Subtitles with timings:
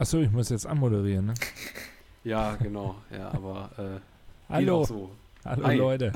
[0.00, 1.34] Achso, ich muss jetzt anmoderieren, ne?
[2.24, 2.94] Ja, genau.
[3.10, 4.02] Ja, aber äh, geht
[4.48, 5.10] Hallo, auch so.
[5.44, 5.76] hallo Hi.
[5.76, 6.12] Leute.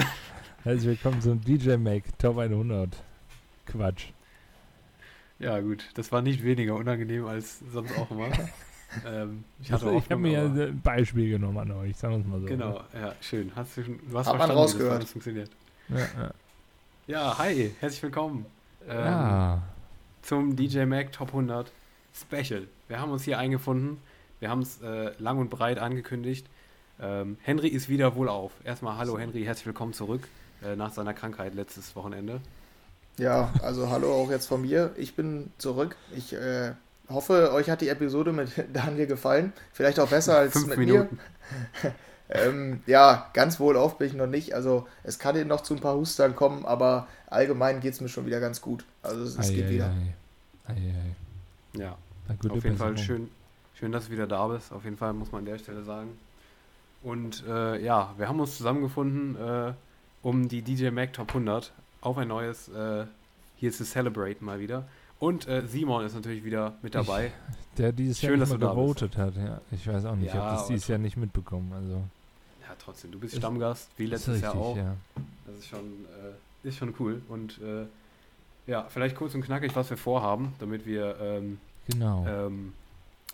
[0.62, 2.90] Herzlich willkommen zum DJ Make Top 100.
[3.66, 4.06] Quatsch.
[5.40, 5.84] Ja, gut.
[5.94, 8.28] Das war nicht weniger unangenehm als sonst auch immer.
[9.06, 12.20] ähm, ich hatte Also, ich habe mir ja ein Beispiel genommen an euch, sagen wir
[12.20, 12.46] es mal so.
[12.46, 13.50] Genau, ja, schön.
[13.56, 14.94] Hast du, schon, du hast Hat man verstanden, das rausgehört.
[14.94, 15.50] alles funktioniert.
[15.88, 15.98] Ne?
[15.98, 16.30] Ja, ja.
[17.08, 18.46] Ja, hi, herzlich willkommen
[18.88, 19.62] ähm, ja.
[20.22, 21.72] zum DJ Mac Top 100
[22.14, 22.66] Special.
[22.88, 23.98] Wir haben uns hier eingefunden.
[24.40, 26.46] Wir haben es äh, lang und breit angekündigt.
[27.00, 28.52] Ähm, Henry ist wieder wohlauf.
[28.64, 30.28] Erstmal hallo Henry, herzlich willkommen zurück
[30.64, 32.40] äh, nach seiner Krankheit letztes Wochenende.
[33.18, 34.92] Ja, also hallo auch jetzt von mir.
[34.96, 35.96] Ich bin zurück.
[36.14, 36.72] Ich äh,
[37.08, 39.52] hoffe, euch hat die Episode mit Daniel gefallen.
[39.72, 41.18] Vielleicht auch besser als Fünf mit Minuten.
[41.82, 41.92] mir.
[42.34, 44.54] Ähm, ja, ganz wohl auf bin ich noch nicht.
[44.54, 48.08] Also es kann hier noch zu ein paar Hustern kommen, aber allgemein geht es mir
[48.08, 48.86] schon wieder ganz gut.
[49.02, 49.92] Also es, es Ei, geht ei, wieder.
[50.68, 50.74] ei.
[51.74, 51.96] Ja,
[52.48, 53.28] auf jeden Fall schön,
[53.74, 54.72] schön, dass du wieder da bist.
[54.72, 56.10] Auf jeden Fall muss man an der Stelle sagen.
[57.02, 59.72] Und äh, ja, wir haben uns zusammengefunden, äh,
[60.22, 63.06] um die DJ Mac Top 100 auf ein neues äh,
[63.56, 64.86] hier zu celebraten mal wieder.
[65.18, 67.32] Und äh, Simon ist natürlich wieder mit dabei.
[67.78, 69.16] Der dieses Schön, Jahr dass du da bist.
[69.16, 69.60] hat, ja.
[69.70, 71.72] Ich weiß auch nicht, ich Ja, habe das dieses Jahr nicht mitbekommen.
[71.72, 72.02] Also,
[72.60, 74.76] Ja, trotzdem, du bist Ist- Stammgast, wie letztes Jahr richtig, auch.
[74.76, 74.96] ja.
[75.46, 75.80] Das ist schon,
[76.64, 77.22] äh, ist schon cool.
[77.28, 77.84] Und äh,
[78.66, 81.58] ja, vielleicht kurz und knackig, was wir vorhaben, damit wir, ähm,
[81.90, 82.24] Genau.
[82.28, 82.72] ähm,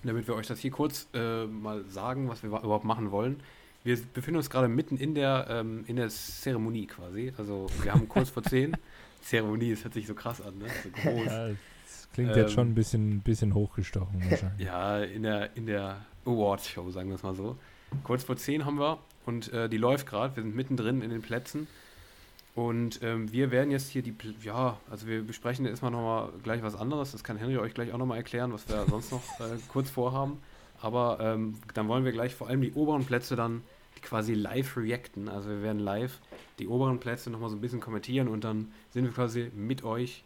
[0.03, 3.41] damit wir euch das hier kurz äh, mal sagen, was wir überhaupt machen wollen.
[3.85, 7.33] Wir befinden uns gerade mitten in der, ähm, in der Zeremonie quasi.
[7.37, 8.77] Also wir haben kurz vor zehn.
[9.23, 10.67] Zeremonie, das hört sich so krass an, ne?
[10.83, 11.27] So groß.
[11.27, 14.67] Ja, das klingt Ähm, jetzt schon ein bisschen, bisschen hochgestochen wahrscheinlich.
[14.67, 17.57] Ja, in der, in der Awards-Show, sagen wir es mal so.
[18.05, 20.37] Kurz vor 10 haben wir und äh, die läuft gerade.
[20.37, 21.67] Wir sind mittendrin in den Plätzen.
[22.59, 26.61] Und ähm, wir werden jetzt hier die, ja, also wir besprechen jetzt mal nochmal gleich
[26.61, 27.13] was anderes.
[27.13, 30.39] Das kann Henry euch gleich auch nochmal erklären, was wir sonst noch äh, kurz vorhaben.
[30.83, 33.63] Aber ähm, dann wollen wir gleich vor allem die oberen Plätze dann
[34.03, 35.29] quasi live reacten.
[35.29, 36.19] Also wir werden live
[36.59, 40.25] die oberen Plätze nochmal so ein bisschen kommentieren und dann sind wir quasi mit euch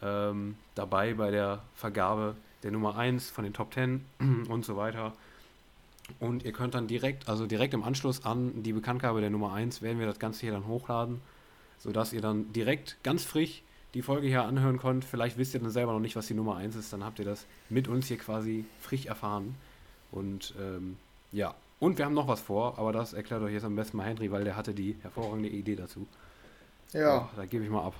[0.00, 4.06] ähm, dabei bei der Vergabe der Nummer 1 von den Top 10
[4.48, 5.12] und so weiter.
[6.18, 9.82] Und ihr könnt dann direkt, also direkt im Anschluss an die Bekanntgabe der Nummer 1,
[9.82, 11.20] werden wir das Ganze hier dann hochladen,
[11.84, 13.62] sodass ihr dann direkt ganz frisch
[13.92, 15.04] die Folge hier anhören könnt.
[15.04, 17.24] Vielleicht wisst ihr dann selber noch nicht, was die Nummer 1 ist, dann habt ihr
[17.24, 19.54] das mit uns hier quasi frisch erfahren.
[20.10, 20.96] Und ähm,
[21.30, 24.06] ja, und wir haben noch was vor, aber das erklärt euch jetzt am besten mal
[24.06, 26.08] Henry, weil der hatte die hervorragende Idee dazu.
[26.92, 27.94] Ja, da gebe ich mal ab.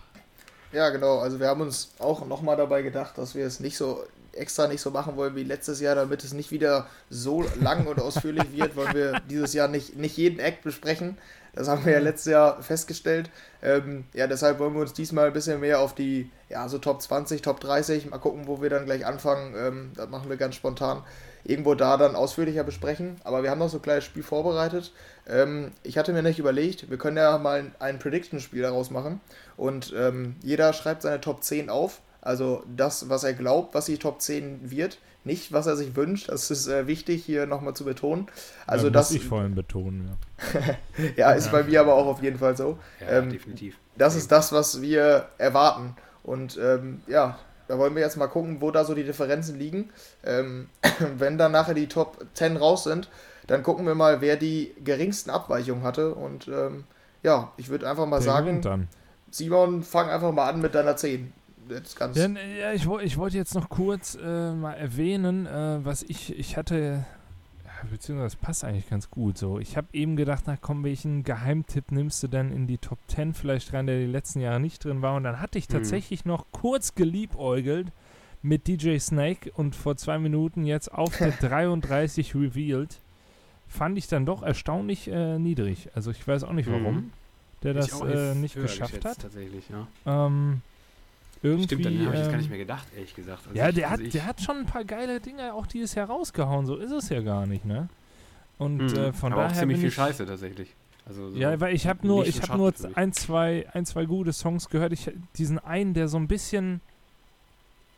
[0.75, 1.19] Ja, genau.
[1.19, 4.81] Also wir haben uns auch nochmal dabei gedacht, dass wir es nicht so extra nicht
[4.81, 8.77] so machen wollen wie letztes Jahr, damit es nicht wieder so lang und ausführlich wird,
[8.77, 11.19] wollen wir dieses Jahr nicht, nicht jeden Act besprechen.
[11.55, 13.31] Das haben wir ja letztes Jahr festgestellt.
[13.62, 17.01] Ähm, ja, deshalb wollen wir uns diesmal ein bisschen mehr auf die, ja, so Top
[17.01, 19.55] 20, Top 30, mal gucken, wo wir dann gleich anfangen.
[19.56, 21.05] Ähm, das machen wir ganz spontan.
[21.44, 23.16] Irgendwo da dann ausführlicher besprechen.
[23.25, 24.93] Aber wir haben noch so ein kleines Spiel vorbereitet.
[25.28, 29.21] Ähm, ich hatte mir nicht überlegt, wir können ja mal ein Prediction-Spiel daraus machen.
[29.56, 32.00] Und ähm, jeder schreibt seine Top 10 auf.
[32.22, 34.99] Also das, was er glaubt, was die Top 10 wird.
[35.25, 36.28] Nicht, was er sich wünscht.
[36.28, 38.26] Das ist äh, wichtig hier nochmal zu betonen.
[38.66, 40.11] Also ja, das muss ich vor allem betonen,
[40.55, 40.61] ja.
[41.16, 42.78] ja, ist bei mir aber auch auf jeden Fall so.
[43.00, 43.78] Ja, Ähm, definitiv.
[43.97, 45.97] Das ist das, was wir erwarten.
[46.22, 47.38] Und ähm, ja,
[47.69, 49.91] da wollen wir jetzt mal gucken, wo da so die Differenzen liegen.
[50.25, 50.69] Ähm,
[51.16, 53.08] wenn dann nachher die Top 10 raus sind,
[53.47, 56.14] dann gucken wir mal, wer die geringsten Abweichungen hatte.
[56.14, 56.84] Und ähm,
[57.22, 58.88] ja, ich würde einfach mal Der sagen.
[59.30, 61.32] Simon, fang einfach mal an mit deiner 10.
[61.69, 66.38] Jetzt ganz Ja, ich, ich wollte jetzt noch kurz äh, mal erwähnen, äh, was ich,
[66.38, 67.04] ich hatte,
[67.91, 69.59] beziehungsweise das passt eigentlich ganz gut so.
[69.59, 73.34] Ich habe eben gedacht, na komm, welchen Geheimtipp nimmst du denn in die Top 10
[73.34, 75.15] vielleicht rein, der die letzten Jahre nicht drin war?
[75.17, 75.72] Und dann hatte ich Mhm.
[75.75, 77.93] tatsächlich noch kurz geliebäugelt
[78.43, 83.00] mit DJ Snake und vor zwei Minuten jetzt auf der 33 revealed.
[83.69, 85.89] Fand ich dann doch erstaunlich äh, niedrig.
[85.94, 86.73] Also ich weiß auch nicht Mhm.
[86.73, 87.12] warum
[87.62, 89.19] der Hätte ich das äh, nicht geschafft hat.
[89.21, 89.87] Tatsächlich, ja.
[90.05, 90.61] Ähm,
[91.44, 93.47] irgendwie, Stimmt, dann habe ich das gar ähm, nicht mehr gedacht, ehrlich gesagt.
[93.47, 95.94] Also ja, ich- der also hat, der hat schon ein paar geile Dinge auch dieses
[95.94, 97.88] Jahr rausgehauen, so ist es ja gar nicht, ne?
[98.58, 100.75] Und Mhm, äh, von aber daher auch ziemlich viel Scheiße tatsächlich.
[101.06, 104.32] Also so Ja, weil ich habe nur, ich habe nur ein zwei, ein, zwei gute
[104.32, 104.93] Songs gehört.
[104.93, 106.81] Ich diesen einen, der so ein bisschen,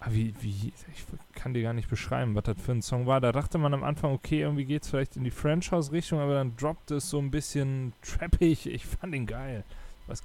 [0.01, 1.05] ah, wie, wie, ich
[1.35, 3.21] kann dir gar nicht beschreiben, was das für ein Song war.
[3.21, 6.35] Da dachte man am Anfang, okay, irgendwie geht's vielleicht in die French House Richtung, aber
[6.35, 8.67] dann droppt es so ein bisschen trappig.
[8.67, 9.63] Ich fand ihn geil.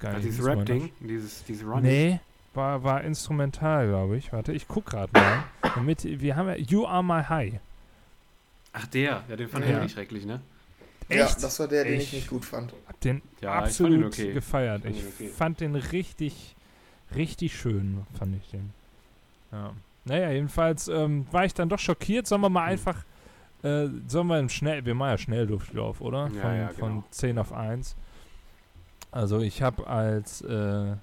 [0.00, 0.28] Gar Ja, nicht.
[0.28, 1.82] dieses Rap-Ding, dieses, dieses Running.
[1.82, 2.20] Nee,
[2.54, 4.32] war, war instrumental, glaube ich.
[4.32, 5.44] Warte, ich guck gerade mal.
[5.74, 7.54] Damit, wir haben ja You Are My High.
[8.72, 9.76] Ach, der, ja, den fand Ja.
[9.78, 10.40] ich nicht schrecklich, ne?
[11.08, 11.42] Ja, Echt?
[11.42, 12.72] das war der, den ich Ich- nicht gut fand.
[12.86, 14.32] Hab den Ja, ich absolut okay.
[14.32, 14.84] gefeiert.
[14.84, 15.28] Ich fand Ich ihn okay.
[15.36, 16.56] fand den richtig,
[17.14, 18.70] richtig schön, fand ich den.
[19.50, 19.72] Ja.
[20.04, 22.26] Naja, jedenfalls ähm, war ich dann doch schockiert.
[22.26, 22.72] Sollen wir mal Hm.
[22.72, 23.04] einfach
[23.64, 26.28] Äh, sollen wir im Schnell, wir machen ja Schnelldurchlauf, oder?
[26.34, 26.78] Ja, von, ja, genau.
[26.78, 27.94] von 10 auf 1.
[29.12, 30.96] Also ich habe als äh,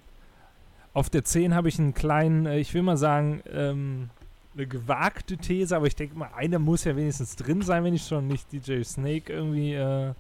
[0.94, 4.10] auf der 10 habe ich einen kleinen, äh, ich will mal sagen, ähm,
[4.56, 8.06] eine gewagte These, aber ich denke mal, einer muss ja wenigstens drin sein, wenn ich
[8.06, 10.14] schon nicht DJ Snake irgendwie äh,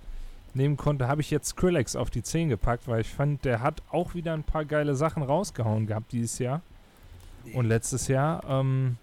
[0.53, 3.81] nehmen konnte, habe ich jetzt Skrillex auf die 10 gepackt, weil ich fand, der hat
[3.91, 6.61] auch wieder ein paar geile Sachen rausgehauen gehabt dieses Jahr
[7.53, 8.43] und letztes Jahr.
[8.47, 8.97] Ähm,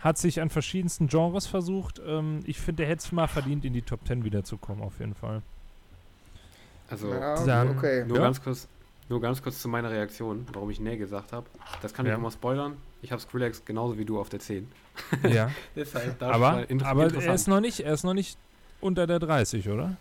[0.00, 2.00] hat sich an verschiedensten Genres versucht.
[2.04, 5.14] Ähm, ich finde, der hätte es mal verdient, in die Top 10 wiederzukommen, auf jeden
[5.14, 5.42] Fall.
[6.90, 8.04] Also Ja, Dann- okay.
[8.06, 8.24] nur Ja.
[8.24, 8.66] ganz kurz,
[9.12, 11.46] nur ganz kurz zu meiner Reaktion, warum ich Nee gesagt habe.
[11.82, 12.16] Das kann ich Ja.
[12.16, 12.78] nochmal spoilern.
[13.02, 14.66] Ich habe Skrillex genauso wie du auf der 10.
[15.28, 15.50] ja.
[15.76, 18.38] Deshalb aber aber er ist noch nicht, er ist noch nicht
[18.80, 19.96] unter der 30, oder?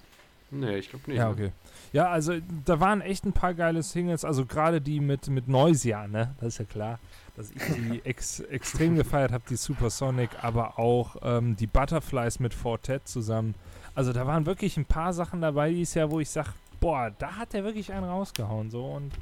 [0.50, 1.18] Nee, ich glaube nicht.
[1.18, 1.32] Ja, ne?
[1.34, 1.52] okay.
[1.92, 2.34] Ja, also
[2.66, 6.36] da waren echt ein paar geile Singles, also gerade die mit, mit Noisia, ne?
[6.40, 7.00] Das ist ja klar,
[7.36, 12.54] dass ich die ex, extrem gefeiert habe, die Supersonic, aber auch ähm, die Butterflies mit
[12.54, 13.56] Fortet zusammen.
[13.94, 16.50] Also da waren wirklich ein paar Sachen dabei dieses Jahr, wo ich sage,
[16.82, 19.14] boah, da hat der wirklich einen rausgehauen so und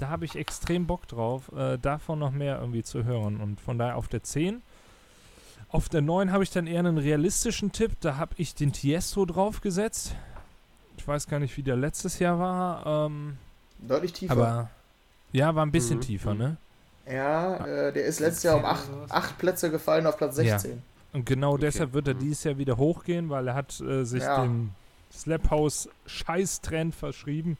[0.00, 3.78] da habe ich extrem Bock drauf, äh, davon noch mehr irgendwie zu hören und von
[3.78, 4.60] daher auf der 10.
[5.68, 9.24] Auf der 9 habe ich dann eher einen realistischen Tipp, da habe ich den Tiesto
[9.26, 10.14] draufgesetzt.
[10.98, 13.36] Ich weiß gar nicht, wie der letztes Jahr war, ähm,
[13.78, 14.32] Deutlich tiefer.
[14.32, 14.70] aber
[15.32, 16.38] ja, war ein bisschen Mhm, tiefer, mhm.
[16.38, 16.56] ne?
[17.10, 20.58] ja, äh, der ist letztes Jahr um acht, acht Plätze gefallen auf Platz Ja.
[20.58, 20.82] 16.
[21.12, 21.62] Und genau Okay.
[21.62, 22.18] deshalb wird er Mhm.
[22.20, 24.42] dieses Jahr wieder hochgehen, weil er hat äh, sich Ja.
[24.42, 24.70] dem
[25.14, 27.56] Slap House Scheiß-Trend verschrieben.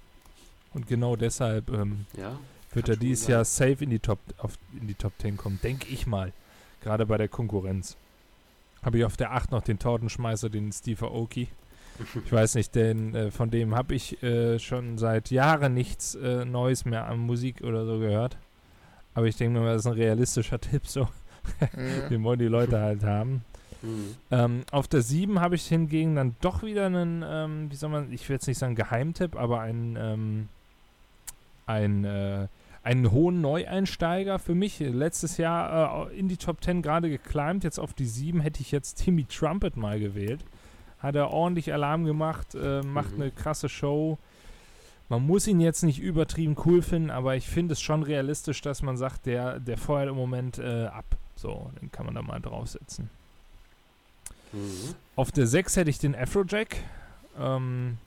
[0.73, 2.39] Und genau deshalb ähm, Ja.
[2.73, 3.29] wird er dieses.
[3.29, 6.33] Jahr safe in die Top auf, in die Top 10 kommen, denke ich mal.
[6.83, 7.97] Gerade bei der Konkurrenz.
[8.83, 11.49] Habe ich auf der 8 noch den Tortenschmeißer, den Steve Aoki.
[12.25, 16.45] Ich weiß nicht, denn äh, von dem habe ich äh, schon seit Jahren nichts äh,
[16.45, 18.37] Neues mehr an Musik oder so gehört.
[19.15, 21.09] Aber ich denke mir, das ist ein realistischer Tipp so.
[21.77, 22.09] Mhm.
[22.11, 23.45] Den wollen die Leute halt haben.
[23.85, 24.17] Mhm.
[24.31, 28.13] Ähm, auf der 7 habe ich hingegen dann doch wieder einen, ähm, wie soll man,
[28.13, 30.49] ich will jetzt nicht sagen Geheimtipp, aber einen, ähm,
[31.67, 32.49] ein, äh,
[32.83, 34.79] einen hohen Neueinsteiger für mich.
[34.81, 38.73] Letztes Jahr äh, in die Top 10 gerade geclimbt, jetzt auf die 7 hätte ich
[38.73, 40.41] jetzt Timmy Trumpet mal gewählt.
[40.99, 43.23] Hat er ordentlich Alarm gemacht, äh, macht Mhm.
[43.23, 44.19] eine krasse Show.
[45.11, 48.83] Man muss ihn jetzt nicht übertrieben cool finden, aber ich finde es schon realistisch, dass
[48.83, 51.05] man sagt, der, der feuert im Moment äh, ab.
[51.37, 53.11] So, den kann man da mal draufsetzen.
[54.55, 54.95] Mhm.
[55.17, 56.77] Auf der 6 hätte ich den Afrojack.
[57.39, 57.99] Ähm,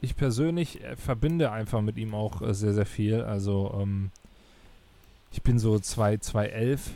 [0.00, 3.22] ich persönlich äh, verbinde einfach mit ihm auch äh, sehr, sehr viel.
[3.22, 4.10] Also, ähm,
[5.32, 6.90] ich bin so 2, 2011,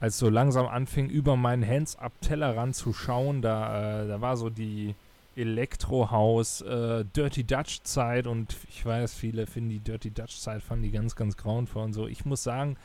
[0.00, 3.42] als so langsam anfing, über meinen Hands-Up-Tellerrand zu schauen.
[3.42, 4.94] Da, äh, da war so die
[5.36, 10.84] Elektrohaus, äh, Dirty Dutch Zeit und ich weiß, viele finden die Dirty Dutch Zeit, fanden
[10.84, 12.06] die ganz, ganz grauenvoll und so.
[12.06, 12.78] Ich muss sagen,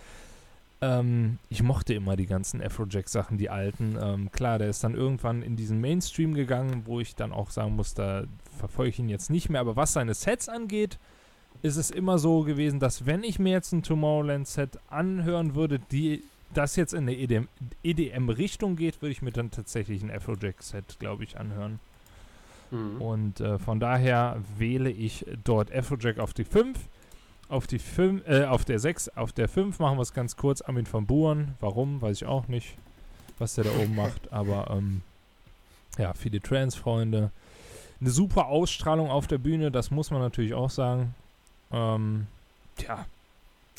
[0.81, 3.97] ähm, ich mochte immer die ganzen Afrojack-Sachen, die alten.
[4.01, 7.75] Ähm, klar, der ist dann irgendwann in diesen Mainstream gegangen, wo ich dann auch sagen
[7.75, 8.23] muss, da
[8.57, 9.61] verfolge ich ihn jetzt nicht mehr.
[9.61, 10.97] Aber was seine Sets angeht,
[11.61, 16.23] ist es immer so gewesen, dass wenn ich mir jetzt ein Tomorrowland-Set anhören würde, die
[16.53, 17.47] das jetzt in eine E EDM
[17.83, 21.79] EDM-Richtung geht, würde ich mir dann tatsächlich ein Afrojack-Set, glaube ich, anhören.
[22.71, 23.01] Mhm.
[23.01, 26.77] Und äh, von daher wähle ich dort Afrojack auf die 5.
[27.51, 30.61] Auf die 5, äh, auf der 6, auf der 5 machen wir es ganz kurz.
[30.61, 31.55] Armin van Buuren.
[31.59, 32.77] Warum, weiß ich auch nicht,
[33.39, 34.31] was der da oben macht.
[34.31, 35.01] Aber ähm,
[35.97, 37.29] ja, viele Trans-Freunde.
[37.99, 41.13] Eine super Ausstrahlung auf der Bühne, das muss man natürlich auch sagen.
[41.73, 42.27] Ähm,
[42.77, 43.05] tja,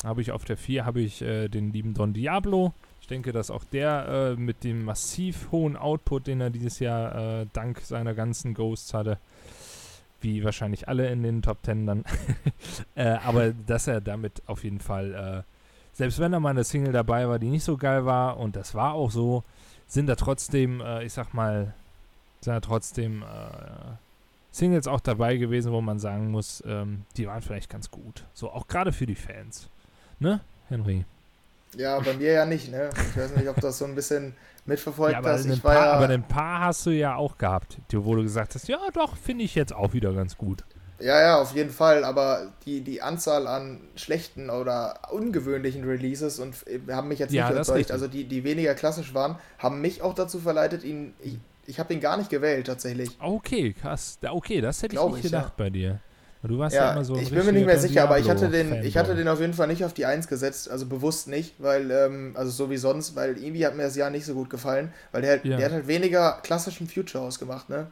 [0.03, 2.73] habe ich auf der 4 habe ich äh, den lieben Don Diablo.
[3.01, 7.41] Ich denke, dass auch der äh, mit dem massiv hohen Output, den er dieses Jahr
[7.41, 9.17] äh, dank seiner ganzen Ghosts hatte,
[10.23, 12.03] wie wahrscheinlich alle in den Top Ten dann,
[12.95, 16.93] äh, aber dass er damit auf jeden Fall, äh, selbst wenn da mal eine Single
[16.93, 19.43] dabei war, die nicht so geil war, und das war auch so,
[19.87, 21.73] sind da trotzdem, äh, ich sag mal,
[22.41, 23.25] sind da trotzdem äh,
[24.51, 28.23] Singles auch dabei gewesen, wo man sagen muss, ähm, die waren vielleicht ganz gut.
[28.33, 29.69] So, auch gerade für die Fans.
[30.19, 31.05] Ne, Henry?
[31.75, 32.91] Ja, bei mir ja nicht, ne?
[33.09, 35.45] Ich weiß nicht, ob das so ein bisschen mitverfolgt Ja, aber, hast.
[35.49, 38.23] ein Ich war paar, ja, aber ein paar hast du ja auch gehabt, wo du
[38.23, 40.65] gesagt hast, ja doch, finde ich jetzt auch wieder ganz gut.
[40.99, 46.65] ja, ja, auf jeden Fall, aber die, die Anzahl an schlechten oder ungewöhnlichen Releases und
[46.67, 47.91] äh, haben mich jetzt Ja, nicht ist überzeugt.
[47.91, 51.13] Also die, die weniger klassisch waren, haben mich auch dazu verleitet, ihn.
[51.19, 53.19] Ich, ich habe ihn gar nicht gewählt, tatsächlich.
[53.19, 54.19] Okay, krass.
[54.21, 56.01] Okay, das hätte ich Glaub nicht ich, gedacht bei dir.
[56.43, 58.49] Du warst ja, Ja, immer so ich bin mir nicht mehr sicher, aber ich hatte,
[58.49, 61.55] den, ich hatte den auf jeden Fall nicht auf die 1 gesetzt, also bewusst nicht,
[61.59, 64.49] weil, ähm, also so wie sonst, weil irgendwie hat mir das Jahr nicht so gut
[64.49, 65.57] gefallen, weil der, Ja.
[65.57, 67.87] der hat halt weniger klassischen Future House gemacht, ne?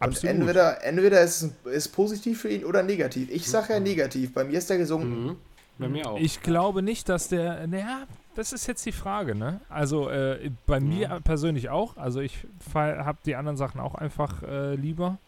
[0.00, 0.34] Und Absolut.
[0.34, 3.28] entweder, entweder ist es ist positiv für ihn oder negativ.
[3.30, 5.26] Ich sage ja negativ, bei mir ist der gesungen.
[5.26, 5.36] Mhm.
[5.78, 6.18] Bei mir auch.
[6.18, 7.66] Ich glaube nicht, dass der.
[7.66, 8.04] Naja,
[8.34, 9.60] das ist jetzt die Frage, ne?
[9.68, 11.20] Also äh, bei mir Ja.
[11.20, 11.98] persönlich auch.
[11.98, 15.18] Also ich habe die anderen Sachen auch einfach äh, lieber.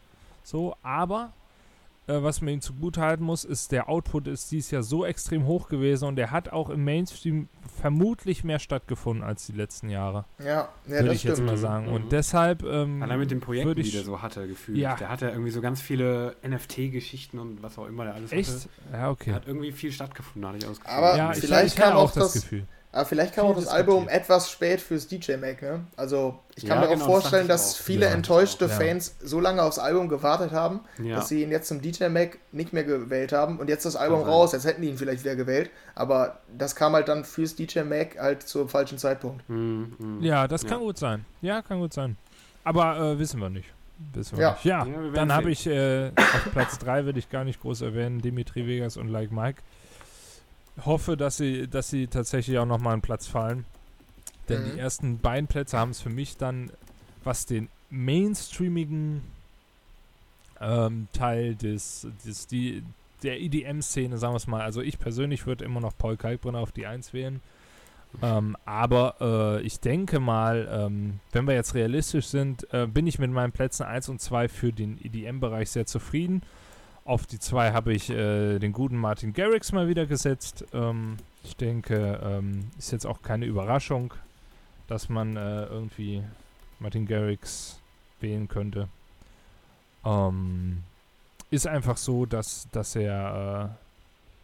[0.42, 1.32] So, aber
[2.06, 5.68] äh, was man ihm zugutehalten muss, ist, der Output ist dieses Jahr so extrem hoch
[5.68, 7.48] gewesen und der hat auch im Mainstream
[7.80, 10.24] vermutlich mehr stattgefunden als die letzten Jahre.
[10.38, 11.48] Ja, ja würde ich jetzt stimmt.
[11.48, 11.86] mal sagen.
[11.86, 11.92] Mhm.
[11.92, 12.64] Und deshalb.
[12.64, 14.78] Ähm, Allein mit den Projekten, würd die ich, der so hatte, gefühlt.
[14.78, 14.96] Ja.
[14.96, 18.40] Der hatte irgendwie so ganz viele NFT-Geschichten und was auch immer der alles hatte.
[18.40, 18.68] Echt?
[18.92, 19.32] Ja, okay.
[19.32, 20.86] Hat irgendwie viel stattgefunden, hatte ich Gefühl.
[20.86, 22.66] Aber ja, ich, vielleicht ich hatte kam auch das, das- Gefühl.
[22.94, 23.68] Aber vielleicht kam auch das.
[23.68, 25.80] Album etwas spät fürs DJ Mac, ne?
[25.96, 27.84] Also ich kann Ja, mir auch genau, das vorstellen, ich dass auch.
[27.84, 28.70] viele Ja, enttäuschte ja.
[28.70, 31.16] Fans so lange aufs Album gewartet haben, ja.
[31.16, 34.20] dass sie ihn jetzt zum DJ Mac nicht mehr gewählt haben und jetzt das Album
[34.20, 34.28] sein.
[34.28, 37.80] raus, jetzt hätten die ihn vielleicht wieder gewählt, aber das kam halt dann fürs DJ
[37.80, 39.48] Mac halt zum falschen Zeitpunkt.
[39.48, 40.22] Mhm, mhm.
[40.22, 41.24] Ja, das kann gut sein.
[41.40, 42.18] Ja, kann gut sein.
[42.62, 43.68] Aber äh, wissen wir nicht.
[44.12, 44.52] Wissen wir Ja.
[44.52, 44.64] nicht.
[44.66, 47.60] Ja, Ja, wir werden dann habe ich äh, auf Platz 3 will ich gar nicht
[47.62, 49.62] groß erwähnen, Dimitri Vegas und Like Mike.
[50.84, 53.64] Hoffe, dass sie, dass sie tatsächlich auch nochmal einen Platz fallen.
[54.48, 54.72] Denn Mhm.
[54.72, 56.70] die ersten beiden Plätze haben es für mich dann,
[57.24, 59.22] was den mainstreamigen
[60.60, 62.82] ähm, Teil des, des die,
[63.22, 66.72] der EDM-Szene, sagen wir es mal, also ich persönlich würde immer noch Paul Kalkbrenner auf
[66.72, 67.40] die 1 wählen.
[68.20, 73.18] Ähm, aber äh, ich denke mal, ähm, wenn wir jetzt realistisch sind, äh, bin ich
[73.18, 76.42] mit meinen Plätzen 1 und 2 für den EDM-Bereich sehr zufrieden.
[77.04, 80.64] Auf die 2 habe ich äh, den guten Martin Garrix mal wieder gesetzt.
[80.72, 84.14] Ähm, ich denke, ähm, ist jetzt auch keine Überraschung,
[84.86, 86.22] dass man äh, irgendwie
[86.78, 87.80] Martin Garrix
[88.20, 88.88] wählen könnte.
[90.04, 90.84] Ähm,
[91.50, 93.74] ist einfach so, dass, dass er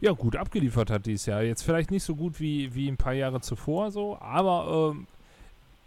[0.01, 1.43] äh, ja gut abgeliefert hat dieses Jahr.
[1.43, 5.07] Jetzt vielleicht nicht so gut wie, wie ein paar Jahre zuvor so, aber ähm,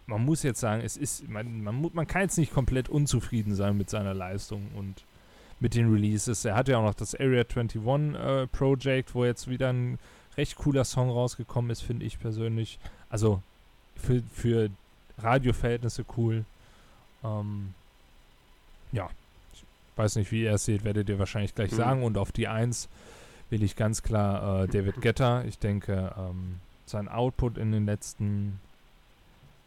[0.06, 3.76] man muss jetzt sagen, es ist, man, man, man kann jetzt nicht komplett unzufrieden sein
[3.76, 5.04] mit seiner Leistung und
[5.62, 6.44] mit den Releases.
[6.44, 7.80] Er hat ja auch noch das Area 21
[8.16, 9.98] äh, Project, wo jetzt wieder ein
[10.36, 12.80] recht cooler Song rausgekommen ist, finde ich persönlich.
[13.08, 13.40] Also
[13.94, 14.70] für, für
[15.18, 16.44] Radioverhältnisse cool.
[17.22, 17.74] Ähm,
[18.90, 19.08] ja,
[19.54, 19.62] ich
[19.96, 21.76] weiß nicht, wie ihr es seht, werdet ihr wahrscheinlich gleich Mhm.
[21.76, 22.02] sagen.
[22.02, 22.88] Und auf die 1
[23.50, 25.44] will ich ganz klar äh, David Guetta.
[25.44, 28.60] Ich denke, ähm, sein Output in den letzten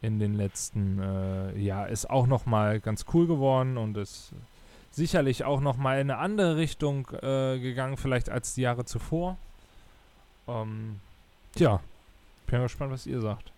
[0.01, 4.33] in den letzten äh, Jahr ist auch noch mal ganz cool geworden und ist
[4.95, 9.37] sicherlich auch noch mal in eine andere Richtung äh, gegangen, vielleicht als die Jahre zuvor.
[10.47, 10.99] Ähm,
[11.55, 11.81] tja,
[12.47, 13.51] bin gespannt, was ihr sagt.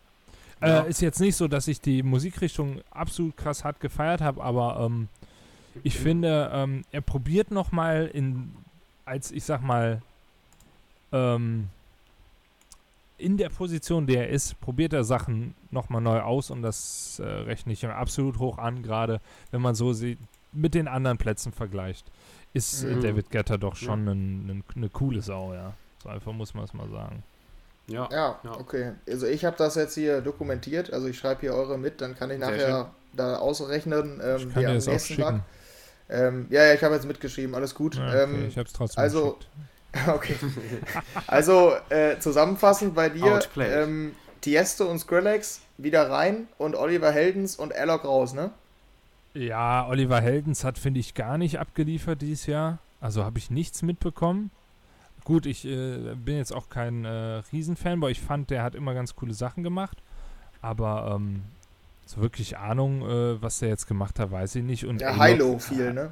[0.62, 0.84] Ja.
[0.84, 4.79] Äh, ist jetzt nicht so, dass ich die Musikrichtung absolut krass hart gefeiert habe, aber
[4.79, 5.08] ähm,
[5.84, 8.51] ich finde, ähm, er probiert noch mal in,
[9.06, 10.01] als ich sag mal,
[11.12, 11.70] ähm,
[13.20, 17.20] in der Position, der er ist, probiert er Sachen noch mal neu aus und das
[17.20, 20.20] äh, rechne ich ihm absolut hoch an, gerade wenn man so sieht,
[20.51, 22.12] mit den anderen Plätzen vergleicht,
[22.54, 23.06] ist äh, Mhm.
[23.06, 25.74] eine Getter doch schon eine ne coole Sau, ja.
[26.04, 27.24] So einfach muss man es mal sagen.
[27.88, 28.08] Ja.
[28.12, 28.51] Ja, Ja.
[28.60, 28.94] okay.
[29.08, 32.30] Also ich habe das jetzt hier dokumentiert, also ich schreibe hier eure mit, dann kann
[32.32, 35.44] ich Sehr nachher da ausrechnen, ähm, Ich kann dir am das auch nächsten schicken.
[36.10, 37.96] Ähm, ja, ja, ich habe jetzt mitgeschrieben, alles gut.
[37.96, 39.48] Ja, ähm, okay, ich hab's trotzdem also, geschickt.
[40.08, 40.36] Okay.
[41.25, 47.75] Also äh, zusammenfassend bei dir, ähm, Tiesto und Skrillex wieder rein und Oliver Heldens und
[47.75, 48.51] Alok raus, ne?
[49.34, 52.79] Ja, Oliver Heldens hat, finde ich, gar nicht abgeliefert dieses Jahr.
[53.00, 54.51] Also habe ich nichts mitbekommen.
[55.24, 58.93] Gut, ich äh, bin jetzt auch kein äh, Riesenfan, aber ich fand, der hat immer
[58.93, 59.98] ganz coole Sachen gemacht.
[60.62, 61.43] Aber ähm,
[62.05, 64.86] so wirklich Ahnung, äh, was der jetzt gemacht hat, weiß ich nicht.
[64.86, 66.12] Und Ja, Hilo viel, ne?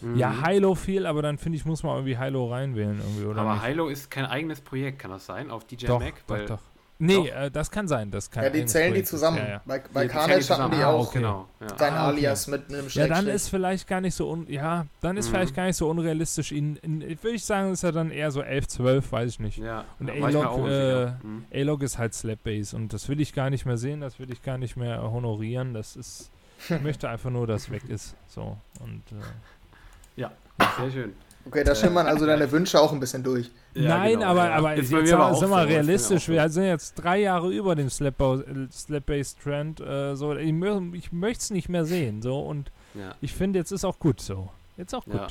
[0.00, 0.16] Mhm.
[0.16, 3.54] Ja, Hilo viel, aber dann finde ich, muss man irgendwie Hilo reinwählen irgendwie, oder Aber
[3.54, 3.64] nicht?
[3.66, 5.50] Hilo ist kein eigenes Projekt, kann das sein?
[5.50, 6.14] Auf DJ doch, Mac?
[6.26, 6.60] doch, Weil- doch.
[7.00, 8.10] Nee, äh, das kann sein.
[8.10, 9.38] Das kann Ja, die zählen die zusammen.
[9.38, 9.62] Ja, ja.
[9.64, 10.82] Bei, bei zählen Carnage die hatten die zusammen.
[10.84, 11.18] auch okay.
[11.18, 11.48] Genau.
[11.60, 11.68] Ja.
[11.78, 12.16] sein Ah, okay.
[12.16, 13.08] Alias mit einem Ja, Schrägstrich.
[13.08, 15.30] dann ist vielleicht gar nicht so un ja, dann ist Mhm.
[15.32, 18.42] vielleicht gar nicht so unrealistisch ihn in, würde ich sagen, ist er dann eher so
[18.42, 19.58] 11, 12, weiß ich nicht.
[19.58, 19.84] ja.
[20.00, 21.20] Und ja, A-Log, unsicher.
[21.22, 21.44] Mhm.
[21.54, 24.42] A-Log ist halt Slap-Bass und das will ich gar nicht mehr sehen, das will ich
[24.42, 26.30] gar nicht mehr honorieren, das ist
[26.68, 30.26] ich möchte einfach nur, dass weg ist, so und äh,
[30.80, 31.12] Sehr schön.
[31.48, 33.50] Okay, da schimmern also deine Wünsche auch ein bisschen durch.
[33.74, 34.54] Ja, Nein, genau, aber, ja.
[34.54, 37.88] aber Ist jetzt aber ist bei mir realistisch, wir sind jetzt drei Jahre über dem
[37.88, 40.54] Slap-Bass- äh, Slap-Bass-Trend, äh, so, ich,
[40.92, 43.14] ich möchte es nicht mehr sehen, so und Ja.
[43.20, 44.50] ich finde, jetzt ist auch gut so.
[44.76, 45.14] Jetzt auch gut.
[45.14, 45.26] Ja.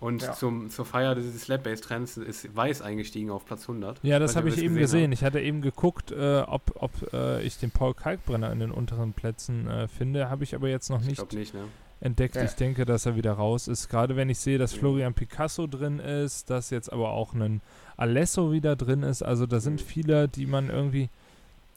[0.00, 0.32] Und Ja.
[0.32, 3.98] zum, zur Feier dieses Slap-Bass-Trends ist Weiß eingestiegen auf Platz 100.
[4.04, 5.10] Ja, das habe ich eben gesehen.
[5.10, 9.12] Ich hatte eben geguckt, äh, ob, ob äh, ich den Paul Kalkbrenner in den unteren
[9.12, 10.30] Plätzen äh, finde.
[10.30, 11.00] Habe ich aber jetzt noch.
[11.00, 11.62] Ich nicht glaube nicht, ne?
[12.00, 12.36] Entdeckt.
[12.36, 12.44] Ja.
[12.44, 13.88] Ich denke, dass er wieder raus ist.
[13.88, 14.74] Gerade wenn ich sehe, dass.
[14.74, 17.60] Florian Picasso drin ist, dass jetzt aber auch ein
[17.96, 19.22] Alesso wieder drin ist.
[19.22, 21.08] Also da sind viele, die man irgendwie.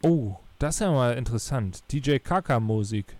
[0.03, 1.83] Oh, das ist ja mal interessant.
[1.91, 3.15] DJ Kaka Musik.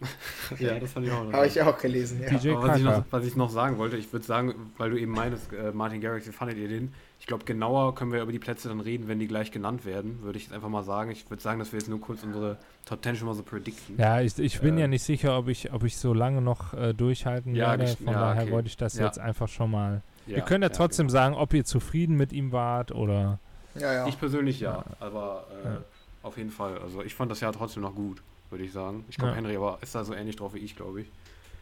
[0.58, 1.32] ja, das fand ich auch.
[1.32, 2.28] Habe ich auch gelesen, ja.
[2.28, 3.06] DJ Aber was ich, noch, Kaka.
[3.10, 6.26] was ich noch sagen wollte, ich würde sagen, weil du eben meinst, äh, Martin Garrix,
[6.28, 6.94] wie fandet ihr den?
[7.28, 10.22] Ich glaube, genauer können wir über die Plätze dann reden, wenn die gleich genannt werden,
[10.22, 11.10] würde ich jetzt einfach mal sagen.
[11.10, 12.56] Ich würde sagen, dass wir jetzt nur kurz unsere
[12.86, 13.98] Top 10 schon mal so predikten.
[13.98, 16.72] Ja, ich, ich bin Äh, ja nicht sicher, ob ich, ob ich so lange noch
[16.72, 17.86] äh, durchhalten Ja, werde.
[17.98, 18.52] Von ja, daher okay.
[18.52, 19.04] wollte ich das Ja.
[19.04, 20.00] jetzt einfach schon mal.
[20.26, 21.18] Ja, Ihr könnt ja trotzdem genau.
[21.18, 23.38] sagen, ob ihr zufrieden mit ihm wart oder.
[23.74, 24.06] Ja, ja.
[24.08, 25.78] Ich persönlich ja, aber äh, Ja.
[26.22, 26.78] auf jeden Fall.
[26.78, 29.04] Also ich fand das Jahr trotzdem noch gut, würde ich sagen.
[29.10, 29.36] Ich glaube, Ja.
[29.36, 31.10] Henry aber ist da so ähnlich drauf wie ich, glaube ich.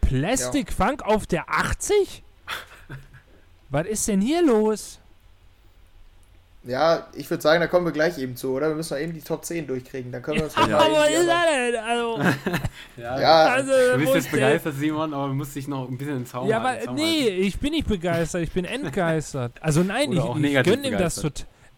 [0.01, 2.23] Plastic Funk auf der 80?
[3.71, 5.01] Was ist denn hier los?
[6.67, 8.69] Ja, ich würde sagen, da kommen wir gleich eben zu, oder?
[8.69, 10.11] Wir müssen noch eben die Top 10 durchkriegen.
[10.11, 11.81] Dann können wir uns dann mal Aber ist er denn?
[11.81, 12.19] Also,
[12.97, 16.21] Ja, also Du bist jetzt begeistert, Simon, aber du musst dich noch ein bisschen in
[16.21, 19.53] den Zaum Ja, halten, aber nee, ich bin nicht begeistert, ich bin entgeistert.
[19.61, 21.25] Also nein, Oder ich, ich gönne ihm das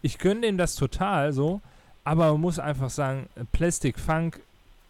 [0.01, 1.61] ich gönne ihm das total so,
[2.03, 4.39] aber man muss einfach sagen, Plastic Funk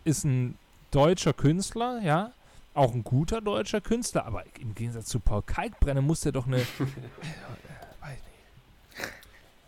[0.06, 0.56] ist ein
[0.92, 2.32] deutscher Künstler, ja,
[2.74, 6.62] auch ein guter deutscher Künstler, aber im Gegensatz zu Paul Kalkbrenner muss der doch eine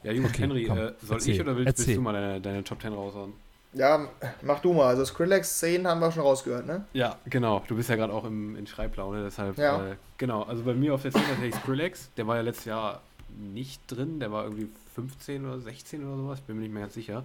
[0.03, 2.41] Ja, Jungs, Okay, Henry, komm, äh, soll erzähl, ich oder willst, willst du mal deine,
[2.41, 3.33] deine Top 10 raushauen?
[3.73, 4.07] ja,
[4.41, 4.87] mach du mal.
[4.87, 6.83] Also Skrillex 10 haben wir schon rausgehört, ne?
[6.93, 7.63] Ja, genau.
[7.67, 9.57] Du bist ja gerade auch im, in Schreiblaune, deshalb.
[9.57, 9.91] Ja.
[9.91, 12.09] Äh, genau, also bei mir auf der 10 tatsächlich Skrillex.
[12.17, 13.01] Der war ja letztes Jahr
[13.53, 14.19] nicht drin.
[14.19, 16.41] Der war irgendwie 15 oder 16 oder sowas.
[16.41, 17.23] Bin mir nicht mehr ganz sicher.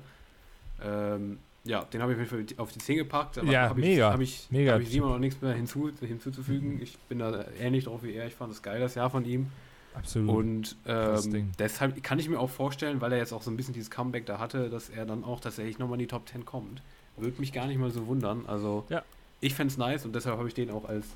[0.84, 3.38] Ähm, ja, den habe ich auf jeden Fall auf die 10 gepackt.
[3.38, 4.90] Aber Ja, hab mega, Habe ich, mega hab ich.
[4.90, 6.80] Simon noch nichts mehr hinzu, hinzuzufügen.
[6.80, 8.26] Ich bin da ähnlich drauf wie er.
[8.28, 9.50] Ich fand es geil, das Jahr von ihm.
[9.96, 10.30] Absolut.
[10.36, 13.74] Und ähm, deshalb kann ich mir auch vorstellen, weil er jetzt auch so ein bisschen
[13.74, 16.82] dieses Comeback da hatte, dass er dann auch tatsächlich nochmal in die Top 10 kommt.
[17.16, 18.44] Würde mich gar nicht mal so wundern.
[18.46, 19.02] Also Ja.
[19.40, 21.06] ich fände es nice und deshalb habe ich den auch als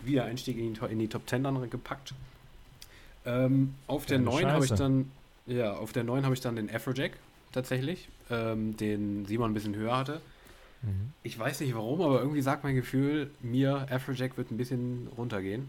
[0.00, 2.14] Wiedereinstieg in die, in die Top 10 dann gepackt.
[3.24, 5.10] Ähm, auf der Keine 9 habe ich dann,
[5.46, 7.12] ja, auf der 9 habe ich dann den Afrojack
[7.52, 10.20] tatsächlich, ähm, den Simon ein bisschen höher hatte.
[10.82, 11.12] Mhm.
[11.22, 15.68] Ich weiß nicht warum, aber irgendwie sagt mein Gefühl, mir Afrojack wird ein bisschen runtergehen.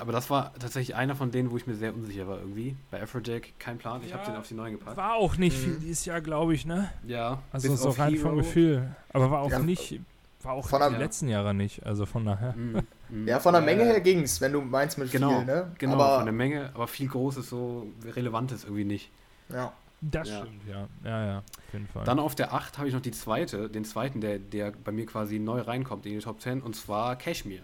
[0.00, 2.76] Aber das war tatsächlich einer von denen, wo ich mir sehr unsicher war irgendwie.
[2.90, 4.96] Bei Afrojack kein Plan, ich habe Ja, den auf die 9 gepackt.
[4.96, 5.62] War auch nicht Mhm.
[5.62, 6.90] viel dieses Jahr, glaube ich, ne?
[7.06, 8.36] Ja, Also so rein vom Hero.
[8.36, 8.88] Gefühl.
[9.12, 10.00] Aber war auch Ja, nicht,
[10.42, 11.86] war auch von die der- letzten Jahre nicht.
[11.86, 12.52] Also von daher.
[12.56, 13.28] Mm.
[13.28, 15.70] Ja, von der Menge her ging's, wenn du meinst mit Genau, viel, ne?
[15.78, 19.10] Genau, Aber, von der Menge, aber viel Großes, so Relevantes irgendwie nicht.
[19.48, 19.72] ja.
[20.02, 20.40] Das Ja.
[20.42, 20.86] stimmt, ja.
[21.04, 22.04] Ja, ja, auf jeden Fall.
[22.04, 25.06] Dann auf der 8 habe ich noch die zweite, den zweiten, der, der bei mir
[25.06, 27.62] quasi neu reinkommt in die Top 10, und zwar Cashmere.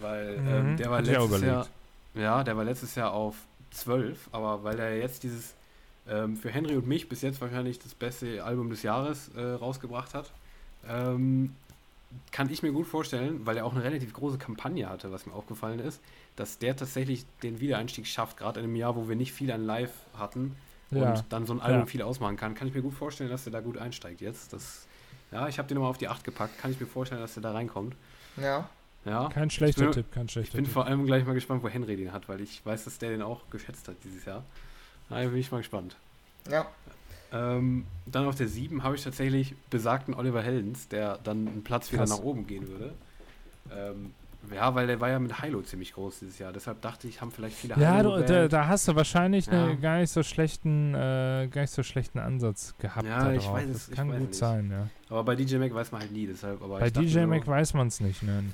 [0.00, 1.66] Weil Mhm, ähm, der war auch letztes Jahr,
[2.14, 3.36] ja, der war letztes Jahr auf
[3.70, 5.54] 12, aber weil er jetzt dieses
[6.08, 10.14] ähm, für Henry und mich bis jetzt wahrscheinlich das beste Album des Jahres äh, rausgebracht
[10.14, 10.32] hat,
[10.88, 11.54] ähm,
[12.30, 15.32] kann ich mir gut vorstellen, weil er auch eine relativ große Kampagne hatte, was mir
[15.34, 16.00] aufgefallen ist,
[16.36, 19.64] dass der tatsächlich den Wiedereinstieg schafft, gerade in einem Jahr, wo wir nicht viel an
[19.64, 20.56] Live hatten
[20.90, 21.12] ja.
[21.12, 21.86] und dann so ein Album Ja.
[21.86, 24.52] viel ausmachen kann, kann ich mir gut vorstellen, dass er da gut einsteigt jetzt.
[24.52, 24.86] Das,
[25.32, 27.42] ja, ich habe den nochmal auf die 8 gepackt, kann ich mir vorstellen, dass er
[27.42, 27.96] da reinkommt.
[28.36, 28.70] Ja.
[29.06, 29.28] Ja.
[29.28, 30.74] Kein schlechter bin- Tipp, kein Ich schlechter bin Tipp.
[30.74, 33.22] vor allem gleich mal gespannt, wo Henry den hat, weil ich weiß, dass der den
[33.22, 34.42] auch geschätzt hat dieses Jahr.
[35.08, 35.96] Da bin ich mal gespannt.
[36.50, 36.66] Ja.
[37.32, 41.90] Ähm, dann auf der 7 habe ich tatsächlich besagten Oliver Heldens, der dann einen Platz
[41.92, 42.10] wieder Krass.
[42.18, 42.94] nach oben gehen würde.
[43.72, 44.12] Ähm,
[44.54, 46.52] ja, weil der war ja mit Hilo ziemlich groß dieses Jahr.
[46.52, 49.52] Deshalb dachte ich, haben vielleicht viele Ja, du, da, da hast du wahrscheinlich Ja.
[49.66, 53.06] einen gar nicht so schlechten, äh, gar nicht so schlechten Ansatz gehabt.
[53.06, 54.38] Ja, da ich weiß es, das ich kann weiß gut nicht.
[54.38, 54.88] sein, ja.
[55.10, 56.62] Aber bei DJ Mac weiß man halt nie, deshalb.
[56.62, 58.44] Aber Bei ich DJ Mac weiß man es nicht, ne?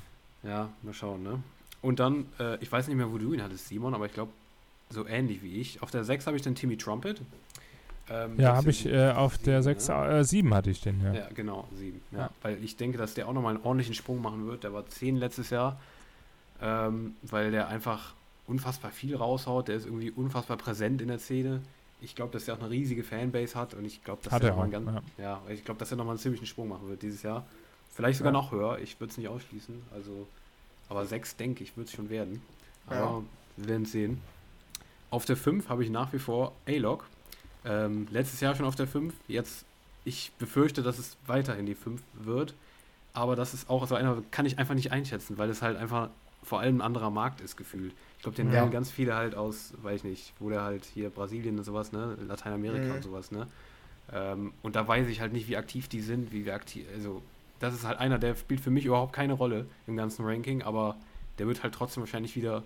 [0.43, 1.41] Ja, mal schauen, ne?
[1.81, 4.31] Und dann, äh, ich weiß nicht mehr, wo du ihn hattest, Simon, aber ich glaube,
[4.89, 5.81] so ähnlich wie ich.
[5.81, 7.21] Auf der 6 habe ich dann Timmy Trumpet.
[8.09, 10.19] Ähm, Ja, habe ich äh, auf sieben, der 6, ne?
[10.19, 11.13] äh, 7 hatte ich den, ja.
[11.13, 12.01] Ja, genau, 7.
[12.11, 12.19] Ja.
[12.19, 12.29] Ja.
[12.41, 14.63] Weil ich denke, dass der auch nochmal einen ordentlichen Sprung machen wird.
[14.63, 15.79] Der war 10 letztes Jahr,
[16.61, 18.13] ähm, weil der einfach
[18.47, 19.67] unfassbar viel raushaut.
[19.69, 21.61] Der ist irgendwie unfassbar präsent in der Szene.
[22.01, 24.49] Ich glaube, dass er auch eine riesige Fanbase hat und ich glaube, dass Hat er
[24.49, 25.41] nochmal einen auch, ganz, ja.
[25.49, 27.45] ich glaube, dass er nochmal einen ziemlichen Sprung machen wird dieses Jahr.
[27.93, 28.39] Vielleicht sogar Ja.
[28.39, 28.79] noch höher.
[28.79, 29.81] Ich würde es nicht ausschließen.
[29.93, 30.27] Also,
[30.89, 32.41] aber 6 denke ich, wird es schon werden.
[32.87, 33.21] Aber Ja.
[33.57, 34.21] wir werden sehen.
[35.09, 37.05] Auf der 5 habe ich nach wie vor A-Log.
[37.65, 39.13] Ähm, letztes Jahr schon auf der 5.
[39.27, 39.63] Jetzt,
[40.05, 42.55] ich befürchte, dass es weiterhin die 5 wird.
[43.13, 46.09] Aber das ist auch so einer, kann ich einfach nicht einschätzen, weil es halt einfach
[46.41, 47.93] vor allem ein anderer Markt ist, gefühlt.
[48.17, 48.53] Ich glaube, den Ja.
[48.53, 51.91] werden ganz viele halt aus, weiß ich nicht, wo der halt hier Brasilien und sowas,
[51.91, 52.91] ne, Lateinamerika Mhm.
[52.95, 53.47] und sowas, ne.
[54.11, 57.21] Ähm, und da weiß ich halt nicht, wie aktiv die sind, wie wir aktiv, also
[57.63, 60.97] das ist halt einer, der spielt für mich überhaupt keine Rolle im ganzen Ranking, aber
[61.39, 62.63] der wird halt trotzdem wahrscheinlich wieder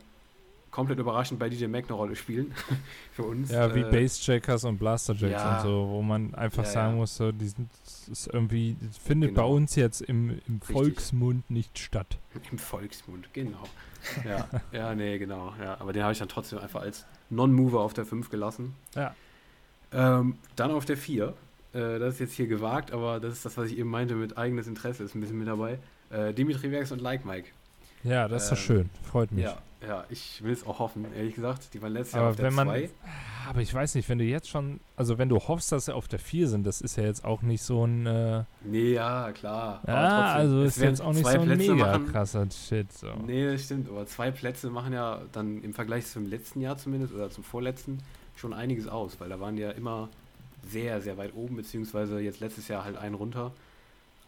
[0.72, 2.54] komplett überraschend bei DJ Mac eine Rolle spielen
[3.14, 3.52] für uns.
[3.52, 5.58] Ja, wie Äh, Bassjackers und Blasterjacks ja.
[5.58, 6.98] und so, wo man einfach Ja, sagen ja.
[6.98, 7.70] muss, so, die sind,
[8.34, 9.54] irgendwie, das findet bei Genau.
[9.56, 10.60] uns jetzt im, im.
[10.62, 12.18] Volksmund nicht statt.
[12.52, 13.64] Im Volksmund, genau.
[14.26, 15.54] Ja, ja, nee, genau.
[15.62, 18.76] Ja, aber den habe ich dann trotzdem einfach als Non-Mover auf der 5 gelassen.
[18.96, 19.16] Ja.
[19.92, 21.34] Ähm, dann auf der 4.
[21.78, 24.38] Äh, das ist jetzt hier gewagt, aber das ist das, was ich eben meinte mit
[24.38, 25.80] eigenes Interesse, ist ein bisschen mit dabei.
[26.10, 27.50] Äh, Dimitri Vegas und Like Mike.
[28.04, 28.90] Ja, das ist doch Ähm, schön.
[29.04, 29.44] Freut mich.
[29.44, 31.74] Ja, ja, ich will es auch hoffen, ehrlich gesagt.
[31.74, 32.68] Die waren letztes Jahr Aber auf der wenn man.
[32.68, 32.90] 2.
[33.50, 34.80] Aber ich weiß nicht, wenn du jetzt schon.
[34.96, 37.42] Also, wenn du hoffst, dass sie auf der 4 sind, das ist ja jetzt auch
[37.42, 38.06] nicht so ein.
[38.06, 39.80] Äh, Nee, ja, klar.
[39.84, 42.08] aber ja, trotzdem, also ist jetzt auch nicht so ein Plätze mega machen.
[42.12, 42.92] krasser Shit.
[42.94, 43.08] So.
[43.26, 47.14] Nee, das stimmt, aber zwei Plätze machen ja dann im Vergleich zum letzten Jahr zumindest
[47.14, 48.00] oder zum vorletzten
[48.36, 50.10] schon einiges aus, weil da waren die ja immer
[50.70, 53.52] sehr, sehr weit oben, beziehungsweise jetzt letztes Jahr halt einen runter.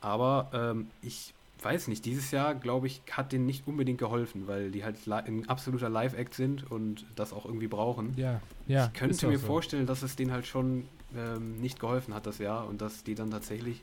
[0.01, 4.71] Aber ähm, ich weiß nicht, dieses Jahr, glaube ich, hat denen nicht unbedingt geholfen, weil
[4.71, 8.13] die halt ein absoluter Live-Act sind und das auch irgendwie brauchen.
[8.15, 8.85] Ja, ja.
[8.93, 9.47] ich könnte mir so.
[9.47, 10.85] vorstellen, dass es denen halt schon
[11.17, 13.81] ähm, nicht geholfen hat das Jahr und dass die dann tatsächlich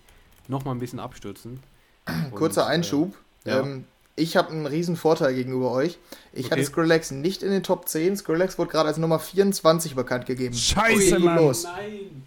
[0.48, 1.60] nochmal ein bisschen abstürzen.
[2.06, 3.14] Und, Kurzer äh, Einschub.
[3.44, 3.60] ja.
[3.60, 3.84] Ähm,
[4.18, 5.98] ich habe einen riesen Vorteil gegenüber euch.
[6.32, 6.52] Ich Okay.
[6.54, 8.16] hatte Skrillex nicht in den Top 10.
[8.16, 10.54] Skrillex wurde gerade als Nummer 24 bekannt gegeben.
[10.54, 11.36] Scheiße, Ui, Mann.
[11.36, 11.64] los.
[11.64, 12.22] Nein,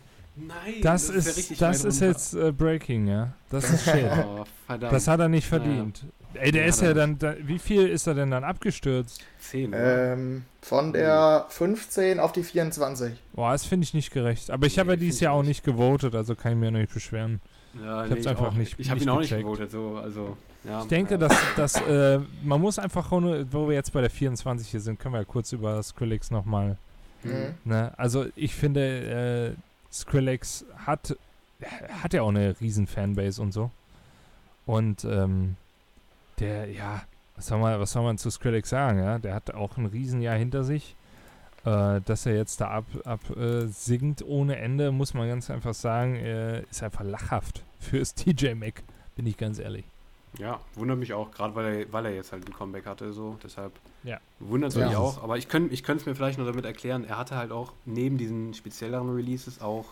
[0.48, 0.76] nein.
[0.82, 3.34] Das, ja ist, richtig das ist jetzt äh, Breaking, ja.
[3.50, 4.06] Das ist shit.
[4.26, 4.94] Oh, verdammt.
[4.94, 5.64] Das hat er nicht Naja.
[5.64, 6.06] verdient.
[6.36, 9.20] Ey, der Ja, ist ja dann- da, wie viel ist er denn dann abgestürzt?
[9.40, 10.14] 10, oder?
[10.14, 13.14] Ähm, von der 15 auf die 24.
[13.34, 14.52] Boah, das finde ich nicht gerecht.
[14.52, 15.64] Aber ich habe Nee, ja dieses Jahr auch nicht.
[15.64, 17.42] gewotet, also kann ich mir noch nicht beschweren.
[17.84, 19.38] ja, ich hab's einfach auch nicht- Ich habe ihn auch gecheckt.
[19.44, 20.82] nicht gewotet, so, also, ja.
[20.82, 24.82] Ich denke, dass, dass äh, man muss einfach, wo wir jetzt bei der 24 hier
[24.82, 26.78] sind, können wir ja kurz über Skrillex nochmal.
[27.24, 27.56] Mhm.
[27.66, 27.92] Ne?
[27.98, 29.60] Also ich finde, äh,
[29.92, 31.18] Skrillex hat,
[32.02, 33.72] hat ja auch eine riesen Fanbase und so.
[34.66, 35.56] Und ähm,
[36.40, 37.02] der, ja,
[37.36, 39.18] was soll, man, was soll man zu Skrillex sagen, ja?
[39.18, 40.96] Der hat auch ein Riesenjahr hinter sich.
[41.66, 45.74] Äh, dass er jetzt da ab, ab äh, singt ohne Ende, muss man ganz einfach
[45.74, 48.84] sagen, äh, ist einfach lachhaft fürs TJ Mac,
[49.16, 49.84] bin ich ganz ehrlich.
[50.38, 53.38] Ja, wundert mich auch, gerade weil er, weil er jetzt halt ein Comeback hatte, so,
[53.44, 54.20] deshalb Ja.
[54.40, 54.88] wundert es Ja.
[54.88, 55.22] mich auch.
[55.24, 58.18] Aber ich könnte ich es mir vielleicht noch damit erklären, er hatte halt auch neben
[58.18, 59.86] diesen spezielleren Releases auch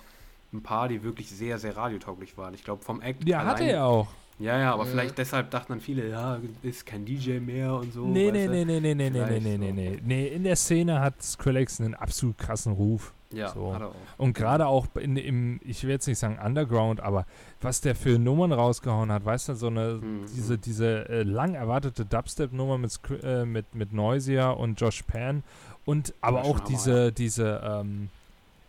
[0.53, 2.53] ein paar, die wirklich sehr, sehr radiotauglich waren.
[2.53, 3.27] Ich glaube, vom Act.
[3.27, 4.07] Ja, hatte allein- er auch.
[4.39, 4.89] Ja, ja, aber Mhm.
[4.89, 8.05] vielleicht deshalb dachten dann viele, ja, ist kein DJ mehr und so.
[8.05, 9.99] Nee, nee, nee, nee, nee, nee, nee, nee, nee, nee.
[10.03, 13.13] Nee, in der Szene hat Skrillex einen absolut krassen Ruf.
[13.33, 13.73] Ja, So.
[13.73, 13.95] hat er auch.
[14.17, 17.25] Und gerade auch in, im, ich will jetzt nicht sagen Underground, aber
[17.61, 20.25] was der für Nummern rausgehauen hat, weißt du, so eine, Mhm.
[20.35, 25.43] diese, diese äh, lang erwartete Dubstep-Nummer mit, äh, mit, mit Noisia und Josh Pan
[25.85, 27.11] und aber auch diese, ja.
[27.11, 28.09] diese, ähm,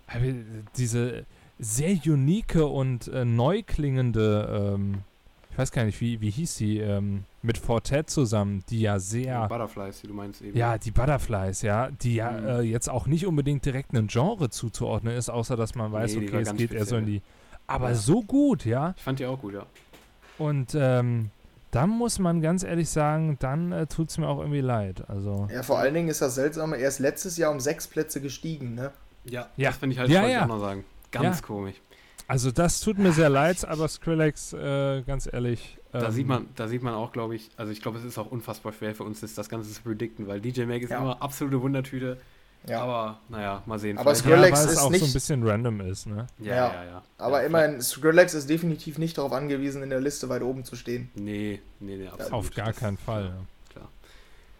[0.09, 0.33] äh,
[0.77, 1.25] diese
[1.61, 4.99] sehr unique und äh, neu klingende, ähm,
[5.51, 9.49] ich weiß gar nicht, wie, wie hieß sie, ähm, mit Fortet zusammen, die ja sehr,
[9.49, 10.57] Butterflies, wie du meinst eben.
[10.57, 12.47] ja, die Butterflies, ja, die ja Mhm.
[12.47, 16.21] äh, jetzt auch nicht unbedingt direkt einem Genre zuzuordnen ist, außer dass man weiß, Nee,
[16.21, 17.23] die okay, es geht eher so in die.
[17.67, 17.95] Aber Ja.
[17.97, 18.95] so gut, ja.
[18.97, 19.67] Ich fand die auch gut, ja.
[20.39, 21.31] Und ähm,
[21.73, 25.09] dann muss man ganz ehrlich sagen, dann äh, tut es mir auch irgendwie leid.
[25.09, 25.49] Also.
[25.53, 28.75] Ja, vor allen Dingen ist das Seltsame, er ist letztes Jahr um sechs Plätze gestiegen,
[28.75, 28.93] ne?
[29.25, 29.71] Ja, Ja.
[29.71, 30.37] das finde ich halt, Ja, ja.
[30.39, 30.85] ich auch noch sagen.
[31.11, 31.47] Ganz Ja.
[31.47, 31.77] komisch.
[32.27, 35.78] Also das tut mir sehr leid, aber Skrillex, äh, ganz ehrlich.
[35.93, 38.19] Da ähm, sieht man, da sieht man auch, glaube ich, also ich glaube, es ist
[38.19, 40.99] auch unfassbar schwer für uns, das, das Ganze zu predikten, weil DJ Mag ist Ja.
[40.99, 42.19] immer absolute Wundertüte.
[42.67, 42.83] Ja.
[42.83, 43.97] Aber naja, mal sehen.
[43.99, 46.27] Aber Ja, Skrillex es ist auch so ein nicht- bisschen random ist, ne?
[46.41, 46.73] ja, Ja.
[46.75, 47.03] ja, ja.
[47.17, 50.75] Aber ja, immerhin, Skrillex ist definitiv nicht darauf angewiesen, in der Liste weit oben zu
[50.77, 51.09] stehen.
[51.15, 52.33] Nee, nee, nee, absolut.
[52.33, 53.25] Auf gar Das- keinen Fall.
[53.27, 53.37] Ja,
[53.73, 53.89] klar.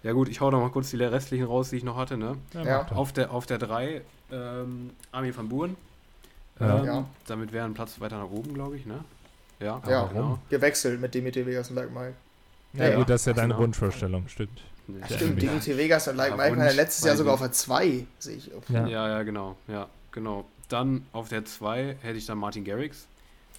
[0.05, 2.37] Ja gut, ich hau noch mal kurz die restlichen raus, die ich noch hatte, ne?
[2.55, 2.87] Ja, Ja.
[2.93, 5.77] Auf der, auf der 3 ähm, Armin van Buren.
[6.61, 6.79] Ja.
[6.79, 7.05] Ähm, Ja.
[7.27, 9.01] Damit wäre ein Platz weiter nach oben, glaube ich, ne?
[9.61, 10.07] Ja, Ja.
[10.07, 10.39] genau.
[10.49, 12.15] Gewechselt mit Dimitri Vegas und Like Mike.
[12.75, 13.61] Ja, Ja, gut, das ist ja deine genau.
[13.65, 14.61] Wunschvorstellung, stimmt.
[14.87, 15.01] Nee.
[15.01, 15.43] Ja, stimmt.
[15.43, 18.37] Dimitri Vegas und Like Ja, Mike waren ja letztes Jahr sogar auf der 2, sehe
[18.37, 18.51] ich.
[18.69, 18.87] Ja.
[18.87, 19.57] Ja, ja, genau.
[19.67, 20.45] Ja, genau.
[20.69, 23.07] Dann auf der 2 hätte ich dann Martin Garrix,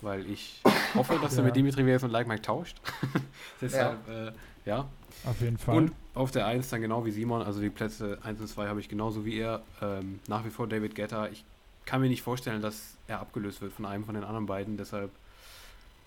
[0.02, 0.62] weil ich
[0.96, 1.40] hoffe, dass Ja.
[1.40, 2.78] er mit Dimitri Vegas und Like Mike tauscht.
[3.62, 4.28] Deshalb, ja.
[4.28, 4.32] Äh,
[4.66, 4.88] ja.
[5.26, 5.76] Auf jeden Fall.
[5.76, 8.80] Und auf der 1 dann genau wie Simon, also die Plätze 1 und 2 habe
[8.80, 9.62] ich genauso wie er.
[9.82, 11.28] Ähm, nach wie vor David Guetta.
[11.28, 11.44] Ich
[11.86, 14.78] kann mir nicht vorstellen, dass er abgelöst wird von einem von den anderen beiden.
[14.78, 15.10] Deshalb,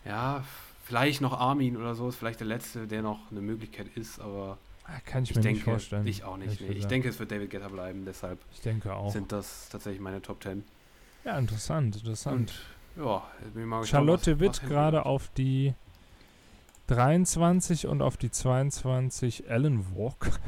[0.04, 0.44] ja,
[0.84, 4.58] vielleicht noch Armin oder so ist vielleicht der letzte, der noch eine Möglichkeit ist, aber
[4.84, 6.06] Ah, Kann ich, ich mir denke, nicht vorstellen.
[6.08, 6.60] ich auch nicht.
[6.60, 6.72] Nee.
[6.72, 9.12] Ich denke, es wird David Guetta bleiben, deshalb Ich denke auch.
[9.12, 10.64] sind das tatsächlich meine Top 10.
[11.24, 12.52] Ja, interessant, interessant.
[12.96, 13.22] Und ja,
[13.54, 15.72] gespannt, Charlotte was- Witt gerade auf die
[16.88, 20.30] 23 und auf die 22 Alan Walker.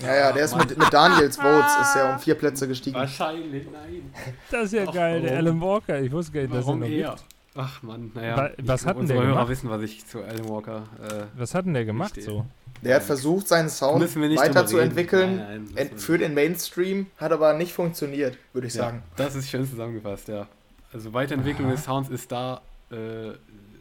[0.00, 2.94] Ja, ja, der ist mit, mit Daniels Votes, ist ja um vier Plätze gestiegen.
[2.94, 4.12] Wahrscheinlich, nein.
[4.48, 5.46] Das ist ja Ach, geil, der warum?
[5.46, 6.00] Alan Walker.
[6.00, 7.10] Ich wusste gar nicht, dass er Warum noch er?
[7.16, 7.24] gibt.
[7.54, 8.36] Ach man, naja.
[8.36, 9.48] Wa- was glaub, hat denn der Hörer gemacht?
[9.48, 10.82] wissen, was ich zu Alan Walker.
[11.02, 12.46] Äh, Was hat denn der gemacht so?
[12.84, 15.36] Der hat versucht, seinen Sound weiterzuentwickeln.
[15.38, 19.02] Nein, nein, für den Mainstream, hat aber nicht funktioniert, würde ich Ja, sagen.
[19.16, 20.46] das ist schön zusammengefasst, ja.
[20.92, 21.74] Also Weiterentwicklung Aha.
[21.74, 22.60] des Sounds ist da,
[22.92, 23.32] äh,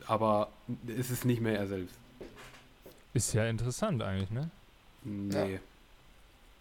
[0.08, 0.50] aber
[0.88, 1.94] es ist nicht mehr er selbst.
[3.14, 4.50] Ist ja interessant eigentlich, ne?
[5.04, 5.60] Nee,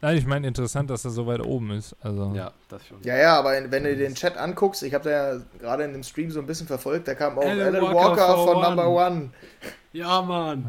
[0.06, 1.96] Nein, ich meine interessant, dass er so weit oben ist.
[2.00, 2.98] Also ja, das schon.
[3.02, 6.04] Ja, ja, aber wenn du den Chat anguckst, ich habe da ja gerade in dem
[6.04, 8.68] Stream so ein bisschen verfolgt, da kam auch Alan Alan, Walker Walker, von one.
[8.68, 9.30] Number One.
[9.92, 10.64] Ja, Mann.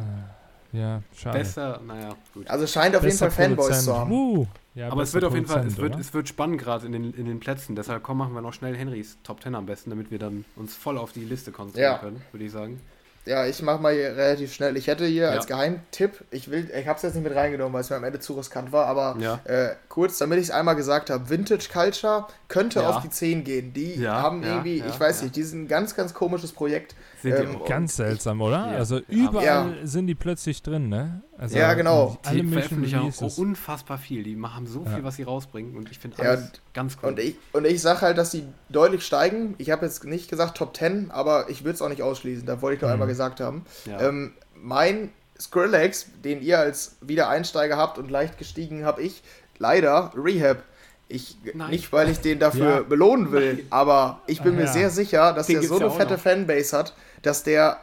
[0.71, 1.38] Ja, schade.
[1.38, 2.50] Besser, naja, gut.
[2.50, 3.86] Also scheint auf jeden Bester Fall Fanboys Produzent.
[3.86, 4.12] zu haben.
[4.12, 6.00] Uh, ja, Aber es wird auf jeden Fall, es wird, oder?
[6.00, 7.76] es wird spannend gerade in den, in den Plätzen.
[7.76, 10.76] Deshalb komm, machen wir noch schnell Henrys Top 10 am besten, damit wir dann uns
[10.76, 11.97] voll auf die Liste konzentrieren Ja.
[12.00, 12.82] können, würde ich sagen.
[13.28, 14.78] Ja, ich mach mal hier relativ schnell.
[14.78, 15.30] Ich hätte hier Ja.
[15.32, 18.20] als Geheimtipp, ich will, ich hab's jetzt nicht mit reingenommen, weil es mir am Ende
[18.20, 19.40] zu riskant war, aber Ja.
[19.44, 22.90] äh, kurz, damit ich es einmal gesagt habe, Vintage Culture könnte Ja.
[22.90, 23.74] auf die 10 gehen.
[23.74, 26.96] Die haben irgendwie, ich weiß nicht, die sind ein ganz, ganz komisches Projekt.
[27.21, 27.60] Sind die Ähm.
[27.67, 28.71] Ganz seltsam, oder?
[28.71, 28.77] Ja.
[28.77, 29.69] Also überall Ja.
[29.84, 31.21] sind die plötzlich drin, ne?
[31.38, 32.17] Also Ja, genau.
[32.25, 34.23] Alle die veröffentlichen auch unfassbar viel.
[34.23, 34.91] Die machen so Ja.
[34.95, 35.75] viel, was sie rausbringen.
[35.75, 37.10] Und ich finde Ja, alles und- ganz cool.
[37.10, 39.56] Und ich, und ich sage halt, dass die deutlich steigen.
[39.58, 42.45] Ich habe jetzt nicht gesagt Top 10, aber ich würde es auch nicht ausschließen.
[42.45, 42.93] Da wollte ich noch Mhm.
[42.93, 43.65] einmal gesagt haben.
[43.86, 43.99] ja.
[44.01, 49.21] Ähm, mein Skrillex, den ihr als Wiedereinsteiger habt und leicht gestiegen, habe ich
[49.60, 50.63] leider Rehab.
[51.10, 51.70] Ich, Nein.
[51.72, 52.82] nicht, weil ich den dafür Ja.
[52.82, 54.74] belohnen will, aber ich bin Ah, mir ja.
[54.74, 56.20] sehr sicher, dass Den der so eine fette noch.
[56.20, 57.78] Fanbase hat, dass der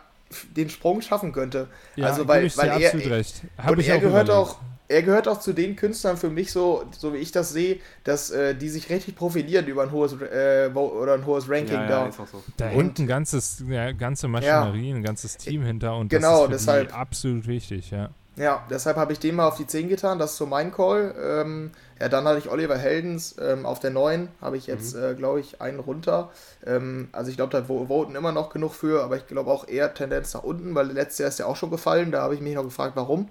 [0.57, 1.69] den Sprung schaffen könnte.
[1.97, 3.43] Ja, also, weil, weil er, absolut recht.
[3.57, 4.49] Hab und ich er auch gehört überlegt.
[4.51, 4.59] auch,
[4.89, 8.31] er gehört auch zu den Künstlern für mich so, so wie ich das sehe, dass
[8.31, 12.03] äh, die sich richtig profilieren über ein hohes äh, oder ein hohes Ranking ja, da.
[12.03, 12.43] ja, ist auch so.
[12.59, 16.57] Da Und- hängt ein ganzes, ja, ganze Maschinerie, ein ganzes Team hinter und Genau, das
[16.63, 16.89] ist für deshalb.
[16.89, 18.11] die absolut wichtig, ja.
[18.37, 21.15] Ja, deshalb habe ich den mal auf die 10 getan, das ist so mein Call.
[21.23, 21.71] Ähm,
[22.01, 25.39] ja, dann hatte ich Oliver Heldens ähm, auf der 9, habe ich jetzt, äh, glaube
[25.39, 26.31] ich, einen runter.
[26.67, 29.69] Ähm, also ich glaube, da vo- voten immer noch genug für, aber ich glaube auch
[29.69, 32.41] eher Tendenz nach unten, weil letztes Jahr ist ja auch schon gefallen, da habe ich
[32.41, 33.31] mich noch gefragt, warum.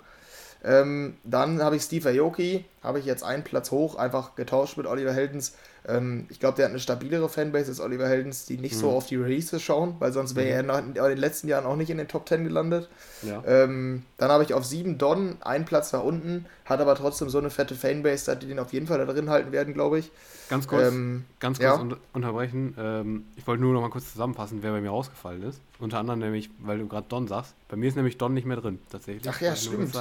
[0.64, 4.88] Ähm, dann habe ich Steve Aoki, habe ich jetzt einen Platz hoch, einfach getauscht mit
[4.88, 5.56] Oliver Heldens.
[5.86, 8.94] Ähm, ich glaube, der hat eine stabilere Fanbase als Oliver Heldens, die nicht so Mhm.
[8.96, 11.90] auf die Releases schauen, weil sonst wäre er nach- in den letzten Jahren auch nicht
[11.90, 12.90] in den Top 10 gelandet.
[13.22, 13.44] Ja.
[13.46, 17.38] Ähm, dann habe ich auf 7 Don, einen Platz nach unten, hat aber trotzdem so
[17.38, 20.10] eine fette Fanbase, dass die den auf jeden Fall da drin halten werden, glaube ich.
[20.50, 21.74] Ganz kurz, Ähm, ganz kurz ja.
[21.76, 22.76] unter unterbrechen.
[22.78, 25.60] Ähm, ich wollte nur noch mal kurz zusammenfassen, wer bei mir rausgefallen ist.
[25.80, 27.56] Unter anderem nämlich, weil du gerade Don sagst.
[27.70, 29.28] Bei mir ist nämlich Don nicht mehr drin, tatsächlich.
[29.28, 29.94] Ach ja, stimmt.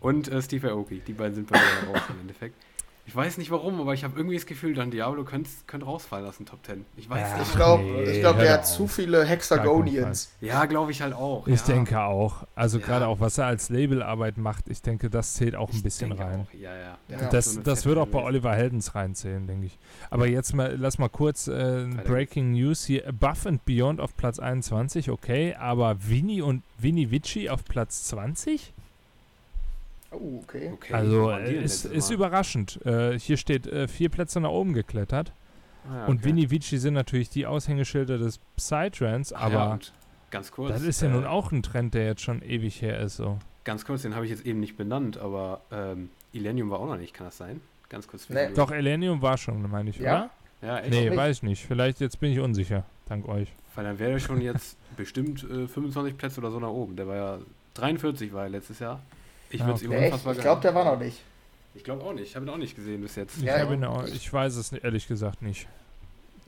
[0.00, 1.00] Und äh, Steve Aoki.
[1.06, 2.54] Die beiden sind bei mir raus im Endeffekt.
[3.08, 6.26] Ich weiß nicht warum, aber ich habe irgendwie das Gefühl, Don Diablo könnte könnt rausfallen
[6.26, 6.84] aus den Top 10.
[6.98, 7.32] Ich weiß Ja.
[7.36, 7.56] ich nicht.
[7.56, 8.66] glaube, nee, ich glaub, doch hat auf.
[8.66, 10.30] zu viele Hexagonians.
[10.42, 11.46] Ja, glaube ich halt auch.
[11.46, 11.66] Ich ja.
[11.74, 12.44] denke auch.
[12.54, 12.84] Also Ja.
[12.84, 16.10] gerade auch, was er als Labelarbeit macht, ich denke, das zählt auch ein Ich bisschen
[16.10, 16.40] denke rein.
[16.50, 16.54] Auch.
[16.54, 16.98] Ja, ja.
[17.08, 17.28] Ja.
[17.30, 18.22] Das, so das wird auch bei.
[18.22, 19.78] Oliver Heldens reinzählen, denke ich.
[20.10, 21.86] Aber jetzt mal, lass mal kurz äh.
[22.04, 23.08] Breaking News hier.
[23.08, 25.54] Above and Beyond auf Platz 21, okay.
[25.54, 28.74] Aber Vinny und Vinny Vici auf Platz 20?
[30.10, 30.70] Oh, okay.
[30.72, 32.84] Okay, also ist, ist überraschend.
[32.86, 35.32] Äh, hier steht äh, vier Plätze nach oben geklettert.
[35.88, 36.28] Ah, ja, Und okay.
[36.28, 39.78] Vinny Vici sind natürlich die Aushängeschilder des Psytrance, aber ja,
[40.30, 40.72] ganz kurz.
[40.72, 43.16] das ist ja äh, nun auch ein Trend, der jetzt schon ewig her ist.
[43.16, 43.38] So.
[43.64, 46.96] Ganz kurz, den habe ich jetzt eben nicht benannt, aber ähm, Illenium war auch noch
[46.98, 47.60] nicht, kann das sein?
[47.88, 48.28] Ganz kurz.
[48.28, 48.52] Nee.
[48.54, 50.30] Doch, Elenium war schon, meine ich, Ja?
[50.60, 50.88] Ja, echt?
[50.88, 50.96] oder?
[50.96, 51.18] Nee, nicht.
[51.18, 51.66] weiß ich nicht.
[51.66, 53.48] Vielleicht jetzt bin ich unsicher, dank euch.
[53.74, 56.96] Weil dann wäre er schon jetzt bestimmt äh, 25 Plätze oder so nach oben.
[56.96, 57.38] Der war ja
[57.74, 59.00] 43 war er letztes Jahr.
[59.50, 61.22] Ich würde es ihm unfassbar Ich glaube, der war noch nicht.
[61.74, 62.28] Ich glaube auch nicht.
[62.30, 63.38] Ich habe ihn auch nicht gesehen bis jetzt.
[63.38, 65.68] Ich, Ja, auch, ich weiß es ehrlich gesagt nicht.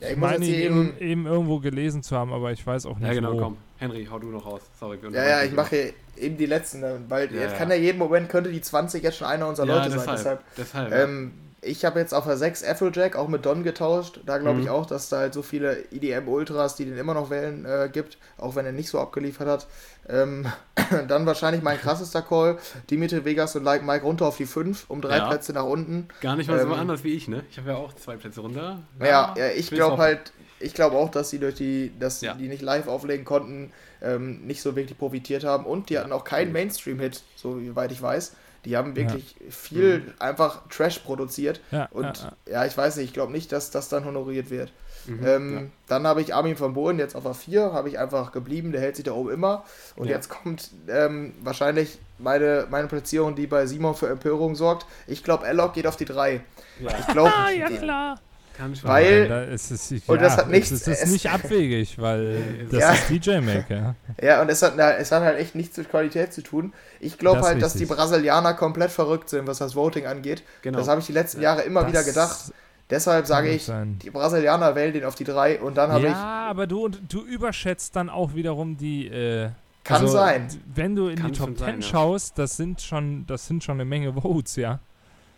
[0.01, 1.27] Ja, ich ich meine eben, eben.
[1.27, 3.39] irgendwo gelesen zu haben, aber ich weiß auch nicht Ja, genau, wo.
[3.39, 3.57] komm.
[3.79, 4.63] Henry, hau du noch raus.
[4.79, 4.99] Sorry.
[5.13, 7.59] Ja, ja, ich mache hier eben die letzten, ne, weil Ja, jetzt ja.
[7.59, 9.99] kann ja jeden Moment, könnte die 20 jetzt schon einer unserer Leute sein.
[10.01, 10.17] deshalb.
[10.17, 11.05] Deshalb, deshalb ja.
[11.05, 14.21] ähm, ich habe jetzt auf der 6 Applejack auch mit Don getauscht.
[14.25, 14.73] Da glaube ich Mhm.
[14.73, 18.55] auch, dass da halt so viele EDM-Ultras, die den immer noch wählen, äh, gibt, auch
[18.55, 19.67] wenn er nicht so abgeliefert hat.
[20.09, 20.47] Ähm,
[21.09, 22.59] dann wahrscheinlich mein krassester Call,
[22.91, 25.29] Dimitri Vegas und Like Mike runter auf die 5, um drei Ja.
[25.29, 26.09] Plätze nach unten.
[26.21, 27.45] Gar nicht mal so ähm, anders wie ich, ne?
[27.51, 28.79] Ich habe ja auch zwei Plätze runter.
[28.99, 32.35] Ja, ja ich glaube halt, ich glaube auch, dass sie durch die, dass Ja.
[32.35, 36.25] die nicht live auflegen konnten, ähm, nicht so wirklich profitiert haben und die hatten auch
[36.25, 36.53] keinen.
[36.53, 38.33] Mainstream-Hit, so weit ich weiß.
[38.65, 43.13] Die haben wirklich viel einfach Trash produziert Ja, und ja, ja, ich weiß nicht, ich
[43.15, 44.71] glaube nicht, dass das dann honoriert wird.
[45.07, 45.63] Mhm, Ähm, ja.
[45.89, 48.97] Dann habe ich Armin von Bohlen jetzt auf A4, habe ich einfach geblieben, der hält
[48.97, 49.65] sich da oben immer.
[49.97, 50.17] Und Ja.
[50.17, 54.85] jetzt kommt ähm, wahrscheinlich meine, meine Platzierung, die bei Simon für Empörung sorgt.
[55.07, 56.43] Ich glaube, Alloc geht auf die 3.
[56.81, 56.91] ja.
[57.01, 58.21] Ich glaube, Ah, ja klar.
[58.57, 61.31] Kann schon Weil- da ist es, ja, und das hat nichts- Es ist es- nicht
[61.33, 62.93] abwegig, weil das Ja.
[62.93, 63.95] ist DJ Maker.
[64.23, 66.73] Ja, und es hat, es hat halt echt nichts mit Qualität zu tun.
[67.01, 67.87] Ich glaube halt, dass die.
[67.87, 70.43] Brasilianer komplett verrückt sind, was das Voting angeht.
[70.63, 70.79] Genau.
[70.79, 71.51] Das habe ich die letzten Ja.
[71.55, 72.53] Jahre immer Das wieder gedacht.
[72.91, 73.99] Deshalb sage ich, sein.
[74.03, 77.23] die Brasilianer wählen den auf die 3 und dann habe Ja, ich, aber du, du
[77.25, 79.07] überschätzt dann auch wiederum die.
[79.07, 79.51] Äh,
[79.85, 80.49] kann also, sein.
[80.75, 81.87] Wenn du in Kann die Top schon 10 sein, ja.
[81.87, 84.81] schaust, das sind schon, das sind schon eine Menge Votes, ja.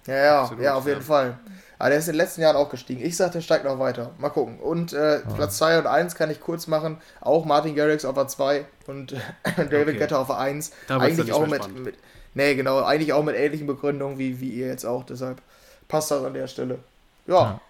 [0.07, 1.07] Ja, ja, Absolut, ja, auf jeden ja.
[1.07, 1.39] Fall.
[1.79, 3.05] Aber der ist in den letzten Jahren auch gestiegen.
[3.05, 4.13] Ich sage, der steigt noch weiter.
[4.19, 4.61] Mal gucken.
[4.61, 6.99] Und äh, Platz 2 und 1 kann ich kurz machen.
[7.21, 9.13] Auch Martin Garrix auf der 2 und
[9.57, 9.99] David Okay.
[9.99, 10.71] Guetta auf der 1.
[10.71, 11.95] Da wird's dann Eigentlich nicht auch mit, mit.
[12.35, 12.83] Nee, genau.
[12.83, 15.05] Eigentlich auch mit ähnlichen Begründungen wie, wie ihr jetzt auch.
[15.05, 15.43] Deshalb
[15.89, 16.79] passt das an der Stelle.
[17.27, 17.35] Ja.
[17.35, 17.61] Ja.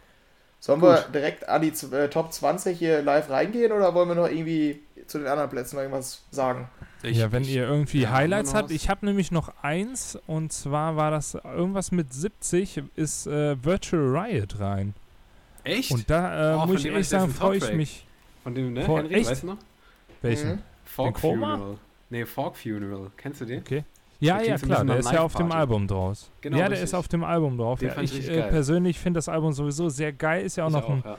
[0.60, 0.90] Sollen Gut.
[0.90, 4.82] wir direkt an die äh, Top 20 hier live reingehen oder wollen wir noch irgendwie
[5.06, 6.68] zu den anderen Plätzen noch irgendwas sagen.
[7.02, 8.70] Ich- ja, wenn ich- ihr irgendwie Highlights habt.
[8.70, 14.02] Ich habe nämlich noch eins und zwar war das irgendwas mit 70, ist äh, Virtual
[14.16, 14.94] Riot rein.
[15.64, 15.90] Echt?
[15.90, 18.06] Und da äh, Oh, muss ich ehrlich sagen, freue ich mich.
[18.42, 18.82] Von dem, ne?
[18.84, 19.30] Vor- Henry, echt?
[19.30, 19.58] weißt du noch?
[20.22, 20.50] Welchen?
[20.52, 20.58] Mhm.
[20.84, 21.20] Fork?
[21.20, 21.76] Funeral.
[22.10, 23.10] Nee, Fork Funeral.
[23.16, 23.60] Kennst du den?
[23.60, 23.84] Okay.
[24.20, 25.50] Ja, ja, klar, der ist ja auf dem.
[25.50, 26.30] Album draus.
[26.42, 26.84] Genau, ja, der richtig.
[26.84, 27.80] ist auf dem Album drauf.
[27.80, 30.44] Den Ja, ich äh, persönlich finde das Album sowieso sehr geil.
[30.44, 31.16] Ist ja auch Ich noch ein, ja.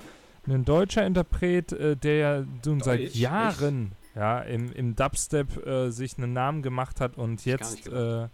[0.47, 3.15] ein deutscher Interpret, äh, der ja nun seit Deutsch?
[3.15, 8.27] Jahren ja, im, im Dubstep äh, sich einen Namen gemacht hat und jetzt äh,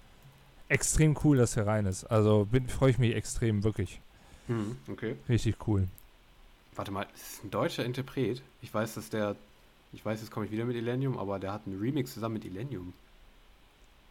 [0.67, 2.05] extrem cool, dass er rein ist.
[2.05, 4.01] Also freue ich mich extrem, wirklich.
[4.47, 5.15] Hm, okay.
[5.27, 5.87] Richtig cool.
[6.75, 8.41] Warte mal, ist ein deutscher Interpret.
[8.61, 9.35] Ich weiß, dass der.
[9.91, 12.45] Ich weiß, jetzt komme ich wieder mit Illenium, aber der hat einen Remix zusammen mit
[12.45, 12.93] Illenium.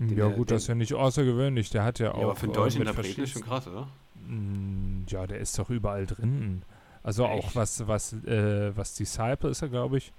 [0.00, 1.70] Den ja, der- gut, das ist ja nicht außergewöhnlich.
[1.70, 2.22] Der hat ja, Ja, auch.
[2.24, 3.88] aber für einen äh, deutschen mit Interpreten ist schon krass, oder?
[4.26, 6.62] Mm, Ja, der ist doch überall drin.
[7.04, 7.56] Also auch Echt?
[7.56, 10.12] was, was, äh, was Disciple ist er, glaube ich.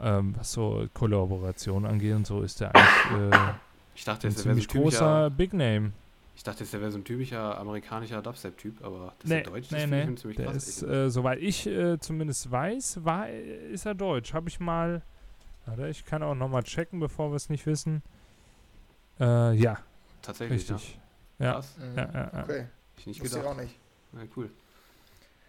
[0.00, 3.36] Ähm, was so Kollaboration angeht und so, ist der eigentlich äh,
[3.96, 5.90] Ich dachte, ein so ziemlich ein großer Big Name.
[6.36, 9.72] ich dachte, jetzt, der wäre so ein typischer amerikanischer Dubstep-Typ, aber dass Nee, er deutsch
[9.72, 10.14] ist, nee, nee.
[10.14, 10.68] ziemlich Der krass.
[10.68, 14.34] ist, äh, soweit ich äh, zumindest weiß, war, ist er deutsch.
[14.34, 15.02] Habe ich mal.
[15.66, 18.02] Warte, ich kann auch nochmal checken, bevor wir es nicht wissen.
[19.18, 19.78] Äh, ja.
[20.22, 20.98] Tatsächlich, richtig.
[21.40, 21.44] ja.
[21.46, 21.52] Ja.
[21.54, 21.74] Krass.
[21.78, 21.96] Mhm.
[21.98, 22.42] Ja, ja, ja.
[22.44, 22.66] Okay,
[22.98, 23.56] Ich nicht wusste ich gedacht.
[23.58, 23.74] auch nicht.
[24.12, 24.50] Ja, cool.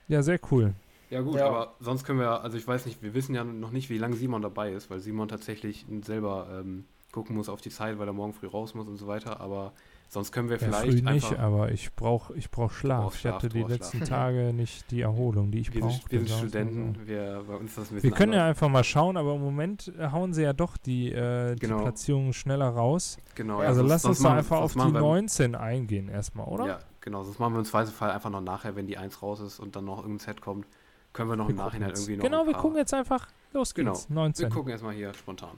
[0.08, 0.74] Ja, sehr cool.
[1.10, 1.48] Ja gut, Ja.
[1.48, 4.15] aber sonst können wir, also ich weiß nicht, wir wissen ja noch nicht, wie lange
[4.15, 8.13] Simon dabei ist, weil Simon tatsächlich selber ähm, gucken muss auf die Zeit, weil er
[8.13, 9.74] morgen früh raus muss und so weiter, aber
[10.10, 11.32] sonst können wir Ja, vielleicht früh einfach...
[11.32, 13.15] nicht, aber ich brauche ich brauch Schlaf.
[13.15, 14.10] ich hatte die letzten Schlaf.
[14.10, 16.00] Tage nicht die Erholung, die ich brauche.
[16.10, 18.50] wir sind Studenten, wir, bei uns ist das ein bisschen Wir können ja anders.
[18.58, 21.82] einfach mal schauen, aber im Moment hauen sie ja doch die, äh, die Genau.
[21.82, 23.17] Platzierungen schneller raus.
[23.34, 26.67] Genau, also sonst- lass uns machen- einfach auf die machen wir- 19 eingehen erstmal, oder?
[26.67, 29.60] Ja, genau, sonst machen wir im Zweifelsfall einfach noch nachher, wenn die 1 raus ist
[29.60, 30.67] und dann noch irgendein Set kommt,
[31.13, 33.28] können wir noch Wir im Nachhinein irgendwie noch Genau, ein wir paar- gucken jetzt einfach.
[33.54, 33.91] Los Genau.
[33.93, 34.10] geht's.
[34.10, 34.50] Wir 19.
[34.50, 35.52] gucken erstmal hier spontan.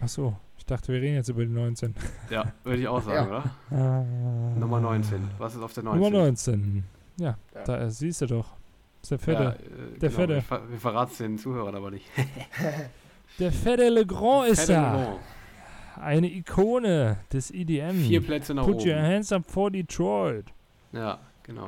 [0.00, 1.94] Achso, ich dachte, wir reden jetzt über die 19.
[2.28, 3.44] Ja, würde ich auch sagen, oder?
[3.70, 5.30] Äh, Nummer 19.
[5.38, 6.02] Was ist auf der 19?
[6.02, 6.84] Nummer 19.
[7.16, 7.62] Ja, Ja.
[7.64, 8.48] da äh, siehst du doch.
[9.02, 9.42] Ist der Ja, Fette.
[9.42, 10.34] äh, Der genau, Fette.
[10.34, 12.06] Wir, ver wir verraten es den Zuhörern aber nicht.
[13.38, 15.16] Der Fette Legrand ist Fette da.
[16.00, 17.92] Eine Ikone des EDM.
[18.04, 19.02] Vier Plätze nach Put your oben.
[19.02, 20.46] hands up for Detroit.
[20.92, 21.66] Ja, genau.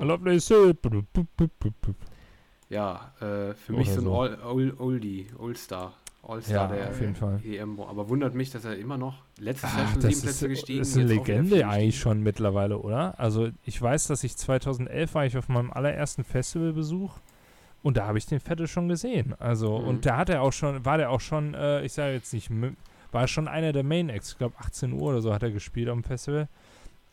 [2.69, 4.09] Ja, äh, für Oder mich so ein.
[4.09, 5.95] All, Old, Oldie, All-Star.
[6.29, 7.41] All-Star Ja, der auf jeden Fall.
[7.45, 7.79] EM.
[7.79, 10.51] Aber wundert mich, dass er immer noch letztes Jahr Ach, schon das sieben Plätze ist,
[10.51, 13.15] gestiegen ist eine jetzt auch wieder Legende eigentlich schon mittlerweile, oder?
[13.21, 17.13] Also ich weiß, dass ich 2011 war ich auf meinem allerersten Festivalbesuch
[17.85, 19.35] und da habe ich den Fette schon gesehen.
[19.39, 19.87] Also Mhm.
[19.87, 22.51] und da hat er auch schon, war der auch schon, äh, ich sage jetzt nicht,
[23.13, 24.33] war schon einer der Main Acts.
[24.33, 26.49] Ich glaube 18 Uhr oder so hat er gespielt am Festival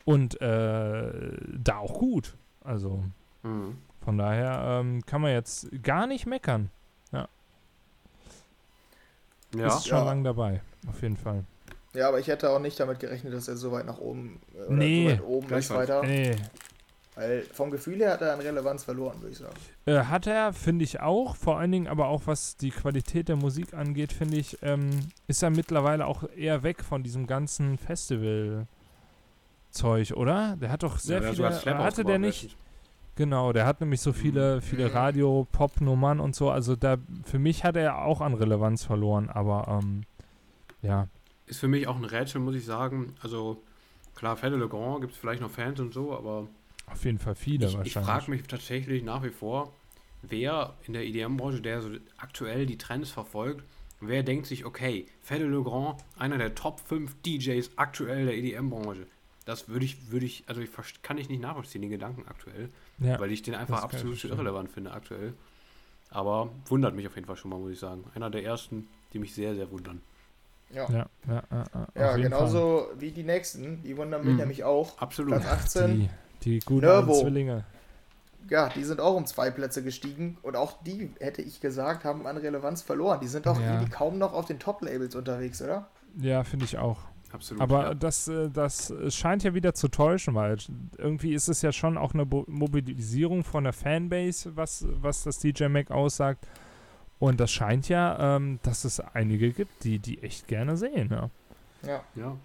[0.04, 1.12] und äh,
[1.56, 2.34] da auch gut.
[2.64, 3.04] Also
[3.44, 3.76] Mhm.
[4.04, 6.70] von daher ähm, kann man jetzt gar nicht meckern.
[7.12, 7.28] Ja,
[9.76, 10.04] Ist schon Ja.
[10.04, 11.44] lang dabei, auf jeden Fall.
[11.92, 14.62] Ja, aber ich hätte auch nicht damit gerechnet, dass er so weit nach oben äh,
[14.62, 15.04] oder Nee.
[15.04, 16.02] so weit oben ist weiter.
[16.02, 16.36] Nee,
[17.14, 19.54] Weil vom Gefühl her hat er an Relevanz verloren, würde ich sagen.
[19.86, 21.36] Äh, hat er, finde ich auch.
[21.36, 24.90] Vor allen Dingen aber auch, was die Qualität der Musik angeht, finde ich, ähm,
[25.28, 27.78] ist er mittlerweile auch eher weg von diesem ganzen
[29.74, 30.56] Festival-Zeug, oder?
[30.56, 31.78] Der hat doch sehr hat viele.
[31.78, 32.42] hatte der nicht?
[32.44, 32.60] letztens.
[33.16, 34.92] Genau, der hat nämlich so viele, viele Mhm.
[34.94, 36.50] Radio-Pop-Nummern und so.
[36.50, 40.02] Also da, für mich hat er auch an Relevanz verloren, aber ähm,
[40.82, 41.06] ja.
[41.46, 43.14] Ist für mich auch ein Rätsel, muss ich sagen.
[43.22, 43.62] Also,
[44.16, 46.48] klar, Fede Le Grand gibt es vielleicht noch Fans und so, aber
[46.90, 47.94] Auf jeden Fall viele ich, ich wahrscheinlich.
[48.10, 49.72] frage mich tatsächlich nach wie vor,
[50.22, 53.62] wer in der EDM-Branche, der so aktuell die Trends verfolgt,
[54.00, 59.06] wer denkt sich, okay, Fede Le Grand, einer der Top 5 DJs aktuell der EDM-Branche.
[59.44, 60.70] Das würde ich, würde ich, also ich
[61.02, 63.18] kann ich nicht nachvollziehen, den Gedanken aktuell, ja.
[63.20, 65.34] weil ich den einfach absolut irrelevant finde aktuell.
[66.10, 68.04] Aber wundert mich auf jeden Fall schon mal, muss ich sagen.
[68.14, 70.00] Einer der ersten, die mich sehr, sehr wundern.
[70.70, 73.82] Ja, ja, ja, ja, ja, genauso wie die nächsten.
[73.82, 74.38] Die wundern mich Mhm.
[74.40, 74.98] nämlich auch.
[74.98, 75.34] Absolut.
[75.34, 75.84] Platz Fall.
[75.84, 75.98] 18.
[76.00, 76.10] Die,
[76.42, 77.64] die guten Zwillinge.
[78.50, 80.38] Ja, die sind auch um zwei Plätze gestiegen.
[80.42, 83.20] Und auch die, hätte ich gesagt, haben an Relevanz verloren.
[83.20, 83.74] Die sind doch Ja.
[83.74, 85.88] irgendwie kaum noch auf den Top-Labels unterwegs, oder?
[86.18, 86.98] Ja, finde ich auch.
[87.34, 87.60] Absolut.
[87.60, 87.94] Aber ja.
[87.94, 90.56] das, äh, das scheint ja wieder zu täuschen, weil
[90.98, 95.64] irgendwie ist es ja schon auch eine Mobilisierung von der Fanbase, was, was das DJ
[95.66, 96.46] Mac aussagt.
[97.18, 101.08] Und das scheint ja, ähm, dass es einige gibt, die die echt gerne sehen.
[101.10, 101.30] Ja.
[101.84, 102.36] Ja, ja.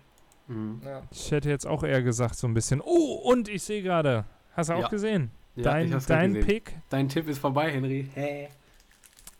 [0.48, 0.82] Mhm.
[0.84, 1.04] ja.
[1.12, 2.82] Ich hätte jetzt auch eher gesagt, so ein bisschen.
[2.82, 4.26] Oh, und ich sehe gerade.
[4.54, 4.88] Hast du auch Ja.
[4.88, 5.30] gesehen?
[5.56, 6.46] Ja, dein dein gesehen.
[6.48, 6.74] Pick.
[6.90, 8.10] Dein Tipp ist vorbei, Henry.
[8.16, 8.48] Hä?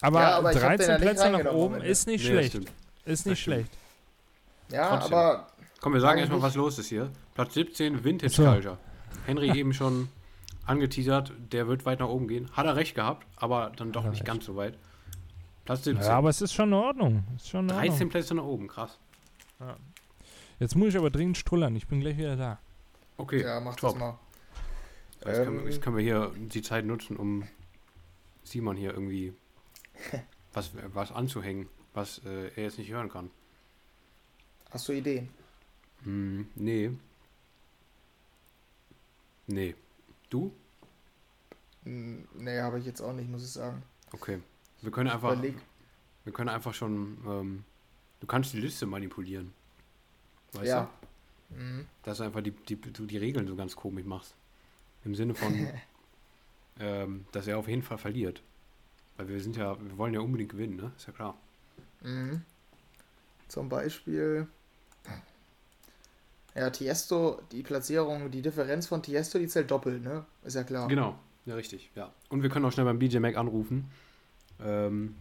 [0.02, 2.30] Aber, Ja, aber ich hab den 13 ja nicht Plätze nach oben ist nicht Nee,
[2.30, 2.56] schlecht.
[3.06, 3.70] Ist nicht Das stimmt.
[4.72, 5.13] Ja, Trotzdem.
[5.17, 5.47] aber
[5.82, 7.09] Komm, wir sagen erstmal, was los ist hier.
[7.36, 8.43] Platz 17, Vintage So.
[8.43, 8.78] Culture.
[9.26, 10.09] Henry eben schon
[10.65, 12.49] angeteasert, der wird weit nach oben gehen.
[12.51, 14.26] Hat er recht gehabt, aber dann doch nicht recht.
[14.26, 14.78] ganz so weit.
[15.65, 16.05] Platz 17.
[16.05, 17.24] Ja, aber es ist schon in Ordnung.
[17.38, 18.09] Ist schon in 13 Ordnung.
[18.09, 18.99] Plätze nach oben, krass.
[20.59, 21.76] Jetzt muss ich aber dringend strullern.
[21.76, 22.59] Ich bin gleich wieder da.
[23.17, 23.91] Okay, Ja, mach top.
[23.91, 24.20] das mal.
[25.26, 27.43] Jetzt, können, wir- Ähm, jetzt können wir hier die Zeit nutzen, um
[28.43, 29.34] Simon hier irgendwie
[30.53, 33.30] was, was anzuhängen, was äh, er jetzt nicht hören kann.
[34.72, 35.30] Hast du Ideen?
[36.03, 36.91] Hm, nee.
[39.47, 39.76] Nee.
[40.30, 40.53] Du?
[41.84, 43.82] Hm, Nee, habe ich jetzt auch nicht, muss ich sagen.
[44.11, 44.39] Okay.
[44.82, 45.55] Wir können einfach, Überleg.
[46.24, 47.63] wir können einfach schon, ähm,
[48.20, 49.53] du kannst die Liste manipulieren.
[50.53, 50.89] Weißt Ja.
[51.49, 51.55] du?
[51.55, 51.86] Mhm.
[52.03, 54.36] Dass du einfach die, die, du die Regeln so ganz komisch machst.
[55.03, 55.67] Im Sinne von,
[56.80, 58.41] ähm, dass er auf jeden Fall verliert.
[59.17, 60.91] Weil wir sind ja, wir wollen ja unbedingt gewinnen, ne?
[60.95, 61.36] Ist ja klar.
[62.01, 62.43] Mhm.
[63.47, 64.47] Zum Beispiel.
[66.56, 70.26] Ja, Tiesto, die Platzierung, die Differenz von Tiesto, die zählt doppelt, ne?
[70.43, 70.88] Ist ja klar.
[70.88, 72.12] Genau, ja richtig, ja.
[72.30, 73.89] Und wir können auch schnell beim BJ Mac anrufen,
[74.64, 75.16] ähm,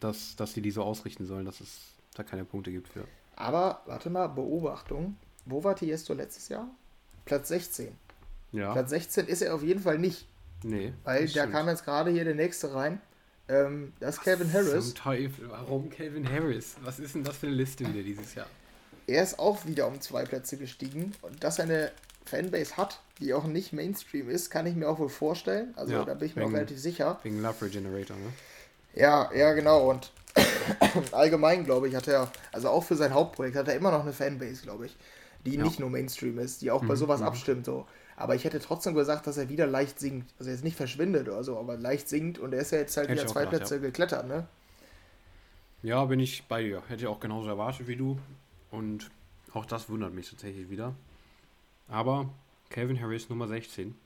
[0.00, 3.04] dass, dass die die so ausrichten sollen, dass es da keine Punkte gibt für.
[3.36, 5.16] Aber, warte mal, Beobachtung.
[5.44, 6.68] Wo war Tiesto letztes Jahr?
[7.24, 7.94] Platz 16.
[8.52, 10.26] Ja, Platz 16 ist er auf jeden Fall nicht,
[10.62, 10.92] nee.
[11.04, 13.00] weil da kam jetzt gerade hier der nächste rein.
[13.48, 14.86] Ähm, das ist Calvin Harris.
[14.86, 16.76] Zum Teufel, warum Calvin Harris?
[16.82, 18.46] Was ist denn das für eine Liste wieder dieses Jahr?
[19.06, 21.14] Er ist auch wieder um zwei Plätze gestiegen.
[21.22, 21.92] Und dass er eine
[22.24, 25.72] Fanbase hat, die auch nicht Mainstream ist, kann ich mir auch wohl vorstellen.
[25.76, 27.18] Also Ja, da bin ich mir auch wegen- relativ sicher.
[27.22, 28.32] Wegen Love Regenerator, ne?
[28.94, 29.90] Ja, ja, genau.
[29.90, 30.10] Und
[31.12, 34.12] allgemein, glaube ich, hat er, also auch für sein Hauptprojekt, hat er immer noch eine
[34.12, 34.96] Fanbase, glaube ich,
[35.44, 35.62] die Ja.
[35.62, 37.26] nicht nur Mainstream ist, die auch bei Mhm, sowas mhm.
[37.26, 37.66] abstimmt.
[37.66, 37.86] So.
[38.16, 40.32] Aber ich hätte trotzdem gesagt, dass er wieder leicht sinkt.
[40.38, 42.38] Also jetzt nicht verschwindet oder so, aber leicht sinkt.
[42.38, 44.46] Und er ist ja jetzt halt Hätte wieder auch zwei gedacht, Plätze geklettert, ne?
[45.82, 46.82] Ja, bin ich bei dir.
[46.88, 48.18] Hätte ich auch genauso erwartet wie du.
[48.70, 49.10] Und
[49.52, 50.94] auch das wundert mich tatsächlich wieder.
[51.88, 52.28] Aber
[52.70, 53.96] Calvin Harris Nummer 16.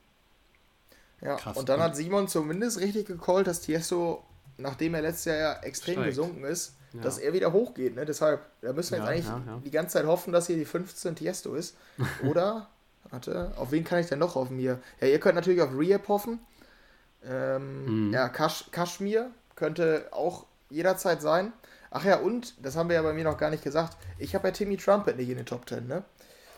[1.21, 1.57] Ja, Krass.
[1.57, 4.23] und dann Und- hat Simon zumindest richtig gecallt, dass Tiesto,
[4.57, 6.07] nachdem er letztes Jahr ja extrem Steigt.
[6.09, 7.01] gesunken ist, Ja.
[7.01, 7.95] dass er wieder hochgeht.
[7.95, 8.05] Ne?
[8.05, 9.61] Deshalb, da müssen wir Ja, jetzt eigentlich ja.
[9.63, 11.75] die ganze Zeit hoffen, dass hier die 15 Tiesto ist.
[12.23, 12.69] Oder,
[13.09, 14.79] warte, auf wen kann ich denn noch hoffen hier?
[14.99, 16.39] Ja, ihr könnt natürlich auf Rehab hoffen.
[17.23, 18.13] Ähm, Mhm.
[18.13, 21.53] Ja, Kasch, Kaschmir könnte auch jederzeit sein.
[21.91, 24.47] Ach ja, und, das haben wir ja bei mir noch gar nicht gesagt, ich habe
[24.47, 26.03] ja Timmy Trumpet nicht in den Top 10, ne?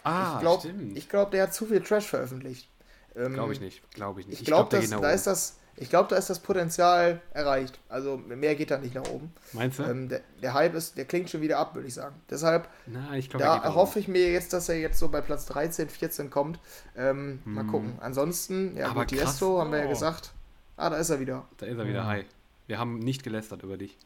[0.04, 0.98] Ah, ich glaube, stimmt.
[0.98, 2.70] ich glaub, der hat zu viel Trash veröffentlicht.
[3.16, 3.82] Ähm, Glaube ich nicht.
[3.94, 4.40] Glaube ich nicht.
[4.42, 7.80] ich glaube, geht nach da ist das, ich glaube, da ist das Potenzial erreicht.
[7.90, 9.32] Also mehr geht da nicht nach oben.
[9.54, 9.84] Meinst du?
[9.84, 12.16] Ähm, der, der Hype ist, der klingt schon wieder ab, würde ich sagen.
[12.30, 15.46] Deshalb, Na, ich glaube, da erhoffe ich mir jetzt, dass er jetzt so bei Platz
[15.48, 16.60] 13, 14 kommt.
[16.98, 17.72] Ähm, Mal Hm.
[17.72, 17.94] gucken.
[18.02, 19.10] Ansonsten, ja, Aber gut.
[19.10, 19.90] Tiesto haben wir ja Oh.
[19.90, 20.32] gesagt.
[20.78, 21.48] Ah, da ist er wieder.
[21.58, 22.00] Da ist er wieder.
[22.00, 22.06] Ja.
[22.08, 22.26] Hi.
[22.68, 23.98] Wir haben nicht gelästert über dich.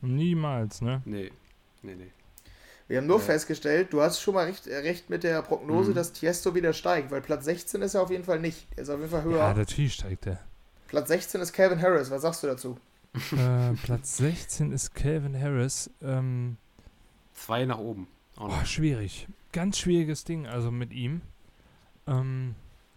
[0.00, 1.02] Niemals, ne?
[1.04, 1.32] Nee.
[1.82, 2.10] Nee, nee.
[2.86, 3.24] Wir haben nur Ja.
[3.24, 5.94] festgestellt, du hast schon mal recht, äh, recht mit der Prognose, Mhm.
[5.94, 8.66] dass Tiesto wieder steigt, weil Platz 16 ist er auf jeden Fall nicht.
[8.76, 9.38] Der ist auf jeden Fall höher.
[9.38, 10.40] Ja, natürlich steigt er.
[10.86, 12.10] Platz 16 ist Calvin Harris.
[12.10, 12.78] Was sagst du dazu?
[13.36, 15.90] äh, Platz 16 ist Calvin Harris.
[16.02, 16.56] Ähm,
[17.34, 18.08] Zwei nach oben.
[18.40, 19.28] Oh, schwierig.
[19.52, 21.20] Ganz schwieriges Ding, also mit ihm.
[22.06, 22.54] Ähm,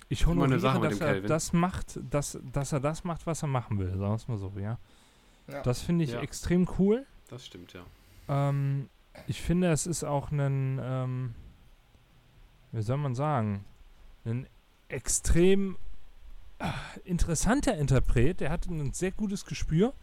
[0.09, 1.27] ich honoriere, dass er Calvin.
[1.27, 4.37] das macht, dass, dass er das macht, was er machen will, sagen wir es mal
[4.37, 4.77] so, ja.
[5.47, 5.61] Ja.
[5.63, 6.21] Das finde ich Ja.
[6.21, 7.05] extrem cool.
[7.29, 7.81] Das stimmt, ja.
[8.27, 8.89] Ähm,
[9.27, 11.35] ich finde, es ist auch ein, ähm,
[12.71, 13.65] wie soll man sagen,
[14.25, 14.47] ein
[14.87, 15.77] extrem
[16.59, 16.73] ah,
[17.03, 18.39] interessanter Interpret.
[18.39, 19.93] Der hat ein sehr gutes Gespür.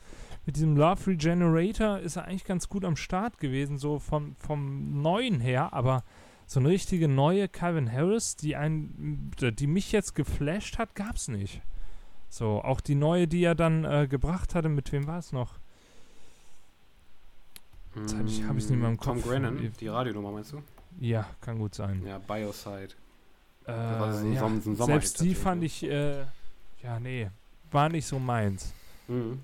[0.47, 5.03] Mit diesem Love Regenerator ist er eigentlich ganz gut am Start gewesen, so vom, vom
[5.03, 6.05] Neuen her, aber
[6.47, 11.29] so eine richtige neue Calvin Harris, die, ein, die mich jetzt geflasht hat, gab es
[11.29, 11.61] nicht.
[12.31, 15.55] So, auch die neue, die er dann äh, gebracht hatte, mit wem war es noch?
[17.97, 19.29] Jetzt hab ich- hab ich's nicht mehr im Hm, Tom Kopf.
[19.29, 20.63] Grennan, die Radionummer meinst du?
[21.01, 22.03] Ja, kann gut sein.
[22.07, 22.89] Ja, Bioside.
[23.65, 24.41] Äh, war so ein ja.
[24.41, 25.67] So ein Selbst die fand ne?
[25.67, 26.21] ich, äh,
[26.83, 27.29] ja, nee,
[27.71, 28.73] war nicht so meins.
[29.09, 29.41] Mhm.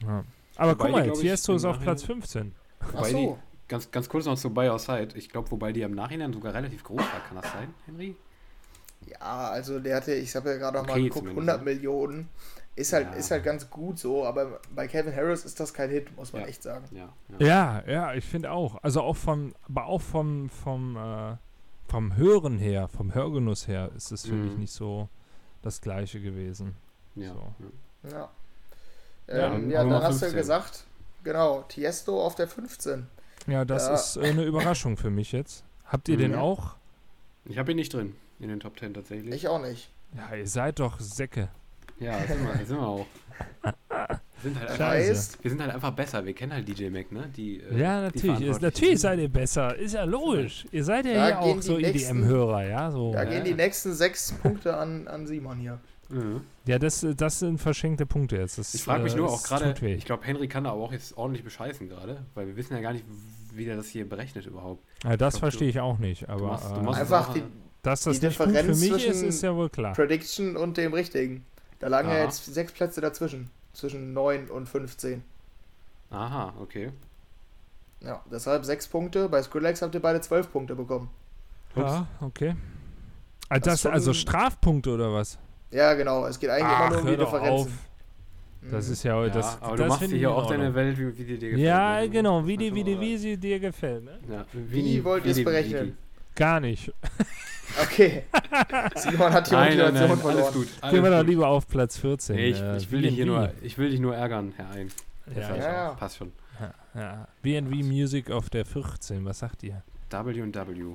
[0.00, 0.24] Ja.
[0.56, 2.54] Aber Wobei guck die, mal, Tiesto ist auf Platz 15.
[2.80, 3.38] Ach Wobei so.
[3.66, 5.16] Ganz, ganz kurz noch zu Bioside.
[5.16, 7.20] Ich glaube, wobei die im Nachhinein sogar relativ groß war.
[7.26, 8.14] Kann das sein, Henry?
[9.06, 11.64] Ja, also der hatte, ich habe ja gerade noch mal Okay, geguckt, zumindest, 100 ne?
[11.74, 12.28] Millionen.
[12.76, 13.12] Ist halt, Ja.
[13.14, 16.42] ist halt ganz gut so, aber bei Calvin Harris ist das kein Hit, muss man
[16.42, 16.48] Ja.
[16.48, 16.84] echt sagen.
[16.90, 17.08] Ja.
[17.38, 17.46] ja.
[17.46, 18.82] Ja, ja, ich finde auch.
[18.82, 21.36] Also auch vom, aber auch vom, vom, äh,
[21.88, 24.60] vom Hören her, vom Hörgenuss her ist es, finde ich, Mhm.
[24.60, 25.08] nicht so
[25.62, 26.74] das gleiche gewesen.
[27.14, 27.32] ja.
[27.32, 27.54] So.
[28.08, 28.10] ja.
[28.10, 28.28] Ja.
[29.26, 30.36] Ja, Ähm, ja, Nummer dann hast du 15.
[30.38, 30.84] gesagt,
[31.22, 33.06] genau, Tiesto auf der 15.
[33.46, 33.94] Ja, das Ja.
[33.94, 35.64] ist äh, eine Überraschung für mich jetzt.
[35.86, 36.40] Habt ihr den Ja.
[36.40, 36.74] auch?
[37.46, 39.32] Ich habe ihn nicht drin in den Top 10 tatsächlich.
[39.34, 39.90] Ich auch nicht.
[40.16, 41.48] Ja, ihr seid doch Säcke.
[42.00, 43.06] Ja, das sind wir, sind wir auch.
[44.42, 46.22] Wir sind, halt einfach, wir sind halt einfach besser.
[46.26, 47.30] Wir kennen halt DJ Mac, ne?
[47.34, 48.12] Die, äh, Ja, die natürlich.
[48.12, 49.74] Ist, Verantwortlichen natürlich seid ihr besser.
[49.74, 50.66] Ist ja logisch.
[50.70, 52.90] Ihr seid ja Da hier auch die so EDM-Hörer, ja?
[52.90, 53.12] So.
[53.14, 53.56] da Ja, gehen die ja.
[53.56, 55.80] nächsten sechs Punkte an, an Simon hier.
[56.10, 56.42] Mhm.
[56.66, 58.58] Ja, das, das sind verschenkte Punkte jetzt.
[58.58, 60.82] Das, Ich frage mich äh, nur das auch gerade, ich glaube, Henry kann da aber
[60.82, 63.06] auch jetzt ordentlich bescheißen gerade, weil wir wissen ja gar nicht,
[63.54, 64.84] wie der das hier berechnet überhaupt.
[65.04, 67.42] Ja, das verstehe ich auch nicht, aber machst- du äh, machst- Einfach auch- die
[67.84, 69.94] dass das die nicht gut für Differenz mich ist, zwischen ist ja wohl klar.
[69.94, 71.44] Prediction und dem richtigen.
[71.78, 72.24] Da lagen ja Aha.
[72.24, 73.50] jetzt sechs Plätze dazwischen.
[73.72, 75.22] Zwischen 9 und 15.
[76.10, 76.90] Aha, okay.
[78.00, 79.28] Ja, deshalb sechs Punkte.
[79.28, 81.08] Bei Skrillex habt ihr beide zwölf Punkte bekommen.
[81.76, 82.54] Ja, okay.
[83.48, 85.38] Ah, Das das, schon- also Strafpunkte oder was?
[85.70, 86.26] Ja, genau.
[86.26, 87.78] Es geht eigentlich Ach, immer nur um die Differenzen.
[88.70, 88.92] Das Mhm.
[88.92, 90.74] ist ja, Ja, das, aber das du machst hier auch deine.
[90.74, 91.58] Welt, wie, wie die dir gefällt.
[91.66, 92.08] Ja, ne?
[92.08, 94.18] genau, wie Das die, wie die, wie sie dir gefällt, ne?
[94.30, 95.98] Ja, Wie wollt ihr es die- berechnen?
[96.34, 96.92] Gar nicht.
[97.82, 98.24] Okay.
[98.96, 100.36] Simon hat die Nein, nein, Motivation nein, verloren.
[100.36, 100.68] alles gut.
[100.80, 102.36] Alles Gehen wir doch lieber auf Platz 14.
[102.36, 104.90] Nee, ich, äh, ich, will dich hier nur, ich will dich nur ärgern, Herr Ein.
[105.34, 105.94] Ja, ja.
[105.94, 106.32] Passt schon.
[106.94, 107.26] ja.
[107.42, 109.82] B&B Music auf der 14, was sagt ihr?
[110.10, 110.94] W&W.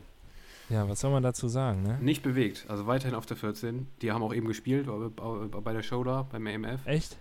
[0.69, 1.97] Ja, was soll man dazu sagen, ne?
[1.99, 3.87] Nicht bewegt, also weiterhin auf der 14.
[4.01, 6.85] Die haben auch eben gespielt bei, bei der Show da, beim AMF.
[6.85, 7.17] Echt?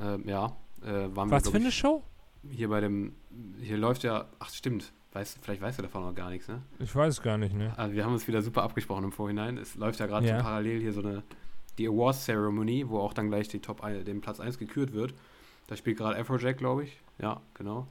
[0.00, 2.02] Ähm, ja, äh, waren Was wir, für eine Show?
[2.50, 3.14] hier bei dem,
[3.60, 6.62] hier läuft ja, ach stimmt, weiß, vielleicht weißt du davon noch gar nichts, ne?
[6.78, 7.72] Ich weiß gar nicht, ne?
[7.76, 9.58] Also wir haben uns wieder super abgesprochen im Vorhinein.
[9.58, 10.38] Es läuft ja gerade Ja.
[10.38, 11.22] so parallel hier so eine,
[11.78, 15.14] die Awards Ceremony, wo auch dann gleich die Top 1, den Platz 1 gekürt wird.
[15.66, 16.98] Da spielt gerade Afrojack, glaube ich.
[17.18, 17.86] Ja, genau.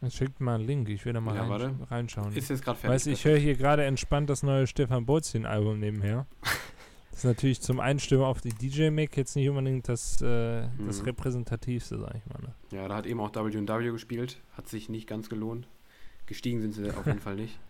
[0.00, 2.32] Jetzt schickt mal einen Link, ich will da mal Ja, rein, reinschauen.
[2.36, 2.94] Ist jetzt gerade fertig.
[2.94, 6.26] Weißt ich höre hier gerade entspannt das neue Stefan Bolzin-Album nebenher.
[7.10, 11.04] Das ist natürlich zum Einstimmen auf die DJ-Mic jetzt nicht unbedingt das, äh, das Mhm.
[11.06, 12.40] repräsentativste, sag ich mal.
[12.40, 12.54] Ne?
[12.70, 14.38] Ja, da hat eben auch W&W gespielt.
[14.56, 15.66] Hat sich nicht ganz gelohnt.
[16.28, 17.58] Gestiegen sind sie auf jeden Fall nicht.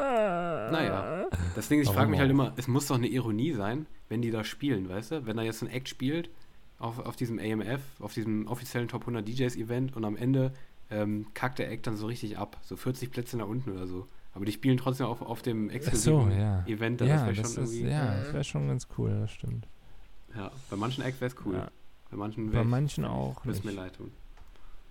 [0.00, 1.26] Naja.
[1.56, 2.34] Das Ding ist, ich frage mich halt auch?
[2.34, 5.26] immer, es muss doch eine Ironie sein, wenn die da spielen, weißt du?
[5.26, 6.30] Wenn da jetzt ein Act spielt
[6.78, 10.52] auf, auf diesem AMF, auf diesem offiziellen Top 100 DJs Event und am Ende
[10.90, 12.58] ähm, kackt der Act dann so richtig ab.
[12.62, 14.06] So 40 Plätze nach unten oder so.
[14.34, 16.64] Aber die spielen trotzdem auf, auf dem exklusiven so, ja.
[16.66, 17.00] Event.
[17.00, 17.88] Das ja, wäre schon ist, irgendwie.
[17.90, 18.18] ja, Mhm.
[18.22, 19.66] das wäre schon ganz cool, das stimmt.
[20.36, 21.54] Ja, bei manchen Acts wäre es cool.
[21.56, 21.70] Ja.
[22.10, 24.12] Bei manchen, Bei manchen auch Würde es mir leid tun.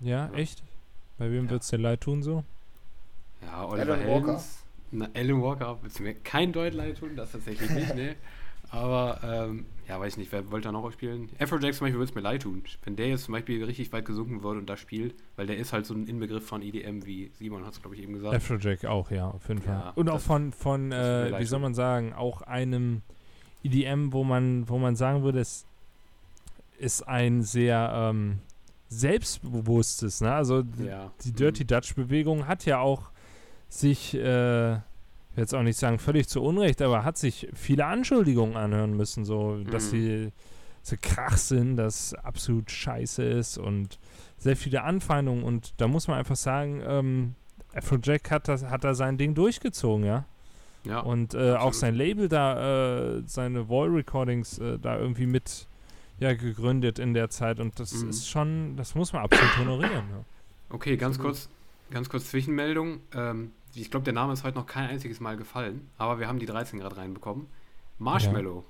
[0.01, 0.33] Ja, Ja.
[0.33, 0.63] echt?
[1.17, 1.51] Bei wem Ja.
[1.51, 2.43] wird's dir leid tun so?
[3.41, 4.27] Ja, Oliver Alan Walker.
[4.27, 4.63] Helms.
[4.91, 8.15] Na, Alan Walker wird es mir kein Deut leid tun, das tatsächlich nicht, ne?
[8.69, 11.29] Aber, ähm, ja, weiß ich nicht, wer wollte da noch spielen?
[11.39, 12.61] Afrojack zum Beispiel würde es mir leid tun.
[12.83, 15.71] Wenn der jetzt zum Beispiel richtig weit gesunken wird und da spielt, weil der ist
[15.71, 18.35] halt so ein Inbegriff von EDM, wie Simon hat es, glaube ich, eben gesagt.
[18.35, 19.73] Afrojack auch, ja, auf jeden Fall.
[19.73, 23.01] Ja, Und auch von, von äh, wie soll man sagen, auch einem
[23.63, 25.65] EDM, wo man, wo man sagen würde, es
[26.77, 28.39] ist ein sehr ähm,
[28.89, 30.33] selbstbewusstes, ne?
[30.33, 31.11] Also ja.
[31.23, 31.67] die Dirty Mhm.
[31.67, 33.11] Dutch Bewegung hat ja auch
[33.69, 34.79] sich, äh, ich
[35.35, 39.25] will jetzt auch nicht sagen völlig zu Unrecht, aber hat sich viele Anschuldigungen anhören müssen,
[39.25, 39.89] so dass Mhm.
[39.97, 40.31] sie
[40.83, 43.99] so krach sind, dass absolut scheiße ist und
[44.37, 47.35] sehr viele Anfeindungen und da muss man einfach sagen, ähm,
[47.73, 50.25] Afrojack hat das, hat da sein Ding durchgezogen, ja.
[50.85, 55.67] Ja, Und äh, auch sein Label da, äh, seine Wall Recordings äh, da irgendwie mit
[56.19, 58.09] ja, gegründet in der Zeit und das Mhm.
[58.09, 60.05] ist schon, das muss man absolut honorieren.
[60.09, 60.23] Ja.
[60.69, 61.35] Okay, ganz Absolut.
[61.35, 61.49] kurz,
[61.91, 63.01] ganz kurz Zwischenmeldung.
[63.15, 66.39] Ähm, ich glaube, der Name ist heute noch kein einziges Mal gefallen, aber wir haben
[66.39, 67.47] die 13 gerade reinbekommen.
[67.99, 68.63] Marshmallow.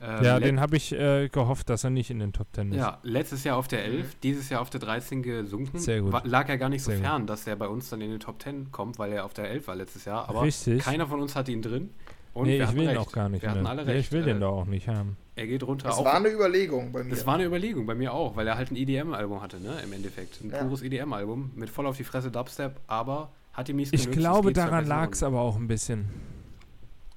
[0.00, 2.78] Ähm, ja, den habe ich äh, gehofft, dass er nicht in den Top Ten ist.
[2.78, 5.78] Ja, letztes Jahr auf der 11, dieses Jahr auf der 13 gesunken.
[5.78, 6.12] Sehr gut.
[6.12, 7.06] War, lag ja gar nicht so Sehr gut.
[7.06, 9.50] fern, dass er bei uns dann in den Top 10 kommt, weil er auf der
[9.50, 10.28] 11 war letztes Jahr.
[10.28, 10.84] Aber Richtig.
[10.84, 11.90] keiner von uns hatte ihn drin.
[12.32, 13.00] Und nee, wir ich hatten will ihn recht.
[13.00, 13.70] auch gar nicht Wir hatten mehr.
[13.72, 14.06] alle Nee, recht.
[14.06, 15.16] ich will Äh, den doch auch nicht haben.
[15.38, 15.86] Er geht runter.
[15.88, 17.10] Das auch- war eine Überlegung bei mir.
[17.10, 19.80] das war eine Überlegung bei mir auch, weil er halt ein EDM-Album hatte, ne?
[19.84, 20.40] Im Endeffekt.
[20.42, 20.64] Ein Ja.
[20.64, 24.52] pures EDM-Album mit voll auf die Fresse Dubstep, aber hat ihm nichts Ich genützt, glaube,
[24.52, 26.06] daran lag es aber auch ein bisschen.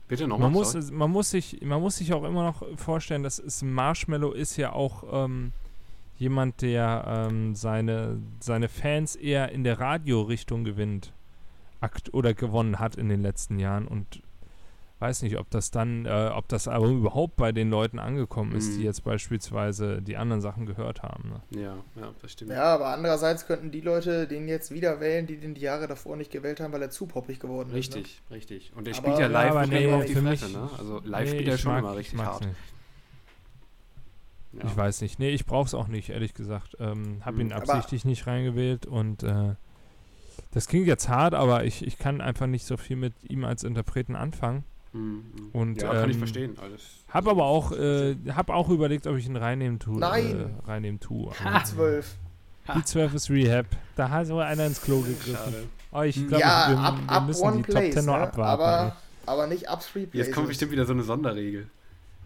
[0.07, 0.49] Bitte nochmal.
[0.49, 4.32] Man muss, man, muss sich, man muss sich auch immer noch vorstellen, dass es Marshmallow
[4.32, 5.51] ist ja auch ähm,
[6.17, 11.13] jemand, der ähm, seine, seine Fans eher in der Radiorichtung gewinnt
[11.80, 14.22] akt oder gewonnen hat in den letzten Jahren und
[15.02, 18.74] weiß nicht, ob das dann, äh, ob das Album überhaupt bei den Leuten angekommen ist,
[18.76, 18.84] die Mhm.
[18.86, 21.30] jetzt beispielsweise die anderen Sachen gehört haben.
[21.49, 21.62] Ne?
[21.62, 22.52] Ja, ja, das stimmt.
[22.52, 26.16] Ja, aber andererseits könnten die Leute den jetzt wieder wählen, die den die Jahre davor
[26.18, 27.89] nicht gewählt haben, weil er zu poppig geworden ist.
[27.91, 27.97] Ne?
[27.97, 28.72] Richtig, richtig.
[28.76, 30.70] Und der Aber- spielt ja live aber nee, auf die für Fresse, mich- ne?
[30.78, 32.41] Also live Nee, spielt er schon mag- immer ich richtig hart.
[32.45, 32.56] nicht.
[34.54, 34.66] Ja.
[34.66, 35.18] Ich weiß nicht.
[35.20, 36.76] Nee, ich brauch's auch nicht, ehrlich gesagt.
[36.80, 37.41] Ähm, hab Mhm.
[37.41, 39.56] ihn Aber- absichtlich nicht reingewählt und äh,
[40.52, 43.64] das klingt jetzt hart, aber ich, ich kann einfach nicht so viel mit ihm als
[43.64, 44.64] Interpreten anfangen.
[44.94, 45.02] Mhm,
[45.36, 45.50] mhm.
[45.54, 46.58] Und, ja, kann ich ähm, verstehen.
[46.62, 46.82] Alles.
[47.10, 50.00] Hab aber auch, äh, hab auch überlegt, ob ich ihn reinnehmen tue.
[50.00, 50.52] Nein!
[50.66, 51.32] Äh, reinnehmen tue.
[51.44, 51.50] Ha!
[51.50, 52.16] aber- Zwölf.
[52.76, 53.66] Die 12 ist Rehab.
[53.96, 55.54] Da hat so einer ins Klo gegriffen.
[55.92, 56.28] Oh, ich Hm.
[56.28, 58.22] glaube, ja, wir, ab, wir müssen One die Top Place, 10 noch ne?
[58.22, 58.62] abwarten.
[58.62, 60.28] aber, aber nicht ab Three Places.
[60.28, 61.68] Jetzt kommt bestimmt wieder so eine Sonderregel.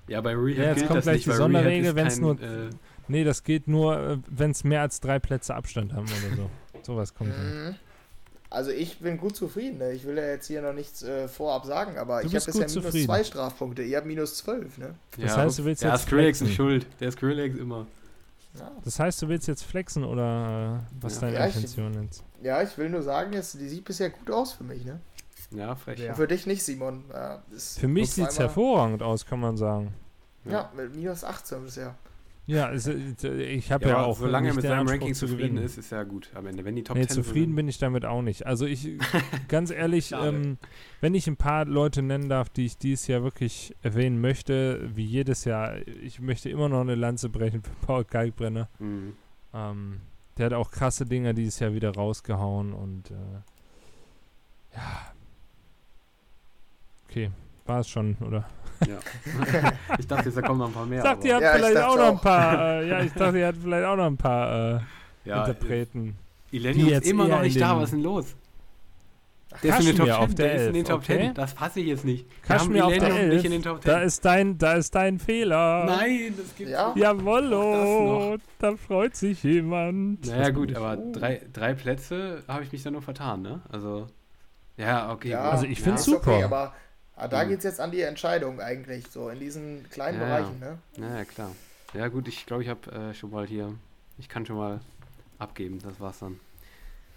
[0.07, 2.39] Ja, bei Rehab Ja, jetzt gilt kommt das gleich nicht, die Sonderregel, wenn's kein, nur-
[2.41, 2.69] Äh,
[3.07, 6.49] nee, das geht nur, wenn es mehr als drei Plätze Abstand haben oder so.
[6.83, 7.31] Sowas kommt.
[7.31, 7.75] dann.
[8.55, 9.79] Also ich bin gut zufrieden.
[9.79, 9.91] Ne?
[9.91, 12.61] Ich will ja jetzt hier noch nichts äh, vorab sagen, aber Du ich habe bisher
[12.61, 13.05] minus zufrieden.
[13.05, 13.83] zwei Strafpunkte.
[13.83, 14.95] Ihr habt minus zwölf, ne?
[15.19, 16.55] Das heißt, du willst der jetzt Skrillex ist flexen.
[16.55, 16.87] schuld.
[16.99, 17.85] Der Skrillex immer.
[18.57, 18.71] Ja.
[18.85, 21.21] Das heißt, du willst jetzt flexen oder äh, was Ja.
[21.21, 22.23] deine Ja, ich- Intention jetzt?
[22.41, 25.01] ja, ich will nur sagen, jetzt, die sieht bisher gut aus für mich, ne?
[25.51, 25.99] Ja, frech.
[25.99, 26.13] Ja.
[26.13, 27.03] Für dich nicht, Simon.
[27.11, 29.93] Ja, ist Für mich sieht es hervorragend aus, kann man sagen.
[30.45, 31.95] Ja, mit minus 18 bisher.
[32.47, 35.27] Ja, es, äh, ich habe Ja, ja, auch solange er mit seinem Anspruch Ranking zu
[35.27, 36.63] zufrieden ist, ist ja gut am Ende.
[36.63, 38.45] Wenn die Top Nee, 10 zufrieden sind, bin ich damit auch nicht.
[38.45, 38.99] Also ich,
[39.47, 40.57] ganz ehrlich, ähm,
[41.01, 45.05] wenn ich ein paar Leute nennen darf, die ich dieses Jahr wirklich erwähnen möchte, wie
[45.05, 48.69] jedes Jahr, ich möchte immer noch eine Lanze brechen für Paul Kalkbrenner.
[48.77, 49.13] Mhm.
[49.53, 50.01] Ähm,
[50.37, 53.15] der hat auch krasse Dinger dieses Jahr wieder rausgehauen und äh,
[54.75, 55.13] ja.
[57.09, 57.31] Okay,
[57.65, 58.45] war es schon, oder?
[58.87, 58.97] Ja.
[59.99, 60.97] ich dachte, jetzt, da kommen noch ein paar mehr.
[60.99, 63.39] ich dachte, ihr habt Ja, ich vielleicht auch noch ein paar, äh, ja, ich dachte,
[63.39, 64.79] ihr habt vielleicht auch noch ein paar äh,
[65.25, 66.15] ja, Interpreten.
[66.51, 67.75] Illenium die ist jetzt immer noch nicht da.
[67.77, 68.35] Was ist denn los?
[69.63, 70.35] Der ist in den Top auf 10.
[70.35, 71.17] der Der ist in den 11, Top okay.
[71.17, 71.33] 10.
[71.33, 72.25] Das passe ich jetzt nicht.
[72.27, 73.33] Wir Kaschmir haben auf der Illenium 11.
[73.35, 73.91] nicht in den Top 10.
[73.91, 75.85] Da ist dein, da ist dein Fehler.
[75.85, 76.87] Nein, das gibt's Ja?
[76.89, 77.03] nicht.
[77.03, 80.25] Jawollo, da freut sich jemand.
[80.27, 81.11] Naja, gut, aber Oh.
[81.13, 83.61] drei, drei Plätze habe ich mich dann nur vertan, ne?
[83.71, 84.07] Also,
[84.77, 85.29] ja, okay.
[85.29, 85.49] Ja.
[85.51, 86.33] Also ich find's ist super.
[86.33, 86.73] Okay, aber
[87.15, 87.49] ah, da Mhm.
[87.49, 90.35] geht es jetzt an die Entscheidung eigentlich, so in diesen kleinen Ja, ja.
[90.37, 90.77] Bereichen, ne?
[90.97, 91.51] Ja, ja, klar.
[91.93, 93.73] Ja, gut, ich glaube, ich habe äh, schon mal hier.
[94.17, 94.79] Ich kann schon mal
[95.39, 96.39] abgeben, das war's dann.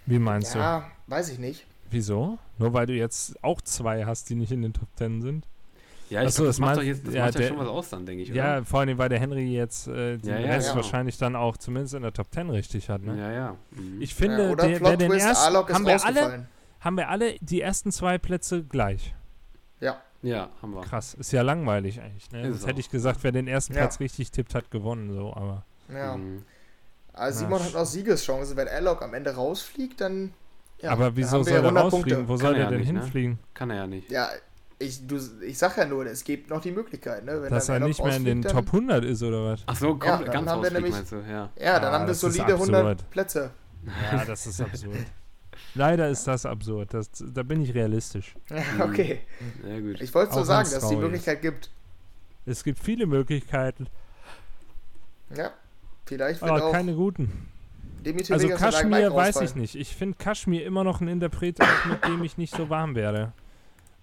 [0.05, 0.59] Wie meinst du?
[0.59, 1.65] Ja, weiß ich nicht.
[1.91, 2.37] Wieso?
[2.57, 5.45] Nur weil du jetzt auch zwei hast, die nicht in den Top Ten sind?
[6.09, 7.47] Ja, ich Ach so, glaub, das das macht doch jetzt das ja, macht ja der-
[7.49, 8.65] schon was aus, dann, denke ich, Ja, oder?
[8.65, 10.75] vor allem, weil der Henry jetzt äh, den Ja, ja, Rest ja.
[10.75, 13.03] wahrscheinlich dann auch zumindest in der Top Ten richtig hat.
[13.03, 13.17] Ne?
[13.17, 13.55] Ja, ja.
[13.71, 14.01] Mhm.
[14.01, 16.47] Ich finde, ja, oder der, wer Plot den ersten, haben wir, alle,
[16.79, 19.13] haben wir alle die ersten zwei Plätze gleich.
[19.79, 20.81] Ja, ja, haben wir.
[20.81, 22.29] Krass, ist ja langweilig eigentlich.
[22.31, 22.49] Ne?
[22.51, 23.81] Sonst hätte ich gesagt, wer den ersten Ja.
[23.81, 25.13] Platz richtig tippt, hat gewonnen.
[25.13, 25.63] So, aber
[25.93, 26.17] ja.
[26.17, 26.43] Mhm.
[27.13, 28.55] Also Simon hat sch- noch Siegeschancen.
[28.57, 30.33] Wenn Alok am Ende rausfliegt, dann.
[30.81, 32.23] Ja, aber wieso soll 100 rausfliegen?
[32.23, 32.45] Wo Punkte.
[32.45, 33.01] soll Kann er ja denn nicht, ne?
[33.01, 33.39] hinfliegen?
[33.53, 34.09] Kann er ja nicht.
[34.11, 34.29] Ja,
[34.77, 37.41] ich, du, ich sag ja nur, es gibt noch die Möglichkeit, ne?
[37.41, 39.63] Wenn Dass er nicht mehr in den Top 100 ist oder was?
[39.65, 41.49] Ach so, komm, Ja, dann ganz haben wir nämlich- meinst du, ja.
[41.55, 43.09] Dann, ja, dann Ah, haben wir solide 100 absurd.
[43.09, 43.51] Plätze.
[44.11, 44.95] Ja, das ist absurd.
[45.75, 46.93] Leider ist das absurd.
[46.93, 48.35] Das, da bin ich realistisch.
[48.49, 49.21] Ja, okay.
[49.67, 50.01] Ja, gut.
[50.01, 50.95] Ich wollte so sagen, dass es die.
[50.95, 51.69] Möglichkeit gibt.
[52.45, 53.87] Es gibt viele Möglichkeiten,
[55.35, 55.51] Ja,
[56.05, 57.47] vielleicht wird aber auch keine guten.
[58.05, 59.75] Dimitri Also Vegas Kaschmir weiß ich nicht.
[59.75, 63.33] Ich finde Kaschmir immer noch ein Interpret, mit dem ich nicht so warm werde.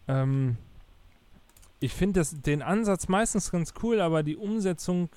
[0.07, 0.57] Ähm,
[1.81, 5.09] ich finde den Ansatz meistens ganz cool, aber die Umsetzung,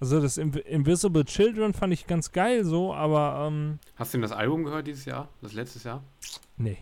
[0.00, 4.22] also das Inv Invisible Children fand ich ganz geil so, aber ähm, Hast du denn
[4.22, 5.28] das Album gehört dieses Jahr?
[5.42, 6.02] Das letztes Jahr?
[6.56, 6.78] nee.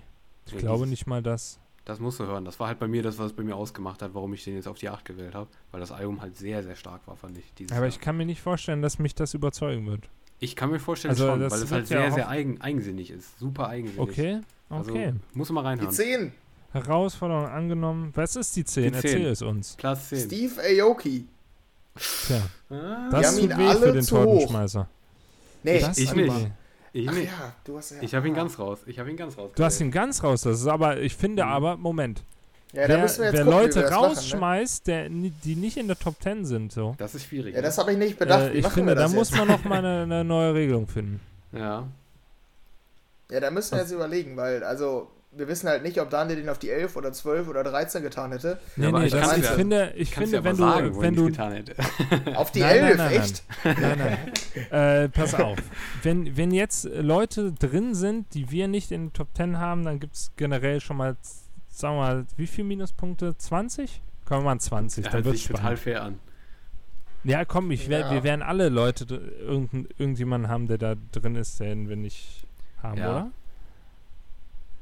[0.47, 1.59] Ich Ja, glaube dieses- nicht mal das.
[1.87, 2.45] Das musst du hören.
[2.47, 4.55] Das war halt bei mir das, was es bei mir ausgemacht hat, warum ich den
[4.55, 5.49] jetzt auf die 8 gewählt habe.
[5.71, 7.45] Weil das Album halt sehr, sehr stark war, fand ich.
[7.59, 7.89] Dieses Aber Jahr.
[7.89, 10.09] ich kann mir nicht vorstellen, dass mich das überzeugen wird.
[10.39, 13.39] Ich kann mir vorstellen Also, schon, das weil es halt sehr, sehr eigen, eigensinnig ist.
[13.39, 14.01] Super eigensinnig.
[14.01, 14.41] Okay,
[14.71, 15.13] Also, okay.
[15.35, 15.93] muss man mal Die reinhören.
[15.93, 16.33] 10,
[16.73, 18.11] Herausforderung angenommen.
[18.15, 18.93] Was ist die 10?
[18.93, 19.11] Die 10.
[19.11, 19.77] Erzähl es uns.
[19.77, 20.19] Platz 10.
[20.27, 20.53] Steve
[20.83, 21.27] Aoki.
[21.99, 24.05] Tja, Ah, das tut weh für alle den.
[24.07, 24.89] Tortenschmeißer.
[25.63, 26.33] Nee, das ich nicht.
[26.93, 27.25] ich nicht.
[27.27, 27.99] ja, du hast ja.
[28.03, 28.37] Ich habe ihn ah.
[28.39, 28.81] ganz raus.
[28.87, 29.51] Ich habe ihn ganz raus.
[29.55, 30.43] Du hast ihn ganz raus.
[30.43, 31.51] Das ist aber, ich finde Mhm.
[31.51, 32.23] aber, Moment.
[32.73, 34.09] Ja, da wer müssen wir jetzt wer gucken, Leute wir das machen, ne?
[34.09, 36.97] rausschmeißt, der, die nicht in der Top 10 sind, so.
[36.99, 37.55] Das ist schwierig.
[37.55, 37.83] Ja, das ne?
[37.83, 38.43] habe ich nicht bedacht.
[38.51, 41.21] Äh, ich finde, da das muss man noch mal eine, eine neue Regelung finden.
[41.53, 41.87] ja.
[43.31, 46.49] Ja, da müssen wir jetzt überlegen, weil, also, wir wissen halt nicht, ob Daniel den
[46.49, 48.59] auf die 11 oder 12 oder 13 getan hätte.
[48.77, 51.53] Nee, nee, ich ich ja- finde, ich finde, ja wenn du, sagen, wenn du, getan
[51.53, 51.75] hätte.
[52.37, 53.21] Auf die Nein, nein, 11, nein, nein.
[53.21, 53.45] echt?
[53.65, 53.99] nein,
[54.71, 55.59] nein, äh, pass auf,
[56.03, 60.01] wenn, wenn jetzt Leute drin sind, die wir nicht in den Top 10 haben, dann
[60.01, 61.17] gibt es generell schon mal,
[61.69, 63.37] sagen wir mal, wie viele Minuspunkte?
[63.37, 64.01] 20?
[64.27, 66.19] Kommen wir mal an 20, Das dann wird sich total fair an.
[67.25, 68.11] Ja, komm, ich wer, Ja.
[68.13, 69.05] wir werden alle Leute,
[69.41, 72.47] irgendein, irgendjemanden haben, der da drin ist, den wir nicht
[72.83, 73.11] haben, Ja.
[73.11, 73.31] oder?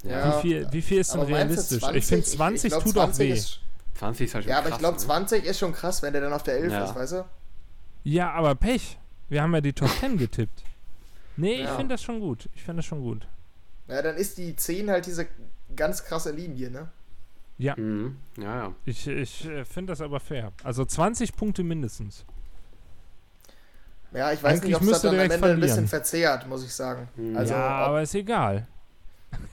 [0.02, 0.36] Ja.
[0.38, 1.82] Wie, viel, wie viel ist denn realistisch?
[1.94, 3.32] ich finde 20 glaub, tut auch 20 weh.
[3.32, 3.60] Ist,
[3.94, 5.02] 20 ist halt schon ja, aber ich krass, glaube, ne?
[5.04, 6.84] 20 ist schon krass, wenn der dann auf der 11 Ja.
[6.84, 7.24] ist, weißt du?
[8.04, 8.98] Ja, aber Pech.
[9.28, 10.64] Wir haben ja die Top 10 getippt.
[11.36, 11.76] Nee, ich Ja.
[11.76, 12.48] finde das schon gut.
[12.54, 13.26] Ich finde das schon gut.
[13.88, 15.26] Ja, dann ist die 10 halt diese
[15.76, 16.88] ganz krasse Linie, ne?
[17.58, 18.16] Ja, Mhm.
[18.38, 18.72] Ja, ja.
[18.84, 20.52] ich, ich äh, finde das aber fair.
[20.64, 22.24] Also 20 Punkte mindestens.
[24.12, 25.88] Ja, ich weiß Eigentlich nicht, ob es müsste dann am Ende ein bisschen verlieren.
[25.88, 27.08] verzehrt, muss ich sagen.
[27.16, 27.36] Mhm.
[27.36, 28.66] Also, ja, aber ist egal.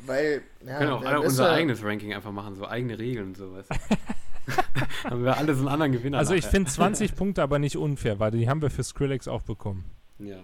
[0.05, 1.53] Weil, ja, Wir können auch alle unser er?
[1.53, 3.65] eigenes Ranking einfach machen, so eigene Regeln und sowas.
[5.03, 6.17] haben wir alle so einen anderen Gewinner.
[6.17, 6.51] Also ich nachher.
[6.51, 9.85] finde 20 Punkte aber nicht unfair, weil die haben wir für Skrillex auch bekommen.
[10.17, 10.37] Ja.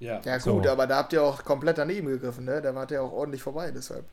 [0.00, 0.20] Ja.
[0.24, 0.54] Ja, So.
[0.54, 2.62] gut, aber da habt ihr auch komplett daneben gegriffen, ne?
[2.62, 4.04] Da wart ihr auch ordentlich vorbei, deshalb.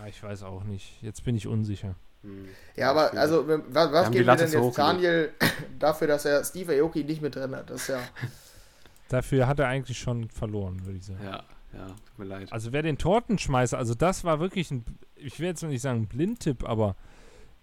[0.00, 1.00] Ja, ich weiß auch nicht.
[1.02, 1.94] Jetzt bin ich unsicher.
[2.22, 2.48] Mhm.
[2.76, 5.30] Ja, aber also, was, was geben wir denn jetzt Daniel
[5.78, 7.70] dafür, dass er Steve Aoki nicht mit drin hat?
[7.70, 8.00] Das ist ja.
[9.08, 11.20] Dafür hat er eigentlich schon verloren, würde ich sagen.
[11.24, 11.42] Ja.
[11.74, 12.52] Ja, tut mir leid.
[12.52, 14.84] Also wer den Tortenschmeißer, also das war wirklich ein,
[15.16, 16.96] ich will jetzt noch nicht sagen ein Blindtipp, aber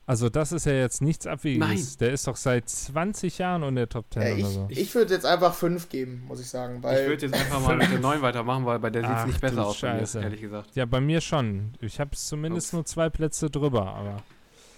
[0.08, 1.60] also das ist ja jetzt nichts Abwegiges.
[1.70, 1.86] Nein.
[2.00, 4.68] Der ist doch seit 20 Jahren in der Top 10 Äh, oder ich so.
[4.70, 6.78] ich würde jetzt einfach 5 geben, muss ich sagen.
[6.78, 9.42] ich würde jetzt einfach mal mit der 9 weitermachen, weil bei der sieht es nicht
[9.42, 10.76] besser aus, mir, ehrlich gesagt.
[10.76, 11.74] Ja, bei mir schon.
[11.82, 12.74] Ich habe zumindest Ups.
[12.74, 14.24] nur zwei Plätze drüber, aber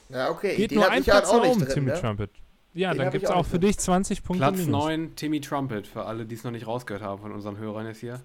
[0.09, 1.99] ja, okay, geht den nur ein halt Platz nach oben, drin, Timmy ne?
[2.01, 2.29] Trumpet.
[2.73, 3.69] Ja, Den dann gibt es auch auch für drin.
[3.69, 4.83] dich 20 Punkte Platz minus.
[4.83, 7.99] 9, Timmy Trumpet, für alle, die es noch nicht rausgehört haben von unseren Hörern jetzt
[8.01, 8.19] hier.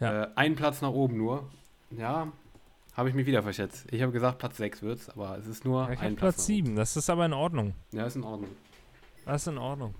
[0.00, 0.24] Ja.
[0.24, 1.48] Äh, ein Platz nach oben nur.
[1.90, 2.32] Ja,
[2.94, 3.86] habe ich mich wieder verschätzt.
[3.90, 6.34] Ich habe gesagt, Platz 6 wird's, aber es ist nur Ja, ich ein habe Platz.
[6.36, 6.66] Platz nach oben.
[6.66, 7.74] 7, das ist aber in Ordnung.
[7.92, 8.50] Ja, ist in Ordnung.
[9.26, 9.94] Das ist in Ordnung.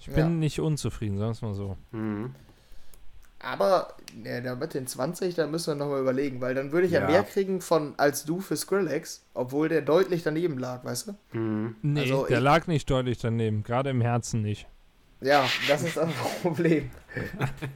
[0.00, 0.14] Ich Ja.
[0.14, 1.76] bin nicht unzufrieden, sagen wir es mal so.
[1.92, 2.34] Mhm.
[3.38, 6.92] Aber ne, da mit den 20, da müssen wir nochmal überlegen, weil dann würde ich
[6.92, 7.00] ja.
[7.02, 7.06] Ja.
[7.08, 11.38] mehr kriegen von als du für Skrillex, obwohl der deutlich daneben lag, weißt du?
[11.38, 11.76] Mhm.
[11.82, 14.66] Nee, Also der ich- lag nicht deutlich daneben, gerade im Herzen nicht.
[15.20, 16.08] Ja, das ist das
[16.42, 16.90] Problem.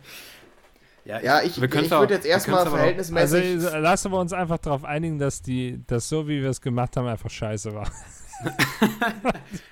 [1.04, 3.64] Ja, Ja, ich, ich würde auch- jetzt erstmal Also verhältnismäßig.
[3.64, 6.96] äh, lassen wir uns einfach darauf einigen, dass die, dass so wie wir es gemacht
[6.96, 7.90] haben, einfach scheiße war.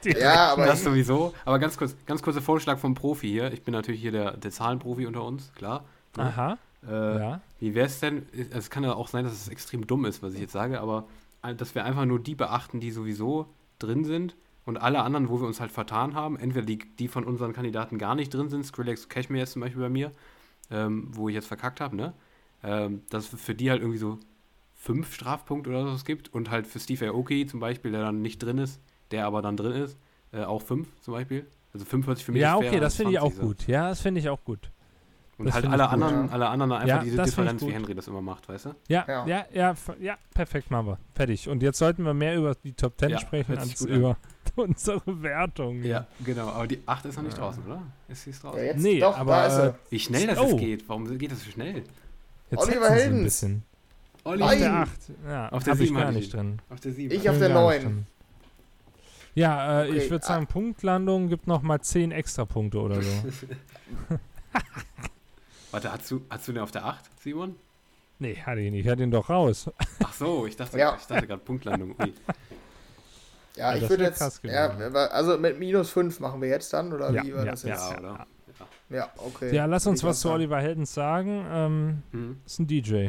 [0.05, 1.35] ja, aber Das sowieso.
[1.45, 3.53] Aber ganz kurz, ganz kurzer Vorschlag vom Profi hier.
[3.53, 5.85] Ich bin natürlich hier der, der Zahlenprofi unter uns, klar.
[6.16, 6.22] Ne?
[6.24, 7.41] Aha, Äh, ja.
[7.61, 8.26] Wie wäre es denn?
[8.51, 11.05] Es kann ja auch sein, dass es extrem dumm ist, was ich jetzt sage, aber
[11.43, 13.47] äh, dass wir einfach nur die beachten, die sowieso
[13.79, 17.24] drin sind und alle anderen, wo wir uns halt vertan haben, entweder die, die von
[17.24, 20.12] unseren Kandidaten gar nicht drin sind, Skrillex Cashmere jetzt zum Beispiel bei mir,
[20.71, 22.12] ähm, wo ich jetzt verkackt habe, ne?
[22.62, 24.19] Ähm, dass es für die halt irgendwie so
[24.75, 28.23] fünf Strafpunkte oder so es gibt und halt für Steve Aoki zum Beispiel, der dann
[28.23, 29.97] nicht drin ist, der aber dann drin ist,
[30.33, 31.47] äh, auch fünf zum Beispiel.
[31.73, 33.47] Also 45 für mich Ja, okay, das finde ich auch 20 so.
[33.47, 33.66] gut.
[33.69, 34.71] Ja, das finde ich auch gut.
[35.37, 36.33] Und Das halt alle gut, anderen, ja.
[36.33, 37.75] alle anderen einfach Ja, diese Differenz, wie gut.
[37.75, 38.75] Henry das immer macht, weißt du?
[38.89, 39.27] Ja, Ja.
[39.27, 40.99] ja, ja, ja, perfekt machen wir.
[41.14, 41.49] Fertig.
[41.49, 44.16] Und jetzt sollten wir mehr über die Top 10 Ja, sprechen als gut an.
[44.59, 45.82] Unsere Wertung.
[46.24, 46.48] genau.
[46.48, 47.44] Aber die 8 ist noch nicht Ja.
[47.44, 47.82] draußen, oder?
[48.09, 48.59] Ist sie draußen?
[48.59, 49.74] ja, jetzt Nee, doch, aber, da ist.
[49.90, 50.48] Wie schnell das Oh.
[50.48, 50.88] jetzt geht.
[50.88, 51.84] Warum geht das so schnell?
[52.50, 53.22] Jetzt Oliver hetzen sie ein Heldens.
[53.24, 53.62] bisschen.
[54.24, 54.82] Olli, Auf der Nein.
[54.82, 54.90] 8.
[55.26, 56.59] Ja, Auf der hab ich 7 gar nicht drin.
[56.70, 57.14] Auf der 7.
[57.14, 57.92] Ich auf der gar nicht 9.
[57.94, 58.06] drin.
[59.34, 63.11] Ja, äh, Okay, ich würde sagen, Punktlandung gibt noch mal 10 extra Punkte oder so.
[65.70, 67.54] Warte, hast du, hast du den auf der 8, Simon?
[68.18, 68.84] nee, hatte ich nicht.
[68.86, 69.70] Ich hatte ihn doch raus.
[70.02, 70.96] Ach so, ich dachte, Ja.
[70.98, 71.94] ich dachte gerade Punktlandung.
[72.00, 72.12] Ui.
[73.59, 74.18] Ja, Ja, ich würde jetzt.
[74.18, 74.68] krass Ja,
[75.11, 77.90] also mit minus 5 machen wir jetzt dann, oder Ja, wie war ja, das jetzt?
[77.90, 78.26] Ja, oder?
[78.90, 79.54] Ja, okay.
[79.54, 80.30] Ja, lass uns was zu.
[80.30, 81.44] Oliver Heldens sagen.
[81.50, 82.40] Ähm, Mhm.
[82.46, 83.09] ist ein DJ.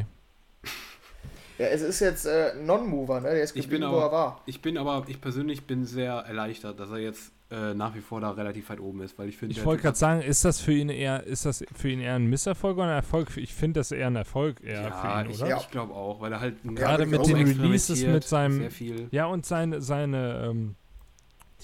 [1.58, 3.30] Ja, es ist jetzt äh, Non-Mover, ne?
[3.30, 4.40] Der ist Ich bin wo aber- er war.
[4.46, 8.20] Ich bin aber, ich persönlich bin sehr erleichtert, dass er jetzt äh, nach wie vor
[8.20, 10.72] da relativ weit oben ist, weil ich finde, Ich wollte gerade sagen, ist das für
[10.72, 13.36] ihn eher, ist das für ihn eher ein Misserfolg oder ein Erfolg?
[13.36, 15.48] Ich finde das eher ein Erfolg eher ja, für ihn, ich, oder?
[15.50, 15.56] Ja.
[15.58, 19.08] ich glaube auch, weil er halt Gerade mit den Releases mit seinem- sehr viel.
[19.10, 20.76] Ja, und seine, seine, ähm,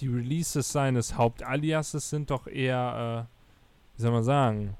[0.00, 4.76] die Releases seines Hauptaliases sind doch eher, äh, wie soll man sagen,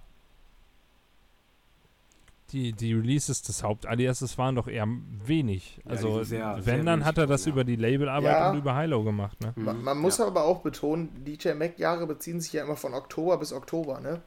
[2.53, 4.87] die, die Releases des Hauptaliases waren doch eher
[5.25, 5.81] wenig.
[5.85, 8.51] Ja, Also, sind sehr- wenn, sehr dann hat er das geworden, über die Labelarbeit Ja.
[8.51, 9.53] und über Hilo gemacht, ne?
[9.57, 10.27] Man, Mhm, man muss ja.
[10.27, 14.21] aber auch betonen, DJ Mac-Jahre beziehen sich ja immer von Oktober bis Oktober, ne?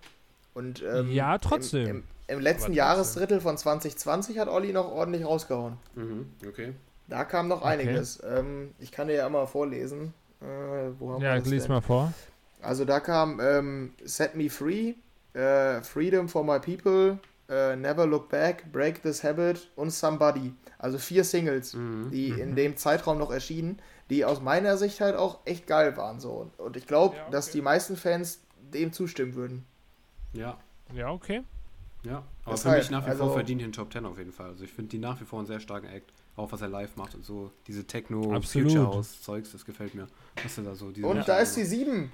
[0.54, 1.88] Und ähm, Ja, trotzdem.
[1.88, 2.74] Im, im, im letzten trotzdem.
[2.76, 5.78] Jahresdrittel von 2020 hat Olli noch ordentlich rausgehauen.
[5.96, 6.74] Mhm, okay.
[7.08, 7.70] Da kam noch Okay.
[7.80, 8.22] einiges.
[8.24, 10.14] Ähm, ich kann dir ja mal vorlesen.
[10.42, 10.46] Äh,
[11.00, 11.72] wo haben Ja, wir das lies denn?
[11.72, 12.14] mal vor.
[12.62, 14.94] Also da kam ähm, Set Me Free,
[15.34, 17.18] äh, Freedom for My People,
[17.50, 20.54] äh, Never Look Back, Break This Habit und Somebody.
[20.78, 22.10] Also vier Singles, Mhm.
[22.12, 22.40] die Mhm.
[22.40, 26.20] in dem Zeitraum noch erschienen, die aus meiner Sicht halt auch echt geil waren.
[26.20, 26.50] So.
[26.58, 27.32] Und ich glaube, Ja, okay.
[27.32, 28.42] dass die meisten Fans
[28.74, 29.66] dem zustimmen würden.
[30.34, 30.58] Ja,
[30.94, 31.44] Ja, okay.
[32.04, 32.24] ja.
[32.46, 34.48] Aber Deshalb, für mich nach wie vor also- verdient den Top 10 auf jeden Fall.
[34.50, 36.12] Also ich finde die nach wie vor einen sehr starken Act.
[36.36, 37.52] Auch was er live macht und so.
[37.68, 38.72] Diese Techno, Absolut.
[38.72, 40.08] Future House Zeugs, das gefällt mir.
[40.42, 40.90] Was da so.
[40.92, 41.70] diese Und da ist die macht.
[41.70, 42.12] sieben.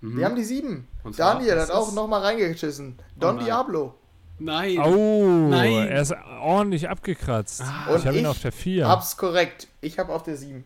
[0.00, 0.16] Mhm.
[0.18, 0.88] Wir haben die sieben.
[1.04, 2.96] Und zwar- Daniel das hat auch nochmal reingeschissen.
[3.16, 3.44] Don nein.
[3.44, 3.94] Diablo.
[4.38, 4.78] Nein!
[4.78, 5.88] Oh, Nein.
[5.88, 7.62] er ist ordentlich abgekratzt.
[7.62, 7.96] Ah.
[7.96, 8.86] Ich habe ihn auf der 4.
[8.86, 9.68] Hab's korrekt.
[9.80, 10.64] Ich habe auf der sieben.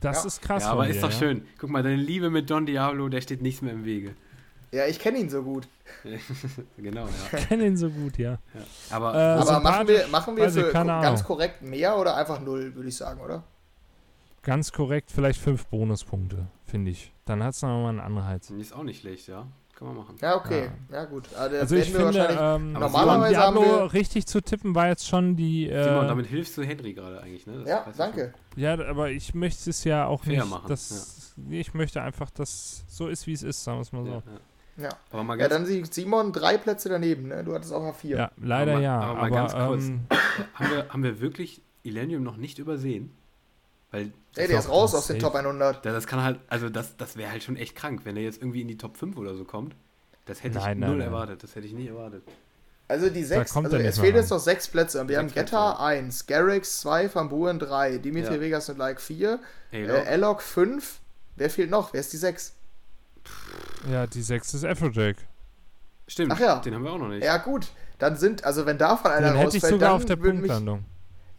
[0.00, 0.26] Das Ja.
[0.26, 0.62] ist krass.
[0.64, 1.18] ja, aber von ist dir, doch ja.
[1.18, 1.46] schön.
[1.58, 4.14] Guck mal, deine Liebe mit Don Diablo, der steht nichts mehr im Wege.
[4.72, 5.66] Ja, ich kenne ihn so gut.
[6.78, 7.38] genau, ja.
[7.38, 8.32] Ich kenne ihn so gut, ja.
[8.32, 8.38] ja.
[8.90, 12.88] Aber, Äh, Aber machen wir, machen wir für ganz korrekt mehr oder einfach null, würde
[12.88, 13.42] ich sagen, oder?
[14.42, 17.12] Ganz korrekt, vielleicht fünf Bonuspunkte, finde ich.
[17.26, 18.48] Dann hat es nochmal einen Anreiz.
[18.50, 19.46] ist auch nicht schlecht, ja.
[19.80, 20.14] Kann man machen.
[20.20, 20.68] Ja, okay.
[20.92, 21.24] Ja, gut.
[21.34, 24.88] Also, Also ich finde, ähm, Aber normalerweise Don Diablo haben wir- richtig zu tippen war
[24.88, 25.64] jetzt schon die.
[25.68, 27.60] Simon, Äh, damit hilfst du Henry gerade eigentlich, ne?
[27.60, 28.34] Das ja, danke.
[28.56, 30.50] ja, aber ich möchte es ja auch Fair nicht.
[30.50, 31.16] machen, dass,
[31.48, 34.10] Ich möchte einfach, dass so ist, wie es ist, sagen wir es mal so.
[34.10, 34.22] Ja,
[34.76, 34.84] ja.
[34.84, 34.88] Ja.
[35.10, 37.42] Aber mal Ja, dann sieht Simon drei Plätze daneben, ne?
[37.42, 38.16] Du hattest auch mal vier.
[38.18, 39.00] Ja, leider Aber mal- ja.
[39.00, 39.84] aber mal Aber, ganz kurz.
[39.88, 40.00] ähm,
[40.54, 43.16] haben, wir, haben wir wirklich Illenium noch nicht übersehen?
[43.90, 45.18] Weil Ey, der ist raus aus den.
[45.18, 45.84] Top 100.
[45.84, 48.40] da- das kann halt, also das, das wäre halt schon echt krank, wenn er jetzt
[48.40, 49.74] irgendwie in die Top 5 oder so kommt.
[50.26, 51.08] Das hätte Nein, ich nein, null nein.
[51.08, 51.42] erwartet.
[51.42, 52.22] Das hätte ich nie erwartet.
[52.86, 54.98] Also die sechs, also es fehlen jetzt noch sechs Plätze.
[55.08, 55.80] Wir Sechs haben Getter Plätze.
[55.80, 58.40] 1, Garrix 2, Van Buren 3, Dimitri Ja.
[58.40, 59.38] Vegas und Like 4,
[59.72, 59.84] Halo.
[59.94, 60.98] äh, Alok 5.
[61.36, 61.92] Wer fehlt noch?
[61.92, 62.54] Wer ist die 6?
[63.90, 65.16] Ja, die 6 ist Afrojack.
[66.08, 66.58] Stimmt, Ach ja.
[66.58, 67.24] den haben wir auch noch nicht.
[67.24, 67.68] Ja gut,
[67.98, 70.84] dann sind, also wenn davon einer Den hätte ich rausfällt, sogar dann auf der Punktlandung.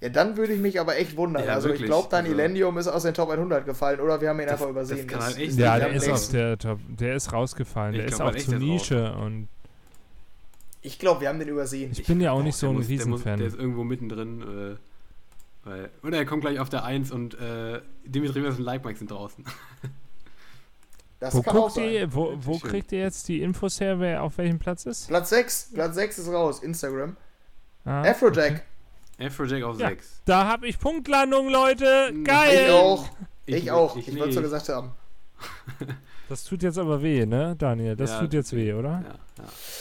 [0.01, 1.45] Ja, dann würde ich mich aber echt wundern.
[1.45, 1.87] Ja, also ich wirklich.
[1.87, 4.53] glaube, dein Also- Elendium ist aus den Top 100 gefallen oder wir haben ihn Das-
[4.61, 5.07] einfach das übersehen.
[5.07, 7.93] kann halt echt Ja, der ist aus der Top, der ist rausgefallen.
[7.93, 9.47] Ich Der ist auch zu Nische und
[10.81, 11.91] ich glaube, wir haben den übersehen.
[11.91, 13.37] ich bin ja auch nicht so ein muss- der muss- Riesenfan.
[13.39, 14.41] Der ist irgendwo mittendrin.
[14.41, 14.75] Äh,
[15.63, 19.11] weil, oder er kommt gleich auf der 1 und äh, Dimitri und Like Mike sind
[19.11, 19.45] draußen.
[21.19, 21.89] Das Wo kann auch guckt sein.
[21.91, 25.07] ihr, wo, wo kriegt ihr jetzt die Infos her, wer auf welchem Platz ist?
[25.07, 27.15] Platz 6, Platz 6 ist raus, Instagram.
[27.85, 28.63] Ah, Afrojack,
[29.21, 29.89] Afrojack auf Ja.
[29.89, 30.21] 6.
[30.25, 32.09] Da hab ich Punktlandung, Leute.
[32.11, 32.23] Nein.
[32.23, 32.65] Geil.
[32.65, 33.09] ich auch.
[33.45, 33.95] Ich, auch.
[33.97, 34.49] Ich, Ich, wollte so nicht.
[34.51, 34.91] gesagt haben.
[36.29, 37.97] Das tut jetzt aber weh, ne, Daniel?
[37.97, 39.03] Das Ja, tut jetzt weh, oder?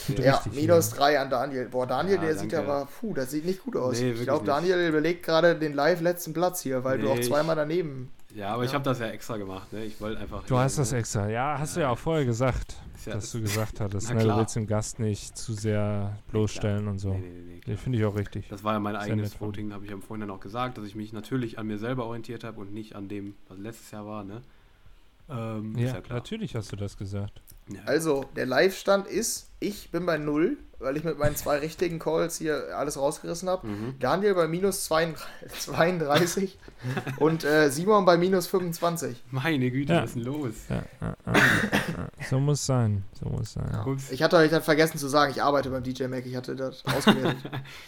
[0.09, 0.25] Ja, ja.
[0.25, 1.69] Ja, minus 3 an Daniel.
[1.69, 2.69] Boah, Daniel, Ja, der sieht danke.
[2.73, 4.01] aber, puh, das sieht nicht gut aus.
[4.01, 4.45] Nee, ich glaube.
[4.45, 8.11] Daniel überlegt gerade den live letzten Platz hier, weil du Nee, auch ich- zweimal daneben.
[8.35, 8.75] ja, aber ich Ja.
[8.75, 9.73] habe das ja extra gemacht.
[9.73, 9.85] Ne?
[9.85, 10.43] Ich wollte einfach.
[10.45, 11.29] Du hast das extra.
[11.29, 12.75] Ja, hast du ja auch vorher gesagt,
[13.07, 16.99] ja, dass du gesagt hattest, ne, du willst den Gast nicht zu sehr bloßstellen und
[16.99, 17.11] so.
[17.13, 18.49] Nee, nee, nee, Nee, finde ich auch richtig.
[18.49, 20.85] Das war ja mein Sehr eigenes Voting, habe ich ja vorhin dann auch gesagt, dass
[20.85, 24.07] ich mich natürlich an mir selber orientiert habe und nicht an dem, was letztes Jahr
[24.07, 24.43] war, ne?
[25.29, 27.41] Ähm, Ja, ja natürlich hast du das gesagt.
[27.73, 27.81] Ja.
[27.87, 32.39] Also, der Live-Stand ist, ich bin bei 0, weil ich mit meinen zwei richtigen Calls
[32.39, 33.67] hier alles rausgerissen habe.
[33.67, 33.95] Mhm.
[34.01, 36.59] Daniel bei minus 32
[37.19, 39.23] und äh, Simon bei minus 25.
[39.31, 40.03] Meine Güte, Ja.
[40.03, 40.55] was ist denn los?
[40.71, 42.09] Ja, ja, ja, ja.
[42.31, 43.05] So muss sein.
[43.23, 43.99] So muss sein.
[44.11, 46.83] Ich hatte euch dann vergessen zu sagen, ich arbeite beim DJ Mac, ich hatte das
[46.97, 47.39] ausgewertet.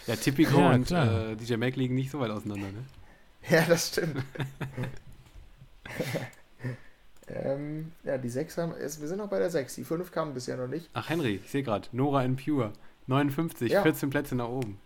[0.07, 2.85] Ja, Tipico Ja, und äh, DJ Mac liegen nicht so weit auseinander, ne?
[3.49, 4.23] ja, das stimmt.
[7.29, 10.35] Ähm, ja, die 6 haben, ist, wir sind noch bei der 6, die 5 kamen
[10.35, 10.91] bisher noch nicht.
[10.93, 12.73] Ach, Henry, ich sehe gerade, Nora in Pure.
[13.07, 13.83] 59, Ja.
[13.83, 14.79] 14 Plätze nach oben.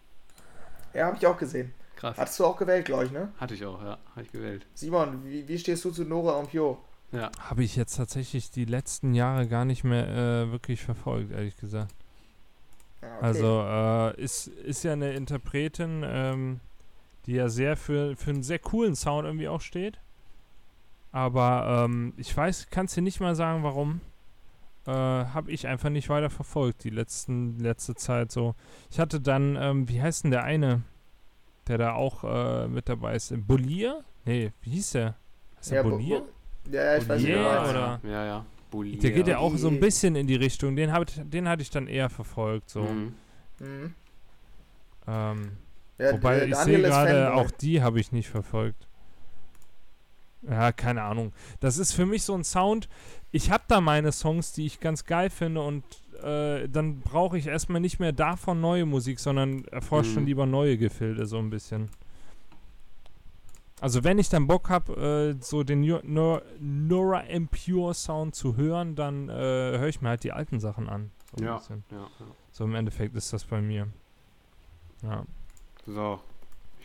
[0.95, 1.73] Ja, habe ich auch gesehen.
[1.97, 2.17] Krass.
[2.19, 3.31] Hattest du auch gewählt, glaube ich, ne?
[3.39, 3.99] Hatte ich auch, ja.
[4.11, 4.67] Habe ich gewählt.
[4.75, 6.79] Simon, wie, wie stehst du zu Nora und Pio?
[7.13, 7.31] Ja.
[7.39, 11.95] Habe ich jetzt tatsächlich die letzten Jahre gar nicht mehr äh, wirklich verfolgt, ehrlich gesagt.
[13.01, 13.25] Ja, okay.
[13.25, 16.61] Also äh, ist, ist ja eine Interpretin, ähm,
[17.27, 19.99] die ja sehr für, für einen sehr coolen Sound irgendwie auch steht.
[21.17, 24.03] Aber ähm, ich weiß, kannst dir nicht mal sagen, warum.
[24.87, 28.55] Äh, Habe ich einfach nicht weiter verfolgt, die letzten, letzte Zeit so.
[28.91, 30.83] Ich hatte dann, ähm, wie heißt denn der eine,
[31.69, 33.33] der da auch äh, mit dabei ist?
[33.47, 34.05] Bolier?
[34.27, 35.17] Nee, wie hieß der?
[35.57, 36.21] Heißt der ja, Bo- Bolier?
[36.21, 37.71] Bo- ja, ja, ich weiß nicht, Bolier wer du meinst.
[37.71, 38.47] oder- Ja, ja.
[38.71, 38.99] Bolier.
[39.01, 40.77] Der geht ja auch so ein bisschen in die Richtung.
[40.77, 42.69] Den, hab, den hatte ich dann eher verfolgt.
[42.69, 42.83] So.
[42.83, 43.15] Mhm.
[43.61, 43.95] Mhm.
[45.09, 45.53] Ähm,
[45.99, 48.87] Ja, Wobei äh, ich sehe ist gerade, auch die habe ich nicht verfolgt.
[50.49, 51.33] Ja, keine Ahnung.
[51.61, 52.89] Das ist für mich so ein Sound.
[53.33, 55.83] Ich habe da meine Songs, die ich ganz geil finde und
[56.23, 60.29] äh, dann brauche ich erstmal nicht mehr davon neue Musik, sondern erforsche schon Mhm.
[60.29, 61.91] lieber neue Gefilde so ein bisschen.
[63.81, 68.57] Also wenn ich dann Bock habe, äh, so den Nor- Nor- Nora Impure Sound zu
[68.57, 71.11] hören, dann äh, höre ich mir halt die alten Sachen an.
[71.37, 71.61] So, Ja.
[71.69, 72.09] Ja, ja.
[72.53, 73.89] so im Endeffekt ist das bei mir.
[75.03, 75.25] Ja.
[75.87, 76.21] So.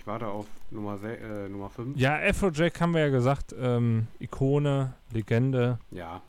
[0.02, 1.96] Ich warte auf Nummer, äh, Nummer 5.
[1.96, 6.24] Ja, Afrojack haben wir ja gesagt, ähm, Ikone, Legende, Ja.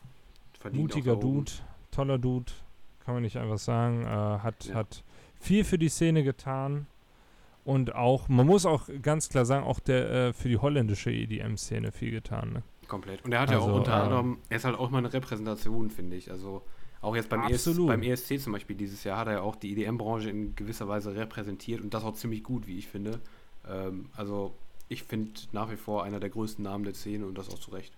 [0.61, 1.17] Verdient mutiger.
[1.17, 1.51] Dude,
[1.91, 2.53] toller Dude,
[3.03, 4.03] kann man nicht einfach sagen.
[4.03, 4.75] Äh, hat, Ja.
[4.75, 5.03] hat
[5.41, 6.87] viel für die Szene getan
[7.65, 11.93] und auch, man muss auch ganz klar sagen, auch der äh, für die holländische EDM-Szene
[11.93, 12.53] viel getan.
[12.53, 12.63] Ne?
[12.89, 13.25] Komplett.
[13.25, 15.15] Und er hat ja Also, auch unter äh, anderem, er ist halt auch mal eine
[15.15, 16.31] Repräsentation, finde ich.
[16.31, 16.61] Also
[17.01, 19.73] auch jetzt beim, ES, beim ESC zum Beispiel dieses Jahr hat er ja auch die
[19.73, 23.19] EDM-Branche in gewisser Weise repräsentiert und das auch ziemlich gut, wie ich finde.
[23.69, 24.55] Ähm, also
[24.89, 27.71] ich finde nach wie vor einer der größten Namen der Szene und das auch zu
[27.71, 27.93] Recht.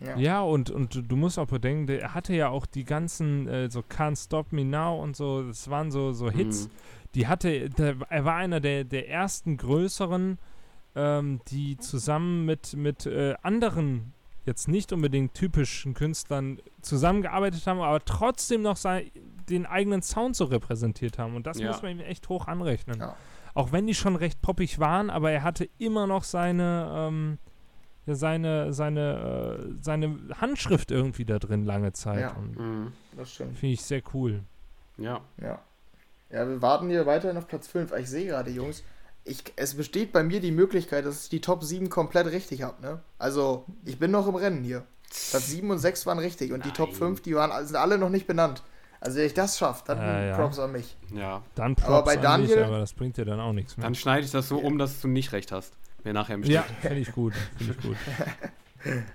[0.00, 0.16] Ja.
[0.16, 3.70] Ja, und, und du- musst auch bedenken, der er hatte ja auch die ganzen, äh,
[3.70, 6.66] so Can't Stop Me Now und so, das waren so, so Hits.
[6.66, 6.70] Mhm.
[7.14, 10.38] die hatte, der, er war einer der, der ersten größeren,
[10.94, 14.14] ähm, die zusammen mit, mit äh, anderen,
[14.46, 19.12] jetzt nicht unbedingt typischen Künstlern zusammengearbeitet haben, aber trotzdem noch sei,
[19.50, 21.36] den eigenen Sound so repräsentiert haben.
[21.36, 21.68] Und das Ja.
[21.68, 23.00] muss man ihm echt hoch anrechnen.
[23.00, 23.16] Ja.
[23.54, 27.38] Auch wenn die schon recht poppig waren, aber er hatte immer noch seine, ähm,
[28.06, 32.20] ja, seine, seine, äh, seine Handschrift irgendwie da drin lange Zeit.
[32.20, 32.30] Ja.
[32.32, 32.92] Und Mhm.
[33.16, 33.58] Das stimmt.
[33.58, 34.42] Finde ich sehr cool.
[34.96, 35.20] Ja.
[35.40, 35.58] Ja.
[36.30, 37.92] Ja, wir warten hier weiterhin auf Platz 5.
[37.98, 38.84] Ich sehe gerade, Jungs,
[39.24, 42.80] ich, es besteht bei mir die Möglichkeit, dass ich die Top 7 komplett richtig habe,
[42.80, 43.00] ne?
[43.18, 44.84] Also, ich bin noch im Rennen hier.
[45.30, 46.98] Platz 7 und 6 waren richtig und die Top Nein.
[46.98, 48.62] 5, die waren, sind alle noch nicht benannt.
[49.00, 50.36] Also, wenn ich das schaffe, dann Äh, ja.
[50.36, 50.96] Props an mich.
[51.14, 51.42] Ja.
[51.54, 53.84] Dann Props Aber bei an Daniel- dich, aber das bringt dir dann auch nichts mehr.
[53.84, 54.66] Dann schneide ich das so Ja.
[54.66, 55.72] um, dass du nicht recht hast.
[56.02, 56.76] Wer nachher im Ja, Stich.
[56.78, 57.34] finde ich gut.
[57.58, 57.96] Finde ich gut.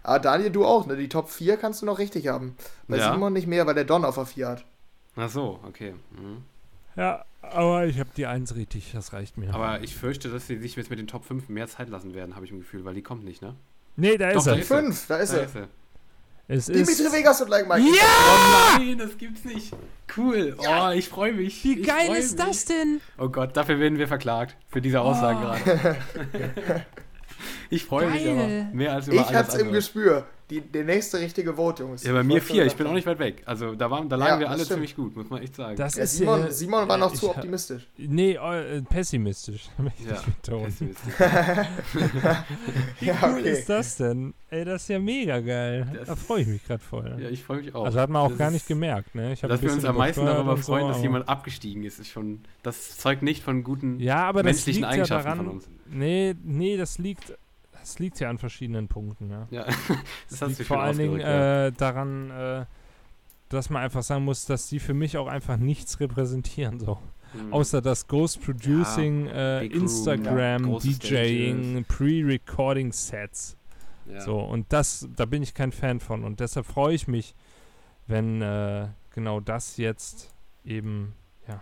[0.03, 0.95] Aber Daniel, du auch, ne?
[0.95, 2.55] Die Top 4 kannst du noch richtig haben.
[2.87, 3.13] Bei Ja.
[3.13, 4.65] Simon nicht mehr, weil der Don auf der 4 hat.
[5.15, 5.93] Ach so, okay.
[6.11, 6.43] Mhm.
[6.95, 9.53] Ja, aber ich habe die 1 richtig, das reicht mir.
[9.53, 12.35] Aber ich fürchte, dass sie sich jetzt mit den Top 5 mehr Zeit lassen werden,
[12.35, 13.55] habe ich im Gefühl, weil die kommt nicht, ne?
[13.97, 14.55] nee, da Doch, ist er.
[14.55, 14.77] Die ist er.
[14.81, 15.43] fünf, da ist Da er.
[15.45, 15.67] ist er.
[16.47, 17.81] Es Dimitri ist Vegas und Like Mike.
[17.83, 19.73] Oh nein, das gibt's nicht.
[20.15, 20.55] Cool.
[20.59, 21.63] Oh, ich freue mich.
[21.63, 22.45] Wie ich geil ist mich.
[22.47, 23.01] das denn?
[23.17, 24.55] Oh Gott, dafür werden wir verklagt.
[24.67, 25.65] Für diese Aussagen Oh.
[25.65, 25.95] gerade.
[27.71, 29.75] ich freue mich aber mehr als über Ich alles hatte es im andere.
[29.77, 30.27] Gespür.
[30.51, 32.03] Die, der nächste richtige Vote, Jungs.
[32.03, 32.65] Ja, bei Ich mir vier.
[32.67, 33.41] Ich bin auch nicht weit weg.
[33.47, 34.75] Also da, waren, da lagen Ja, wir das alle stimmt.
[34.75, 35.75] ziemlich gut, muss man echt sagen.
[35.75, 37.87] Das Ja, ist Simon, äh, Simon war noch ich zu optimistisch.
[37.97, 39.69] Nee, äh, pessimistisch.
[40.07, 40.21] Ja,
[40.61, 41.13] pessimistisch.
[42.99, 43.51] Wie Ja, cool okay.
[43.51, 44.33] ist das denn?
[44.49, 45.87] Ey, das ist ja mega geil.
[45.93, 47.17] Das- da freue ich mich gerade voll.
[47.19, 47.85] ja, ich freue mich auch.
[47.85, 49.33] also hat man auch Das gar nicht gemerkt, ne?
[49.33, 52.09] Ich Dass wir uns am meisten darüber und so, freuen, dass jemand abgestiegen ist, ist
[52.09, 52.41] schon.
[52.63, 55.37] Das zeugt nicht von guten Ja, aber das menschlichen liegt ja Eigenschaften daran.
[55.45, 55.69] von uns.
[55.87, 57.33] Nee, nee, das liegt,
[57.85, 59.47] das liegt ja an verschiedenen Punkten, ja.
[59.51, 59.65] Ja,
[60.29, 61.67] Das liegt vor allen Dingen ja.
[61.67, 62.65] äh, daran, äh,
[63.49, 66.97] dass man einfach sagen muss, dass die für mich auch einfach nichts repräsentieren, so.
[67.33, 67.53] Mhm.
[67.53, 73.55] Außer das Ghost Producing, äh, Big Room, Instagram, ja, große DJing, Pre-Recording Sets.
[74.07, 74.19] ja.
[74.21, 76.23] So, und das, da bin ich kein Fan von.
[76.23, 77.35] Und deshalb freue ich mich,
[78.07, 80.33] wenn äh, genau das jetzt
[80.63, 81.13] eben,
[81.47, 81.61] ja,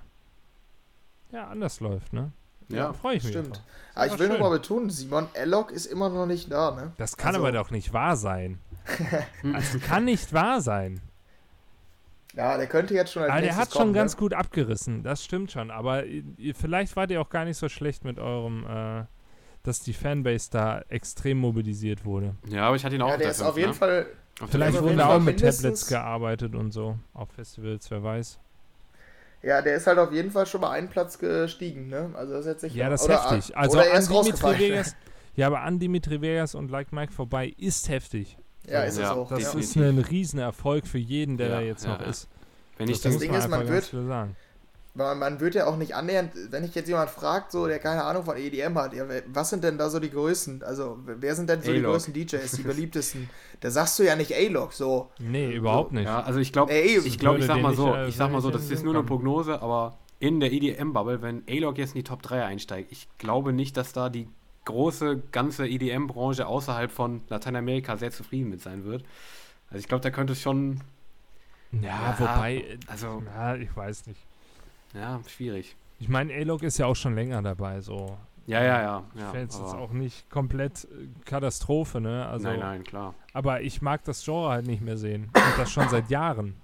[1.33, 2.31] ja, anders läuft, ne?
[2.75, 3.31] Ja, Da freue ich mich.
[3.33, 3.61] stimmt.
[3.95, 4.39] Aber ich Aber will schön.
[4.39, 6.91] nochmal betonen, Simon, Alloc ist immer noch nicht da, ne?
[6.97, 8.59] Das kann Also- aber doch nicht wahr sein.
[9.43, 10.99] Das kann nicht wahr sein.
[12.35, 14.19] Ja, der könnte jetzt schon als Aber der hat schon kommen, ganz ne?
[14.19, 15.69] gut abgerissen, das stimmt schon.
[15.69, 16.03] Aber
[16.55, 19.03] vielleicht wart ihr auch gar nicht so schlecht mit eurem, äh,
[19.61, 22.35] dass die Fanbase da extrem mobilisiert wurde.
[22.49, 23.73] ja, aber ich hatte ihn auch Ja, auf der der ist auf jeden ne?
[23.75, 24.07] Fall,
[24.39, 24.89] Auf der Vielleicht auf fünf.
[24.89, 28.39] jeden wurde Fall auch mit Tablets gearbeitet und so auf Festivals, wer weiß.
[29.43, 32.09] Ja, der ist halt auf jeden Fall schon mal einen Platz gestiegen, ne?
[32.15, 33.55] Also das ist jetzt nicht Ja, das ist heftig.
[33.57, 34.59] Also oder an Dimitri.
[34.59, 34.95] Vegas,
[35.35, 38.37] ja, aber an Dimitri Vegas und Like Mike vorbei ist heftig.
[38.65, 39.29] Ja, ist es Ja, auch.
[39.29, 39.45] Das ja.
[39.51, 39.75] definitiv.
[39.75, 42.07] ist ein Riesenerfolg für jeden, der Ja, da jetzt ja, noch ja.
[42.07, 42.29] ist.
[42.77, 44.35] Wenn ich das das Ding ist, man wird- klar sagen.
[44.95, 48.03] Man, man wird ja auch nicht annähernd, wenn ich jetzt jemand fragt, so, der keine
[48.03, 50.61] Ahnung von EDM hat, ja, was sind denn da so die größten?
[50.61, 53.29] Also, wer sind denn so die größten DJs, die beliebtesten?
[53.59, 55.09] Da sagst du ja nicht A-Log, so.
[55.19, 56.03] Nee, überhaupt nicht.
[56.03, 58.51] Ja, also ich glaube, ich, glaub, ich sag mal so, äh, ich sag mal so,
[58.51, 59.03] das ist nicht nur eine.
[59.03, 63.53] Prognose, aber in der EDM-Bubble, wenn A-Log jetzt in die Top 3 einsteigt, ich glaube
[63.53, 64.27] nicht, dass da die
[64.65, 69.03] große, ganze EDM-Branche außerhalb von Lateinamerika sehr zufrieden mit sein wird.
[69.69, 70.81] Also ich glaube, da könnte es schon,
[71.71, 74.19] Ja, Ja, wobei, also, ja, ich weiß nicht.
[74.93, 75.75] Ja, schwierig.
[75.99, 78.17] Ich meine, A-Log ist ja auch schon länger dabei, so.
[78.45, 79.03] Ja, ja, ja.
[79.13, 82.25] Ich ja fände es jetzt auch nicht komplett äh, Katastrophe, ne?
[82.27, 83.15] Also, nein, nein, klar.
[83.31, 85.29] Aber ich mag das Genre halt nicht mehr sehen.
[85.33, 86.55] Und das schon seit Jahren.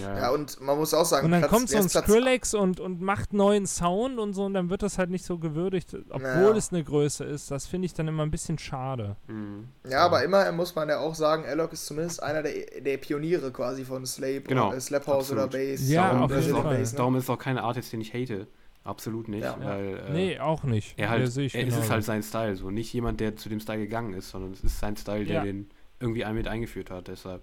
[0.00, 2.78] Ja, Ja, und man muss auch sagen, Und dann Platz- kommt so ein Skrillex und,
[2.78, 6.20] und macht neuen Sound und so und dann wird das halt nicht so gewürdigt, obwohl
[6.22, 6.56] Naja.
[6.56, 7.50] es eine Größe ist.
[7.50, 9.16] Das finde ich dann immer ein bisschen schade.
[9.26, 9.68] Mhm.
[9.88, 13.50] Ja, aber immer muss man ja auch sagen, Alok ist zumindest einer der, der Pioniere
[13.50, 15.48] quasi von Slave Genau, oder äh, Slap House oder.
[15.48, 15.88] Bass.
[15.88, 16.78] Ja, darum, auf ist jeden auch, Fall.
[16.78, 16.96] Bass, ne?
[16.98, 18.46] darum ist auch kein Artist, den ich hate.
[18.84, 19.42] Absolut nicht.
[19.42, 19.58] Ja.
[19.60, 20.94] Weil, äh, nee, auch nicht.
[20.96, 23.48] er halt, sehe ich er, es ist halt sein Style, so nicht jemand, der zu
[23.48, 25.42] dem Style gegangen ist, sondern es ist sein Style, der Ja.
[25.42, 25.68] den
[26.00, 27.08] irgendwie ein- mit eingeführt hat.
[27.08, 27.42] Deshalb.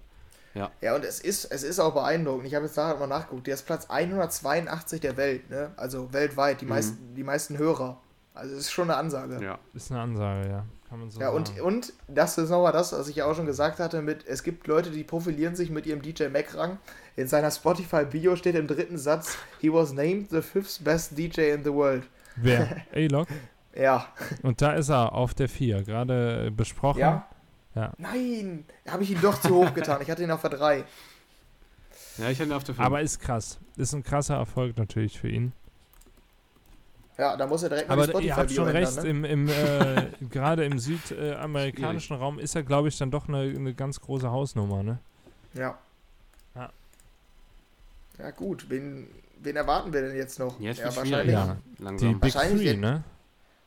[0.80, 2.46] Ja, und es ist, es ist auch beeindruckend.
[2.46, 3.46] Ich habe jetzt da mal nachgeguckt.
[3.46, 5.70] Der ist Platz 182 der Welt, ne?
[5.76, 6.70] Also weltweit, die, Mhm.
[6.70, 7.98] meisten, die meisten Hörer.
[8.34, 9.42] Also es ist schon eine Ansage.
[9.42, 9.58] Ja.
[9.74, 10.64] Ist eine Ansage, ja.
[10.88, 11.60] Kann man so Ja, und, sagen.
[11.62, 14.66] und das ist nochmal das, was ich ja auch schon gesagt hatte, mit, es gibt
[14.66, 16.78] Leute, die profilieren sich mit ihrem DJ Mac-Rang.
[17.16, 21.64] In seiner Spotify-Bio steht im dritten Satz, he was named the fifth best DJ in
[21.64, 22.04] the world.
[22.36, 22.82] Wer?
[22.94, 23.26] A-Log.
[23.74, 24.06] Ja.
[24.42, 27.00] Und da ist er auf der 4, gerade besprochen.
[27.00, 27.26] Ja?
[27.76, 27.92] Ja.
[27.98, 30.00] Nein, habe ich ihn doch zu hoch getan.
[30.00, 30.84] Ich hatte ihn auf der 3.
[32.16, 32.86] Ja, ich hätte ihn auf der 5.
[32.86, 33.58] Aber ist krass.
[33.76, 35.52] Ist ein krasser Erfolg natürlich für ihn.
[37.18, 39.08] Ja, da muss er direkt mal Aber die ihr habt schon ändern, recht, ne?
[39.08, 43.74] im, im, äh, gerade im südamerikanischen Raum ist er, glaube ich, dann doch eine, eine
[43.74, 44.98] ganz große Hausnummer, ne?
[45.54, 45.78] Ja.
[46.54, 46.70] Ja.
[48.18, 48.70] Ja, gut.
[48.70, 49.08] Wen,
[49.40, 50.58] wen erwarten wir denn jetzt noch?
[50.60, 51.32] Jetzt ja, wahrscheinlich.
[51.32, 51.44] Ja.
[51.44, 51.58] schwierig.
[51.78, 52.20] Die Langsam.
[52.20, 53.04] Big Wahrscheinlich Three, ne?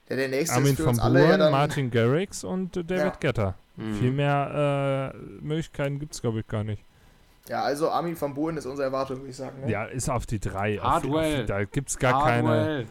[0.10, 1.51] Ja, der nächste Armin ist für von uns alle ja Buuren, dann.
[1.51, 3.10] Martin Garrix und äh, David Ja.
[3.20, 3.55] Getter.
[3.76, 3.93] Mhm.
[3.95, 6.84] Viel mehr äh, Möglichkeiten gibt es, glaube ich, gar nicht.
[7.47, 9.62] Ja, also Armin van Buuren ist unsere Erwartung, würde ich sagen.
[9.62, 9.72] Ne?
[9.72, 10.80] Ja, ist auf die 3.
[10.82, 11.39] Auf, Hardwell.
[11.41, 12.47] auf, da gibt es gar keine.
[12.49, 12.88] Hardwell.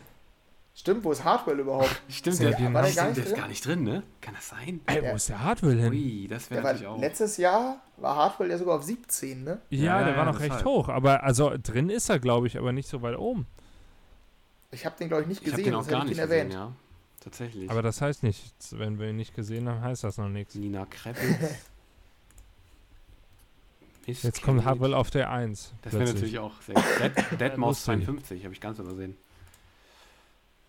[0.75, 2.03] Stimmt, wo ist Hardwell überhaupt?
[2.09, 3.41] Stimmt, Ja, der, den war der stimmt, nicht der ist drin?
[3.41, 4.03] gar nicht drin, ne?
[4.21, 4.81] Kann das sein?
[4.87, 5.11] Ey, Ja.
[5.13, 5.91] wo ist der Hardwell hin?
[5.93, 7.01] Ui, das wäre Der war, natürlich auch.
[7.01, 9.59] letztes Jahr war Hardwell ja sogar auf 17, ne?
[9.71, 10.65] Ja, Ja, der war ja, noch recht deshalb.
[10.67, 10.89] hoch.
[10.89, 13.47] Aber also drin ist er, glaube ich, aber nicht so weit oben.
[14.71, 16.19] Ich habe den, glaube ich, nicht Ich habe gesehen, den auch sonst gar ich nicht
[16.19, 16.53] ihn gesehen, erwähnt.
[16.55, 16.73] ja.
[17.21, 17.71] Tatsächlich.
[17.71, 18.79] Aber das heißt nichts.
[18.79, 20.55] Wenn wir ihn nicht gesehen haben, heißt das noch nichts.
[20.55, 21.37] Nina Kreppel.
[24.07, 24.65] Miss Jetzt kommt.
[24.65, 25.73] Hardwell auf der 1.
[25.83, 28.05] Das wäre natürlich auch sehr Dead, Deadmaus Lustig.
[28.07, 29.17] 52, habe ich ganz übersehen.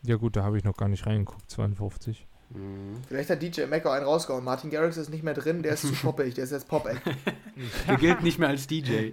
[0.03, 2.25] Ja gut, da habe ich noch gar nicht reingeguckt, 52.
[2.51, 3.01] Mhm.
[3.07, 4.43] Vielleicht hat DJ auch einen rausgehauen.
[4.43, 7.01] Martin Garrix ist nicht mehr drin, der ist zu poppig, der ist jetzt Pop-Act.
[7.87, 9.11] Der gilt nicht mehr als DJ.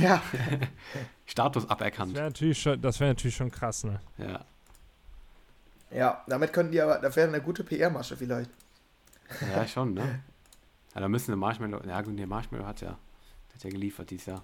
[0.00, 0.20] Ja,
[1.26, 2.14] Status Das aberkannt.
[2.14, 4.00] wäre natürlich, schon- das wär natürlich schon krass, ne?
[4.16, 4.44] Ja.
[5.90, 8.50] Ja, damit könnten die aber, das wäre eine gute PR-Masche vielleicht.
[9.54, 10.20] ja, schon, ne?
[10.94, 11.82] Ja, da müssen wir Marshmallow.
[11.86, 12.98] Ja, gut, der Marshmallow hat ja,
[13.48, 14.42] der hat ja geliefert dieses Jahr.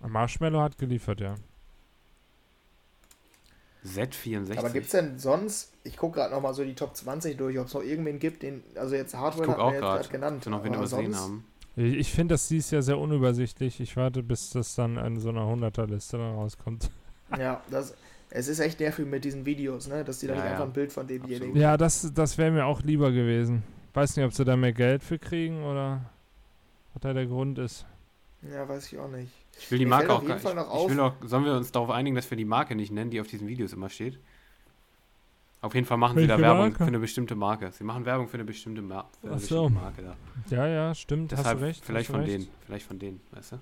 [0.00, 1.34] Marshmallow hat geliefert, ja.
[3.84, 4.58] Z64.
[4.58, 7.66] Aber gibt es denn sonst, ich gucke gerade nochmal so die Top 20 durch, ob
[7.66, 10.46] es noch irgendwen gibt, den, also jetzt Hardware hat auch jetzt gerade, gerade genannt.
[10.46, 11.44] noch wen übersehen haben.
[11.76, 13.80] Ich, ich finde das dieses Jahr sehr unübersichtlich.
[13.80, 16.90] Ich warte, bis das dann in so einer 100er-Liste dann rauskommt.
[17.38, 17.94] Ja, das,
[18.34, 20.56] es ist echt nervig mit diesen Videos, ne, dass die dann Ja, nicht ja.
[20.56, 21.36] einfach ein Bild von demjenigen.
[21.42, 21.56] Absolut.
[21.56, 23.62] Ja, das, das wäre mir auch lieber gewesen.
[23.94, 26.00] Weiß nicht, ob sie da mehr Geld für kriegen oder
[26.94, 27.84] was da der Grund ist.
[28.50, 29.30] Ja, weiß ich auch nicht.
[29.60, 31.44] Ich will die Marke auch auf jeden gar Fall ich, noch ich will auch, Sollen
[31.44, 33.88] wir uns darauf einigen, dass wir die Marke nicht nennen, die auf diesen Videos immer
[33.90, 34.18] steht?
[35.60, 36.76] Auf jeden Fall machen sie da Welche Werbung Marke?
[36.78, 37.70] für eine bestimmte Marke.
[37.70, 39.64] Sie machen Werbung für eine bestimmte, Mar für eine Ach so.
[39.68, 40.56] bestimmte Marke da.
[40.56, 41.30] Ja, ja, stimmt.
[41.30, 41.84] Deshalb hast du recht.
[41.84, 42.32] vielleicht von recht.
[42.32, 42.48] denen.
[42.66, 43.56] Vielleicht von denen, weißt du?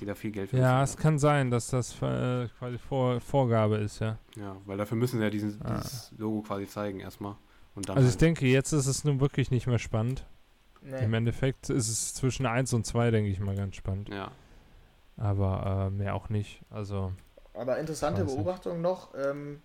[0.00, 3.76] Die da viel Geld für Ja, es kann sein, dass das äh, quasi Vor Vorgabe
[3.76, 4.18] ist, ja.
[4.36, 5.78] Ja, weil dafür müssen sie ja diesen, Ah.
[5.82, 7.36] dieses Logo quasi zeigen erstmal.
[7.74, 10.24] Und dann Also ich halt- denke, jetzt ist es nun wirklich nicht mehr spannend.
[10.82, 11.16] Im Nee.
[11.18, 14.08] Endeffekt ist es zwischen 1 und 2, denke ich mal, ganz spannend.
[14.08, 14.30] Ja.
[15.18, 16.62] Aber äh, mehr auch nicht.
[16.70, 17.12] Also,
[17.52, 18.34] Aber interessante nicht.
[18.34, 19.10] Beobachtung noch.
[19.14, 19.60] Ähm,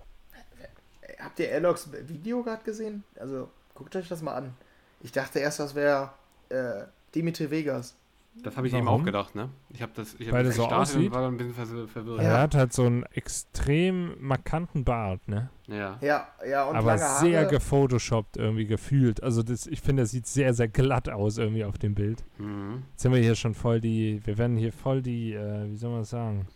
[1.19, 3.03] habt ihr Airlocks Video gerade gesehen?
[3.17, 4.53] Also guckt euch das mal an.
[5.01, 6.11] Ich dachte erst, das wäre
[6.49, 6.83] äh,
[7.13, 7.95] Dimitri Vegas.
[8.43, 9.01] Das habe ich eben Warum?
[9.01, 9.49] auch gedacht, ne?
[9.69, 11.11] Ich habe das, ich Weil habe der so gestartet und aussieht?
[11.13, 12.19] war dann ein bisschen verwir- verwirrt.
[12.21, 15.49] er hat halt so einen extrem markanten Bart, ne?
[15.67, 15.97] Ja.
[16.01, 17.49] Ja, ja, und Aber lange sehr Haare.
[17.51, 19.23] gefotoshoppt irgendwie gefühlt.
[19.23, 22.23] Also das, ich finde, das sieht sehr, sehr glatt aus irgendwie auf dem Bild.
[22.37, 22.83] Mhm.
[22.91, 25.91] Jetzt sind wir hier schon voll die, wir werden hier voll die, äh, wie soll
[25.91, 26.47] man das sagen,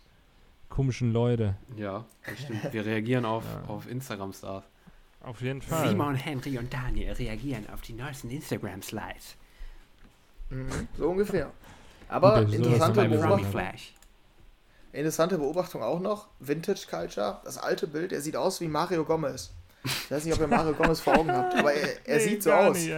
[0.68, 1.56] komischen Leute.
[1.76, 2.72] Ja, das stimmt.
[2.72, 3.68] Wir reagieren auf, Ja.
[3.68, 4.64] auf Instagram-Stars.
[5.22, 5.88] Auf jeden Fall.
[5.88, 9.36] Simon, Henry und Daniel reagieren auf die neuesten Instagram-Slides.
[10.50, 11.50] Mhm, so ungefähr.
[12.08, 13.54] Aber interessante Beobachtung,
[14.92, 16.28] interessante Beobachtung auch noch.
[16.40, 19.50] Vintage Culture, das alte Bild, er sieht aus wie Mario Gomez.
[19.84, 22.42] Ich weiß nicht, ob ihr Mario Gomez vor Augen habt, aber er, er Nee, sieht
[22.42, 22.76] so aus.
[22.76, 22.92] nicht.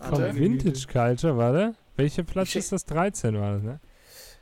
[0.00, 1.74] Vom Vintage Culture, warte.
[1.96, 2.84] Welcher Platz ist das?
[2.84, 3.80] 13 war das, ne?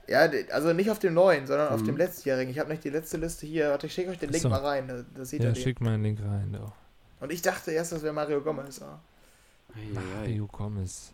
[0.08, 1.86] Ja, also nicht auf dem neuen, sondern auf Mhm.
[1.86, 2.50] dem letztjährigen.
[2.50, 3.70] Ich habe nicht die letzte Liste hier.
[3.70, 4.48] Warte, ich schicke euch den Link Achso.
[4.48, 4.88] mal rein.
[4.88, 5.62] Da, da seht ihr Ja, den.
[5.62, 6.72] schick mal einen Link rein, du.
[7.20, 8.82] Und ich dachte erst, das wäre Mario Gomez.
[8.82, 8.98] Aber
[9.92, 11.12] Mario Gomez.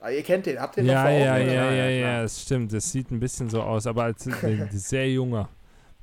[0.00, 1.20] Ah, ihr kennt den, habt ihr den Ja, vor Augen?
[1.20, 1.52] ja, ja, oder?
[1.52, 2.24] ja, Ja, ja, klar.
[2.24, 2.72] es stimmt.
[2.72, 5.48] Das sieht ein bisschen so aus, aber als ein sehr junger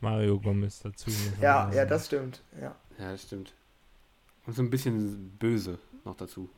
[0.01, 1.09] Mario Gomez dazu.
[1.41, 2.41] Ja, ja, das stimmt.
[2.61, 2.75] Ja.
[2.99, 3.53] Ja, das stimmt.
[4.45, 6.49] Und so ein bisschen böse noch dazu.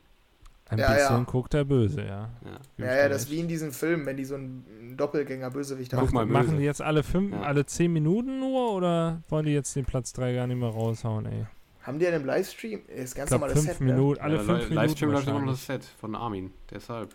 [0.70, 1.24] Ein Ja, bisschen ja.
[1.24, 2.28] guckt er böse, ja.
[2.44, 2.60] Ja.
[2.86, 6.04] Ja, ja, das ist wie in diesen Filmen, wenn die so einen Doppelgänger-Bösewicht haben.
[6.04, 6.56] Mach, mal machen böse.
[6.58, 7.40] die jetzt alle fünf, Ja.
[7.42, 11.24] alle zehn Minuten nur oder wollen die jetzt den Platz 3 gar nicht mehr raushauen,
[11.24, 11.46] ey?
[11.82, 12.82] Haben die einen im Livestream?
[12.94, 13.86] Das ganz normale fünf Set, ne?
[13.94, 14.74] Minuten, alle ja, fünf Minuten.
[14.74, 15.64] Livestream läuft immer noch das.
[15.66, 16.50] Set von Armin.
[16.70, 17.14] Deshalb.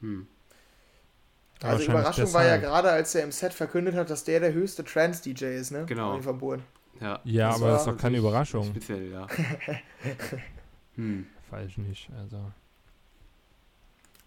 [0.00, 0.26] Hm.
[1.62, 4.82] Also Überraschung war ja gerade, als er im Set verkündet hat, dass der der höchste
[4.82, 5.84] Trans-DJ ist, ne?
[5.86, 6.24] Genau.
[6.24, 6.62] Van Buuren.
[7.00, 7.20] Ja.
[7.24, 8.66] Ja, Das aber das ist doch keine Überraschung.
[8.66, 9.26] Speziell, ja.
[10.96, 11.26] hm.
[11.50, 12.38] Falsch nicht, also.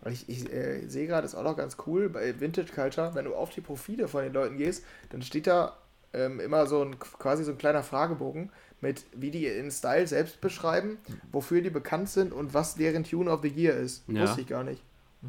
[0.05, 3.35] Ich, ich äh, sehe gerade, ist auch noch ganz cool bei Vintage Culture, wenn du
[3.35, 5.77] auf die Profile von den Leuten gehst, dann steht da
[6.13, 8.49] ähm, immer so ein quasi so ein kleiner Fragebogen
[8.81, 10.97] mit, wie die ihren Style selbst beschreiben,
[11.31, 14.03] wofür die bekannt sind und was deren Tune of the Year ist.
[14.09, 14.23] Ja.
[14.23, 14.83] Wusste ich gar nicht.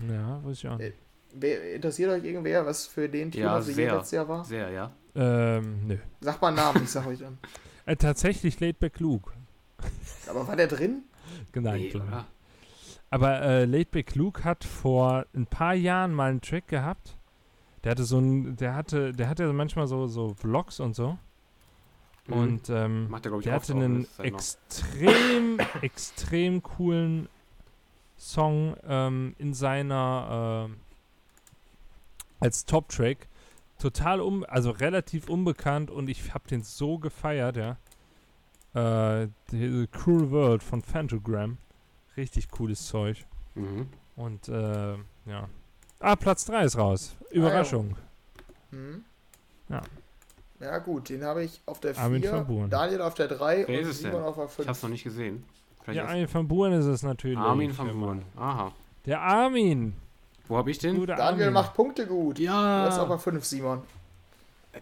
[0.09, 0.95] Ja, weiß ich auch nicht.
[1.37, 3.93] Wer, interessiert euch irgendwer, was für den Tune Ja, sehr.
[3.93, 4.45] Letztes Jahr war?
[4.45, 4.93] Sehr, ja.
[5.17, 5.97] Ähm, nö.
[6.21, 7.39] Sagt mal einen Namen, ich sag euch dann.
[7.87, 9.31] Äh, tatsächlich Laidback Luke.
[10.27, 11.03] Aber war der drin?
[11.53, 11.73] Genau.
[11.73, 12.27] Nee, klar.
[13.11, 17.19] Aber äh, Laidback Luke hat vor ein paar Jahren mal einen Track gehabt.
[17.85, 21.19] Der hatte so ein, der hatte, der hatte manchmal so, so Vlogs und so.
[22.27, 22.33] Mhm.
[22.35, 27.29] Und ähm, Macht er, glaub ich, der hatte einen halt extrem, extrem coolen
[28.25, 30.77] Song ähm, in seiner ähm,
[32.41, 33.29] als Top-Track.
[33.79, 37.77] Total um, also relativ unbekannt und ich habe den so gefeiert, ja.
[38.75, 41.59] Äh, die Cruel World von Phantogram.
[42.17, 43.27] Richtig cooles Zeug.
[43.55, 43.89] Mhm.
[44.17, 44.95] Und äh,
[45.27, 45.49] ja.
[46.01, 47.17] Ah, Platz 3 ist raus.
[47.31, 47.97] Überraschung.
[48.71, 49.05] Hm.
[49.69, 49.83] Ja.
[50.61, 52.71] Ja gut, den habe ich auf der Armin 4, van Buuren.
[52.71, 54.69] Daniel auf der 3 Wer und ist es Simon auf der Ich 5.
[54.69, 55.45] hab's noch nicht gesehen.
[55.85, 57.39] Vielleicht Ja, Armin van Buuren ist es natürlich.
[57.39, 58.23] Armin van Ja, Buuren.
[58.37, 58.73] Aha.
[59.07, 59.95] Der Armin.
[60.49, 60.97] Wo hab ich den?
[60.97, 61.53] Gute Daniel Armin.
[61.53, 62.39] macht Punkte gut.
[62.39, 63.05] Du hast Ja.
[63.07, 63.83] der 5, Simon.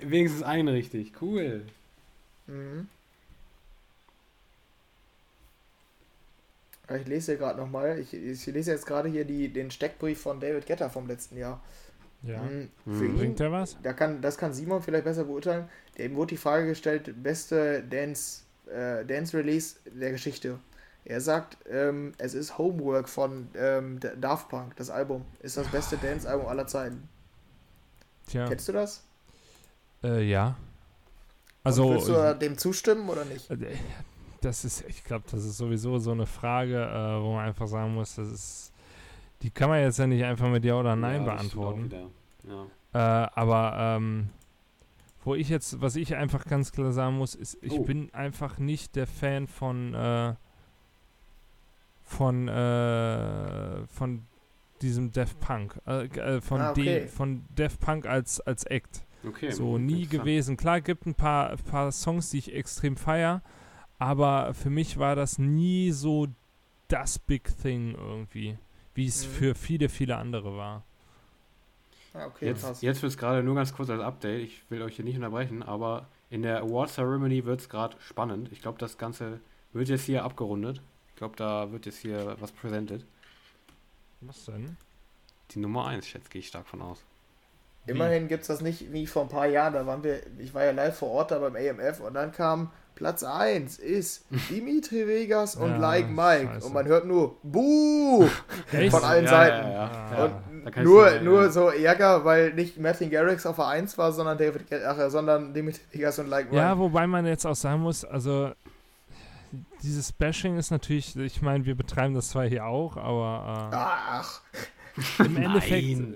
[0.01, 1.13] Wenigstens einen richtig.
[1.21, 1.63] Cool.
[2.47, 2.89] Mhm.
[6.89, 7.99] Ja, Ich lese hier gerade nochmal.
[7.99, 11.61] Ich, ich lese jetzt gerade hier die, den Steckbrief von David Getter vom letzten Jahr.
[12.23, 12.41] Ja.
[12.43, 12.69] Mhm.
[12.85, 12.99] Mhm.
[12.99, 13.77] Für ihn, Bringt der was?
[13.83, 15.69] da kann, das kann Simon vielleicht besser beurteilen.
[15.99, 18.43] Dem wurde die Frage gestellt, beste Dance,
[18.73, 20.59] äh, Dance Release der Geschichte.
[21.05, 25.25] Er sagt, ähm, es ist Homework von ähm, Daft Punk, das Album.
[25.41, 27.09] Ist das beste Dance-Album aller Zeiten.
[28.27, 29.03] Tja, Kennst du das?
[30.05, 30.49] äh, ja.
[30.49, 30.55] Und
[31.65, 33.51] Also, willst du dem zustimmen oder nicht?
[33.51, 33.77] äh,
[34.41, 37.95] das ist, ich glaube, das ist sowieso so eine Frage, äh, wo man einfach sagen
[37.95, 38.73] muss, das ist,
[39.43, 41.93] die kann man jetzt ja nicht einfach mit Ja oder Nein Ja, beantworten.
[42.45, 42.67] Ja.
[42.95, 44.29] Äh, aber ähm,
[45.25, 47.83] wo ich jetzt, was ich einfach ganz klar sagen muss, ist, ich Oh.
[47.83, 50.35] bin einfach nicht der Fan von äh,
[52.13, 54.23] von äh, von
[54.81, 56.83] diesem Def Punk, äh, äh, von Ah, okay.
[56.85, 59.05] de, von Def Punk als als Act.
[59.27, 59.51] Okay.
[59.53, 60.57] So nie gewesen.
[60.57, 63.41] Klar, gibt ein paar, ein paar Songs, die ich extrem feier,
[64.01, 66.27] aber für mich war das nie so
[66.89, 68.59] das Big Thing irgendwie,
[68.95, 69.31] wie es Mhm.
[69.31, 70.83] für viele, viele andere war.
[72.15, 72.83] Ah, okay, Jetzt, krass.
[72.83, 74.43] jetzt wird es gerade nur ganz kurz als Update.
[74.43, 78.51] Ich will euch hier nicht unterbrechen, aber in der Award Ceremony wird es gerade spannend.
[78.53, 79.41] Ich glaube, das Ganze
[79.73, 80.83] wird jetzt hier abgerundet.
[81.13, 83.05] Ich glaube, da wird jetzt hier was präsentiert.
[84.21, 84.77] Was denn?
[85.53, 87.03] Die Nummer 1, schätze gehe ich stark von aus.
[87.87, 89.75] Immerhin gibt es das nicht wie vor ein paar Jahren.
[89.75, 92.71] Da waren wir, ich war ja live vor Ort da beim AMF und dann kam
[92.95, 96.47] Platz 1 ist Dimitri Vegas und Ja, Like Mike.
[96.47, 96.67] scheiße.
[96.67, 98.29] Und man hört nur Buh
[98.91, 99.67] von allen Ja, Seiten.
[99.69, 100.43] ja, ja, ja.
[100.65, 104.39] Und nur, dir- nur so Ärger, weil nicht Martin Garrix auf der 1 war, sondern
[104.39, 106.57] David ach, sondern Dimitri Vegas und Like Mike.
[106.57, 108.53] Ja, wobei man jetzt auch sagen muss, also
[109.83, 114.41] dieses Bashing ist natürlich, ich meine, wir betreiben das zwar hier auch, aber Ach,
[115.19, 116.15] äh, im Endeffekt, Nein.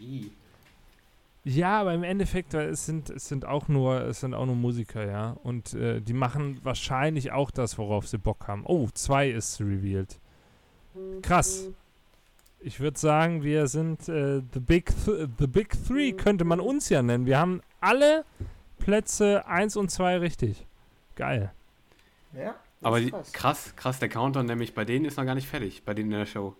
[0.00, 0.30] Ih.
[1.44, 4.56] ja, aber im Endeffekt, weil es sind, es sind auch nur, es sind auch nur
[4.56, 8.64] Musiker, ja, und äh, die machen wahrscheinlich auch das, worauf sie Bock haben.
[8.66, 10.18] Oh, zwei ist revealed.
[11.22, 11.68] Krass.
[12.60, 16.88] Ich würde sagen, wir sind äh, the, big th the Big Three, könnte man uns
[16.90, 17.26] ja nennen.
[17.26, 18.24] Wir haben alle
[18.78, 20.66] Plätze 1 und 2 richtig.
[21.16, 21.52] Geil.
[22.34, 22.54] ja.
[22.82, 25.94] Aber die, krass, krass, der Countdown nämlich bei denen ist noch gar nicht fertig, bei
[25.94, 26.54] denen in der Show.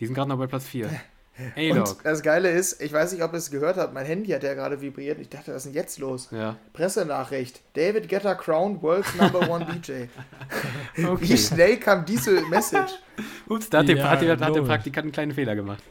[0.00, 0.88] Die sind gerade noch bei Platz 4.
[1.56, 4.30] Ey, Und das Geile ist, ich weiß nicht, ob ihr es gehört habt, mein Handy
[4.30, 5.18] hat ja gerade vibriert.
[5.18, 6.28] Ich dachte, was ist denn jetzt los?
[6.30, 6.54] Ja.
[6.72, 7.60] Pressenachricht.
[7.74, 10.04] David Getter crowned world's number one DJ.
[10.94, 11.36] Wie Okay.
[11.36, 12.92] schnell kam diese Message?
[13.48, 14.62] Ups, da hat, der, Ja, hat, der, hat der.
[14.62, 15.82] Praktikant einen kleinen Fehler gemacht.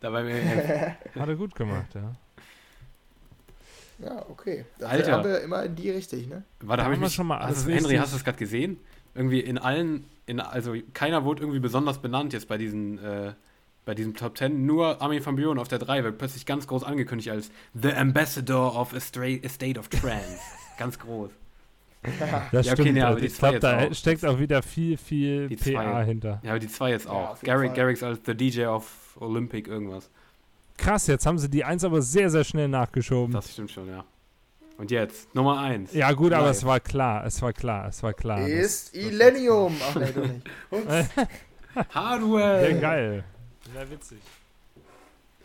[0.00, 2.14] Dabei Hat er gut gemacht, ja.
[3.98, 4.64] Ja, okay.
[4.78, 5.12] Das Alter.
[5.12, 6.44] haben wir immer in die richtig, ne?
[6.60, 8.78] Warte, Da habe ich mich, schon mal du, Henry, hast du es gerade gesehen?
[9.18, 13.32] Irgendwie in allen, in, also keiner wurde irgendwie besonders benannt jetzt bei diesen, äh,
[13.84, 14.64] bei diesem Top 10.
[14.64, 18.78] Nur Armin van Buren auf der 3 wird plötzlich ganz groß angekündigt als The Ambassador
[18.80, 20.38] of a, stra- a State of Trance.
[20.78, 21.30] ganz groß.
[22.52, 22.92] Das Ja, okay, stimmt.
[22.94, 23.94] nee, aber also die ich zwei glaube, da auch.
[23.94, 26.04] steckt auch wieder viel, viel Die PA zwei.
[26.04, 26.40] hinter.
[26.44, 27.34] Ja, aber die 2 jetzt Ja, auch.
[27.36, 27.74] jeden Garrick.
[27.74, 30.08] Garrix als The DJ of Olympic irgendwas.
[30.76, 33.32] Krass, jetzt haben sie die 1 aber sehr, sehr schnell nachgeschoben.
[33.34, 34.04] Das stimmt schon, ja.
[34.78, 35.92] Und jetzt, Nummer 1.
[35.92, 36.56] ja, gut, aber Live.
[36.56, 38.38] es war klar, es war klar, es war klar.
[38.40, 39.76] Das- ist Illenium.
[39.90, 40.46] Ach nee, du nicht.
[41.94, 42.72] Hardwell!
[42.74, 43.24] Ja, geil.
[43.72, 44.18] Sehr witzig.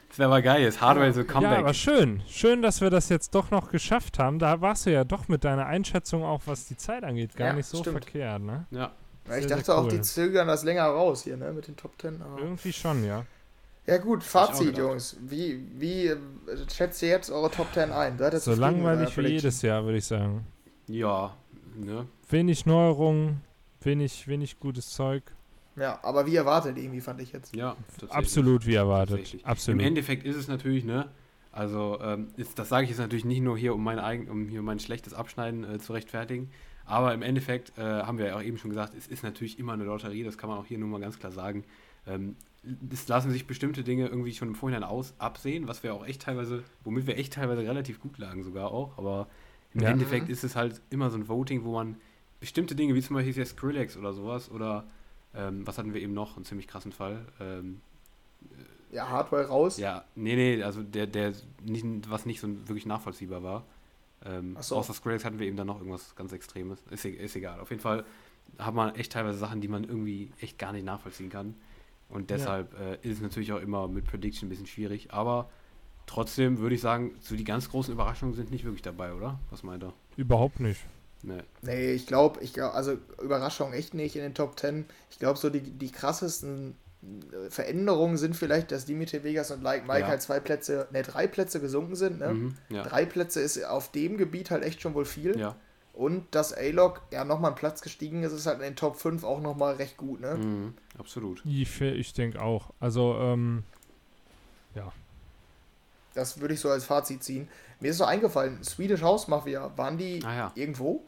[0.10, 1.58] Das wäre aber geil, ist Hardwell so Ja, Comeback.
[1.58, 2.22] aber schön.
[2.28, 4.38] Schön, dass wir das jetzt doch noch geschafft haben.
[4.38, 7.54] Da warst du ja doch mit deiner Einschätzung auch, was die Zeit angeht, gar Ja,
[7.54, 8.04] nicht so stimmt.
[8.04, 8.66] verkehrt, ne?
[8.72, 8.92] ja.
[9.28, 9.90] Ja, ich Sehr, dachte sehr auch, cool.
[9.92, 11.54] die zögern das länger raus hier, ne?
[11.54, 12.22] Mit den Top 10.
[12.22, 13.26] Aber Irgendwie schon, ja.
[13.86, 14.78] Ja gut, Fazit.
[14.78, 15.18] Jungs.
[15.22, 16.18] Wie, wie äh,
[16.74, 18.18] schätzt ihr jetzt eure Top 10 ein?
[18.18, 20.46] Seid ihr So langweilig wie jedes Jahr, würde ich sagen.
[20.88, 21.36] Ja,
[21.76, 22.08] ne?
[22.30, 23.42] Wenig Neuerungen,
[23.82, 25.24] wenig, wenig gutes Zeug.
[25.76, 27.56] Ja, aber wie erwartet irgendwie, fand ich jetzt.
[27.56, 27.76] Ja.
[28.10, 29.38] Absolut wie erwartet.
[29.44, 29.82] Absolut.
[29.82, 31.10] Im Endeffekt ist es natürlich, ne?
[31.52, 34.48] Also, ähm, ist, das sage ich jetzt natürlich nicht nur hier, um mein, eigen, um
[34.48, 36.50] hier mein schlechtes Abschneiden äh, zu rechtfertigen.
[36.86, 39.74] Aber im Endeffekt äh, haben wir ja auch eben schon gesagt, es ist natürlich immer
[39.74, 41.64] eine Lotterie, das kann man auch hier nur mal ganz klar sagen.
[42.08, 42.36] Ähm,
[42.92, 46.22] es lassen sich bestimmte Dinge irgendwie schon im Vorhinein aus absehen, was wir auch echt
[46.22, 48.98] teilweise, womit wir echt teilweise relativ gut lagen sogar auch.
[48.98, 49.28] Aber
[49.74, 49.90] im Ja.
[49.90, 51.98] Endeffekt ist es halt immer so ein Voting, wo man
[52.40, 54.86] bestimmte Dinge, wie zum Beispiel jetzt Skrillex oder sowas, oder
[55.36, 57.82] ähm, was hatten wir eben noch, einen ziemlich krassen Fall, ähm,
[58.92, 59.78] Ja, Hardware raus.
[59.78, 61.34] ja, nee, nee, also der, der
[61.66, 63.64] nicht, was nicht so wirklich nachvollziehbar war.
[64.26, 64.76] Ähm, Ach so.
[64.78, 66.80] Außer Skrillex hatten wir eben dann noch irgendwas ganz Extremes.
[66.92, 67.60] Ist, e- ist egal.
[67.60, 68.06] Auf jeden Fall
[68.60, 71.56] hat man echt teilweise Sachen, die man irgendwie echt gar nicht nachvollziehen kann.
[72.14, 75.12] Und deshalb äh, ist es natürlich auch immer mit Prediction ein bisschen schwierig.
[75.14, 75.50] Aber
[76.06, 79.40] trotzdem würde ich sagen, so die ganz großen Überraschungen sind nicht wirklich dabei, oder?
[79.50, 79.94] Was meint er?
[80.16, 80.82] Überhaupt nicht.
[81.24, 81.42] Nee.
[81.62, 84.86] Nee, ich glaube, ich glaub, also Überraschung echt nicht in den Top 10.
[85.10, 89.88] Ich glaube, so die, die krassesten äh, Veränderungen sind vielleicht, dass Dimitri Vegas und Like
[89.88, 90.08] Mike Ja.
[90.08, 92.20] halt zwei Plätze, ne, drei Plätze gesunken sind.
[92.20, 92.34] Ne?
[92.34, 92.84] Mhm, ja.
[92.84, 95.38] Drei Plätze ist auf dem Gebiet halt echt schon wohl viel.
[95.40, 95.56] ja.
[95.94, 99.24] Und dass A-Log ja nochmal einen Platz gestiegen ist, ist halt in den Top 5
[99.24, 100.22] auch nochmal recht gut.
[100.22, 100.36] Ne?
[100.36, 101.44] Mhm, absolut.
[101.46, 102.72] Ich, ich denke auch.
[102.80, 103.64] Also, ähm,
[106.16, 107.48] Das würde ich so als Fazit ziehen.
[107.80, 110.52] Mir ist so eingefallen, Swedish House Mafia, waren die Ah ja.
[110.56, 111.04] irgendwo?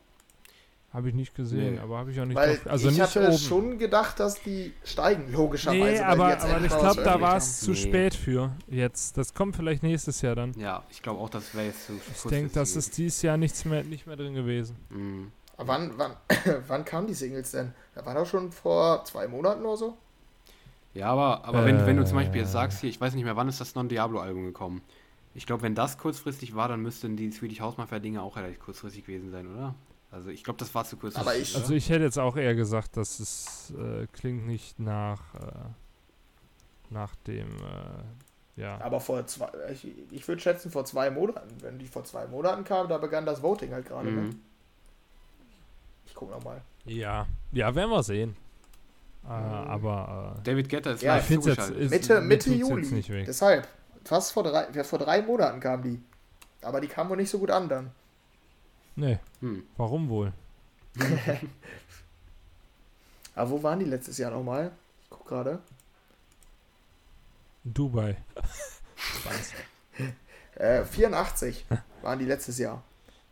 [0.96, 1.80] Habe ich nicht gesehen, Nee.
[1.80, 2.72] aber habe ich auch nicht Weil drauf.
[2.72, 3.38] Also ich hatte oben.
[3.38, 5.82] schon gedacht, dass die steigen, logischerweise.
[5.84, 7.76] nee, aber, jetzt aber ich glaube, da war es zu Nee.
[7.76, 9.18] spät für jetzt.
[9.18, 10.54] Das kommt vielleicht nächstes Jahr dann.
[10.58, 13.66] Ja, ich glaube auch, das wäre jetzt so Ich denke, das ist dieses Jahr nichts
[13.66, 14.78] mehr, nicht mehr drin gewesen.
[14.90, 15.32] Mhm.
[15.58, 16.14] Wann, wann,
[16.70, 17.74] wann kamen die Singles denn?
[17.94, 19.98] Da war doch schon vor zwei Monaten oder so.
[20.94, 22.44] Ja, aber, aber wenn, wenn du zum Beispiel Äh.
[22.44, 24.82] jetzt sagst, hier, ich weiß nicht mehr, wann ist das Non-Diablo-Album gekommen?
[25.34, 29.06] Ich glaube, wenn das kurzfristig war, dann müssten die Swedish House Mafia-Dinge auch relativ kurzfristig
[29.06, 29.76] gewesen sein, oder?
[30.16, 31.22] Also ich glaube, das war zu kurzfristig.
[31.22, 31.56] Aber ich-?
[31.58, 35.40] Also ich hätte jetzt auch eher gesagt, dass es äh, klingt nicht nach, äh,
[36.90, 38.80] nach dem, äh, ja.
[38.80, 41.50] Aber vor zwei, ich, ich würde schätzen vor zwei Monaten.
[41.60, 44.10] Wenn die vor zwei Monaten kam, da begann das Voting halt gerade.
[44.10, 44.22] Ne?
[44.22, 44.42] mhm.
[46.06, 46.62] Ich guck nochmal.
[46.86, 48.38] Ja, ja, werden wir sehen.
[49.26, 49.34] Äh, Mhm.
[49.34, 52.84] aber äh, David Guetta ist Ja, live ich finde jetzt, ist, Mitte, Mitte Juli.
[52.84, 53.26] Jetzt nicht weg.
[53.26, 53.68] Deshalb.
[54.06, 56.00] Fast vor drei, ja, vor drei Monaten kam die.
[56.62, 57.92] Aber die kam wohl nicht so gut an dann.
[58.96, 59.64] Nee, Hm.
[59.78, 60.32] warum wohl?
[63.36, 64.72] Aber wo waren die letztes Jahr nochmal?
[65.04, 65.60] Ich guck gerade.
[67.66, 68.16] Dubai.
[70.56, 71.66] Äh, 84
[72.02, 72.82] waren die letztes Jahr.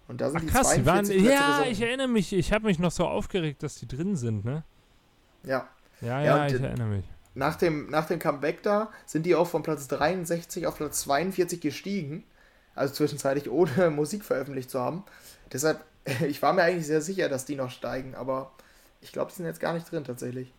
[0.07, 1.72] Und da sind Ach die krass, die waren, 42 Plätze ja, gesunken.
[1.72, 4.64] ich erinnere mich, ich habe mich noch so aufgeregt, dass die drin sind, ne?
[5.44, 5.68] Ja.
[6.02, 7.06] Ja, Ja, ja, ich erinnere mich.
[7.35, 11.61] Nach dem, nach dem Comeback da sind die auch von Platz 63 auf Platz 42
[11.61, 12.26] gestiegen.
[12.76, 15.03] Also zwischenzeitlich ohne Musik veröffentlicht zu haben.
[15.53, 15.84] Deshalb,
[16.27, 18.51] ich war mir eigentlich sehr sicher, dass die noch steigen, aber
[19.01, 20.51] ich glaube, die sind jetzt gar nicht drin tatsächlich.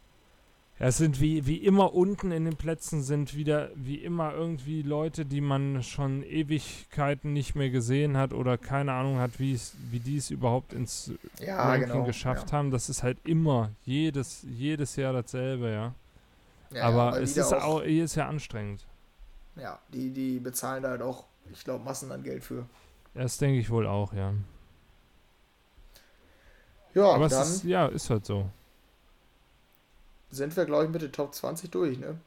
[0.80, 4.82] Ja, es sind wie, wie immer unten in den Plätzen sind wieder wie immer irgendwie
[4.82, 9.74] Leute, die man schon Ewigkeiten nicht mehr gesehen hat oder keine Ahnung hat, wie es,
[9.90, 12.04] wie die es überhaupt ins Ja, Ranking genau.
[12.04, 12.58] geschafft ja.
[12.58, 12.72] haben.
[12.72, 15.94] Das ist halt immer jedes, jedes Jahr dasselbe, ja.
[16.72, 18.84] Ja, Aber es ist auch, jedes Jahr anstrengend.
[19.54, 22.66] Ja, die, die bezahlen da halt auch, ich glaube, Massen an Geld für.
[23.14, 24.34] Das denke ich wohl auch, ja.
[26.94, 28.50] Ja, Aber dann ist, ja, ist halt so.
[30.30, 32.18] sind wir, glaube ich, mit den Top 20 durch, ne?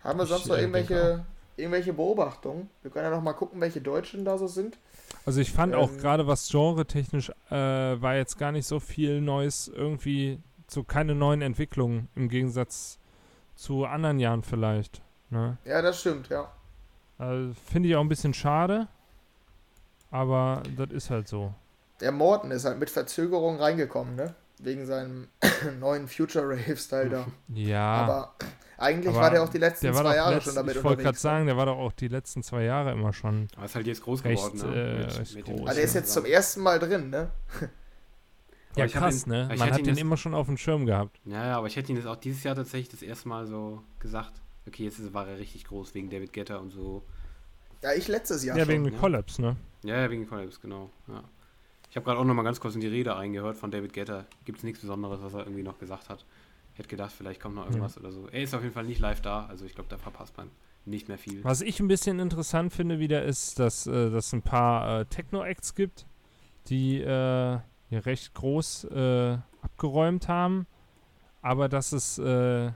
[0.00, 1.24] Haben wir Ich, sonst noch äh, irgendwelche,
[1.56, 2.70] irgendwelche Beobachtungen?
[2.82, 4.78] Wir können ja noch mal gucken, welche Deutschen da so sind.
[5.24, 9.20] Also ich fand auch Ähm, gerade was genre-technisch äh, war jetzt gar nicht so viel
[9.20, 12.98] Neues, irgendwie so keine neuen Entwicklungen im Gegensatz
[13.56, 15.02] zu anderen Jahren vielleicht.
[15.30, 15.58] Ne?
[15.64, 16.52] Ja, das stimmt, ja.
[17.18, 18.88] Also, Finde ich auch ein bisschen schade,
[20.10, 21.54] aber das ist halt so.
[22.02, 24.34] Der Morton ist halt mit Verzögerung reingekommen, ne?
[24.58, 25.28] Wegen seinem
[25.80, 27.26] neuen Future Rave-Style da.
[27.48, 28.34] Ja, Aber
[28.78, 30.82] eigentlich Aber war der auch die letzten der war zwei Jahre letzt, schon damit ich
[30.84, 31.24] wollte gerade unterwegs.
[31.24, 31.30] ne?
[31.30, 33.48] sagen, der war doch auch die letzten zwei Jahre immer schon.
[33.56, 35.18] Aber ist halt jetzt groß Recht, geworden, äh, ne?
[35.18, 37.30] recht dem- groß, Also der ist jetzt zum ersten Mal drin, ne?
[38.76, 39.42] Ja, ich krass, ihn- ne?
[39.52, 41.20] ich Man hätte hat ihn den immer schon auf dem Schirm gehabt.
[41.24, 43.82] Ja, ja, aber ich hätte ihn jetzt auch dieses Jahr tatsächlich das erste Mal so
[43.98, 44.32] gesagt.
[44.66, 47.02] Okay, jetzt ist, war er richtig groß wegen David Guetta und so.
[47.82, 48.72] Ja, ich letztes Jahr Ja, schon.
[48.74, 48.90] wegen ja.
[48.90, 49.56] dem Collapse, ne?
[49.84, 50.90] Ja, ja, wegen Collabs, genau.
[51.08, 51.22] Ja.
[51.92, 54.24] Ich habe gerade auch noch mal ganz kurz in die Rede eingehört von David Guetta.
[54.46, 56.24] Gibt es nichts Besonderes, was er irgendwie noch gesagt hat.
[56.72, 58.28] Ich hätte gedacht, vielleicht kommt noch irgendwas oder so.
[58.28, 60.48] Er ist auf jeden Fall nicht live da, also ich glaube, da verpasst man
[60.86, 61.44] nicht mehr viel.
[61.44, 65.74] Was ich ein bisschen interessant finde wieder ist, dass äh, es ein paar äh, Techno-Acts
[65.74, 66.06] gibt,
[66.68, 70.66] die äh, ja recht groß äh, abgeräumt haben,
[71.42, 72.72] aber dass es, äh,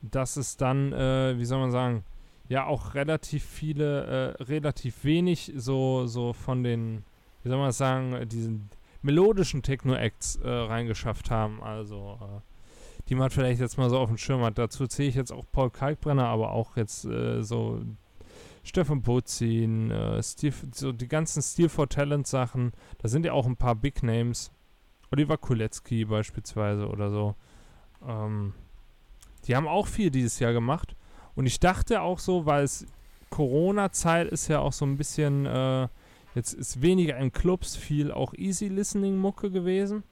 [0.00, 2.02] dass es dann, äh, wie soll man sagen,
[2.48, 7.04] ja auch relativ viele, äh, relativ wenig so, so von den,
[7.46, 8.70] wie soll man sagen, äh, diesen
[9.02, 11.62] melodischen Techno-Acts äh, reingeschafft haben.
[11.62, 12.40] Also äh,
[13.08, 14.58] die man vielleicht jetzt mal so auf dem Schirm hat.
[14.58, 17.80] Dazu zähle ich jetzt auch Paul Kalkbrenner, aber auch jetzt äh, so
[18.64, 22.72] Stefan Bozin, äh, Steve, so die ganzen Steel for Talent Sachen.
[22.98, 24.50] Da sind ja auch ein paar Big Names.
[25.12, 27.36] Oliver Kulecki beispielsweise oder so.
[28.04, 28.54] Ähm,
[29.44, 30.96] die haben auch viel dieses Jahr gemacht.
[31.36, 32.86] Und ich dachte auch so, weil es
[33.30, 35.86] Corona-Zeit ist ja auch so ein bisschen, äh,
[36.36, 40.04] jetzt ist weniger in Clubs, viel auch Easy Listening Mucke gewesen.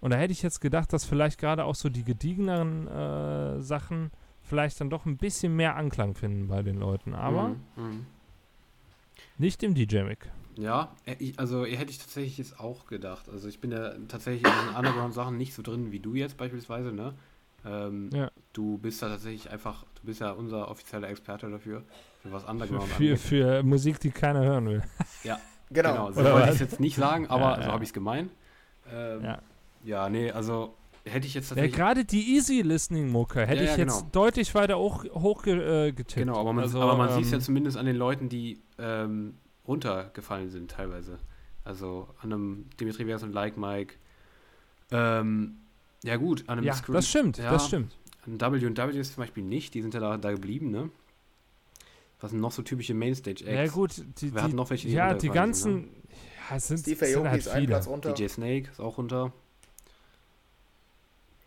[0.00, 4.10] Und da hätte ich jetzt gedacht, dass vielleicht gerade auch so die gediegeneren äh, Sachen
[4.42, 7.14] vielleicht dann doch ein bisschen mehr Anklang finden bei den Leuten.
[7.14, 8.06] Aber Mhm, mhm.
[9.38, 10.30] nicht im DJ-Mic.
[10.56, 13.28] Ja, äh, also äh, hätte ich tatsächlich jetzt auch gedacht.
[13.28, 16.92] Also ich bin ja tatsächlich in diesen Underground-Sachen nicht so drin wie du jetzt beispielsweise,
[16.92, 17.14] ne?
[17.64, 18.30] Ähm, Ja.
[18.52, 21.82] Du bist da tatsächlich einfach, du bist ja unser offizieller Experte dafür,
[22.22, 23.18] für was Für, Underground für, angeht.
[23.20, 24.82] für Musik, die keiner hören will.
[25.70, 25.92] Genau.
[25.92, 27.72] Genau, so Oder wollte ich es jetzt nicht sagen, aber Ja, so ja.
[27.72, 28.30] habe ich es gemeint.
[28.90, 29.42] Ähm, Ja.
[29.84, 30.08] ja.
[30.08, 30.74] nee, also
[31.04, 31.76] hätte ich jetzt Ja, tatsächlich.
[31.76, 34.08] gerade die Easy Listening Mucke hätte Ja, ich ja, jetzt genau.
[34.12, 36.14] deutlich weiter hoch, hoch äh, getippt.
[36.16, 38.62] genau, aber man, also, aber man sieht es ja ähm, zumindest an den Leuten, die
[38.78, 39.34] ähm,
[39.66, 41.18] runtergefallen sind teilweise.
[41.64, 43.96] Also an einem Dimitri Vers und Like Mike.
[44.90, 45.58] Ähm,
[46.02, 47.94] ja gut, an einem Ja, Screw- das stimmt, ja, das stimmt.
[48.24, 50.88] An W&W ist zum Beispiel nicht, die sind ja da, da geblieben, ne?
[52.20, 53.42] Was sind noch so typische Mainstage-Acts?
[53.44, 55.92] Ja gut, die, Wer hat die, noch welche, die ja, die runtergefallen ganzen, sind,
[56.50, 57.66] ja, es sind, Steve sind Aoki halt ist ein.
[57.66, 58.12] Platz runter.
[58.12, 59.32] DJ Snake ist auch runter.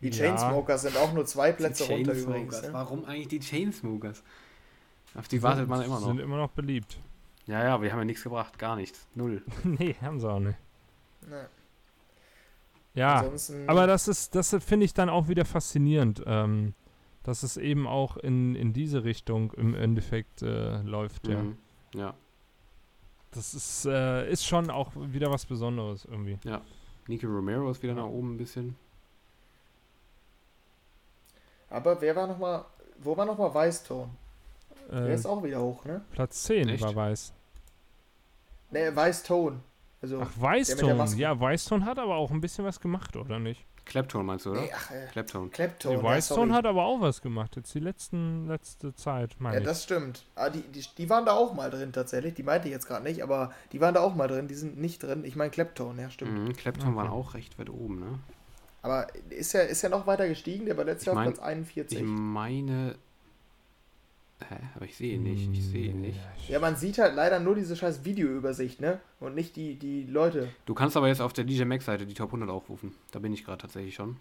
[0.00, 0.12] Die Ja.
[0.12, 2.62] Chainsmokers sind auch nur zwei Plätze Die runter übrigens.
[2.62, 2.68] Ne?
[2.72, 4.22] Warum eigentlich die Chainsmokers?
[5.14, 6.06] Auf die wartet man immer noch.
[6.08, 6.98] Sind immer noch beliebt.
[7.46, 8.58] Ja, ja, wir haben ja nichts gebracht.
[8.58, 9.06] Gar nichts.
[9.14, 9.42] Null.
[9.64, 10.58] nee, haben sie auch nicht.
[11.28, 11.48] Ne.
[12.94, 16.74] Ja, Ansonsten, aber das ist, das finde ich dann auch wieder faszinierend, ähm,
[17.24, 21.42] dass es eben auch in, in diese Richtung im Endeffekt äh, läuft, ja.
[21.42, 21.58] Mhm.
[21.94, 22.14] Ja.
[23.32, 26.38] Das ist, äh, ist schon auch wieder was Besonderes irgendwie.
[27.08, 28.76] Nico Romero ist wieder nach oben ein bisschen.
[31.70, 32.64] aber wer war nochmal,
[32.98, 34.08] wo war nochmal Weißton?
[34.90, 36.02] Der Äh, ist auch wieder hoch, ne?
[36.10, 36.82] Platz 10 Echt?
[36.82, 37.32] war Weiß.
[38.70, 39.60] Ne, Weißton.
[40.02, 40.96] Also, Ach, der mit der Weißton.
[40.96, 41.20] Maske.
[41.20, 43.64] Ja, Weißton hat aber auch ein bisschen was gemacht, oder nicht?
[43.84, 44.60] Klepton meinst du, oder?
[44.62, 45.50] nee, ach, äh, Klepton.
[45.50, 45.92] Klepton.
[45.92, 46.50] Nee, ja, Weißton sorry.
[46.50, 49.66] hat aber auch was gemacht, jetzt die letzten, letzte Zeit, meine Ja, ich.
[49.66, 50.24] das stimmt.
[50.36, 52.34] Ah, die, die, die waren da auch mal drin tatsächlich.
[52.34, 54.46] Die meinte ich jetzt gerade nicht, aber die waren da auch mal drin.
[54.48, 55.24] Die sind nicht drin.
[55.24, 56.32] Ich meine Klepton, ja, stimmt.
[56.38, 56.96] Mhm, Klepton Okay.
[56.96, 58.18] waren auch recht weit oben, ne?
[58.82, 60.66] Aber ist ja, ist ja noch weiter gestiegen.
[60.66, 61.98] Der war letztes Ich Jahr auf Platz 41.
[61.98, 62.96] Ich meine.
[64.48, 64.56] Hä?
[64.74, 65.50] Aber ich sehe ihn nicht.
[65.52, 66.18] Ich sehe ihn nicht.
[66.48, 69.00] Ja, man sieht halt leider nur diese scheiß Videoübersicht, ne?
[69.20, 70.48] Und nicht die, die Leute.
[70.66, 72.94] Du kannst aber jetzt auf der DJ Max Seite die Top 100 aufrufen.
[73.10, 74.16] Da bin ich gerade tatsächlich schon.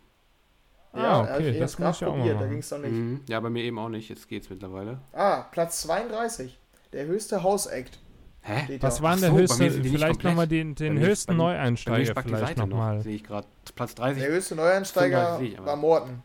[0.94, 2.50] Ah, hab okay, ich das muss ich ja auch mal probiert, da machen.
[2.50, 2.92] ging es doch nicht.
[2.92, 3.22] Mhm.
[3.30, 4.10] Ja, bei mir eben auch nicht.
[4.10, 5.00] Jetzt geht's mittlerweile.
[5.14, 6.60] Ah, Platz 32.
[6.92, 8.00] Der höchste House-Act.
[8.42, 8.64] Hä?
[8.66, 9.04] steht Was da.
[9.04, 12.28] war denn der so, höchste, vielleicht nochmal den, den höchsten mir- Bei mir Neueinsteiger spackt
[12.28, 12.68] die vielleicht Seite noch.
[12.68, 13.02] nochmal.
[13.02, 13.48] Sehe ich gerade.
[13.76, 14.22] Platz 30.
[14.24, 15.68] Der höchste Neueinsteiger 35 sehe ich aber.
[15.68, 16.24] war Morten.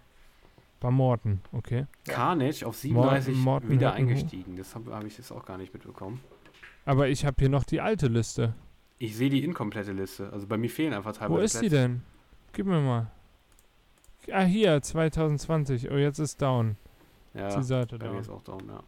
[0.81, 1.87] Bei Morten, okay.
[2.07, 4.11] Carnage auf 37 Morten wieder Hütten hoch.
[4.11, 4.57] eingestiegen.
[4.57, 6.21] Das habe hab ich jetzt auch gar nicht mitbekommen.
[6.85, 8.55] Aber ich habe hier noch die alte Liste.
[8.99, 10.31] Ich sehe die inkomplette Liste.
[10.33, 11.77] Also bei mir fehlen einfach teilweise Wo ist die Plätze.
[11.77, 12.03] denn?
[12.53, 13.11] Gib mir mal.
[14.33, 15.91] Ah, hier, 2020.
[15.91, 16.77] Oh, jetzt ist down.
[17.35, 18.21] Ja, die Seite bei mir down.
[18.21, 18.83] ist auch down, ja.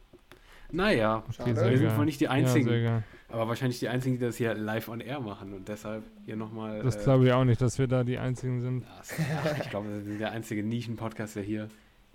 [0.70, 2.68] Naja, sehr wir sind wohl nicht die Ja, Einzigen.
[2.68, 3.02] geil.
[3.28, 5.54] aber wahrscheinlich die Einzigen, die das hier live on air machen.
[5.54, 6.82] Und deshalb hier nochmal.
[6.82, 8.84] Das glaube ich auch nicht, dass wir da die einzigen sind.
[8.84, 11.68] Ja, ich glaube, wir sind der einzige Nischen-Podcast, der hier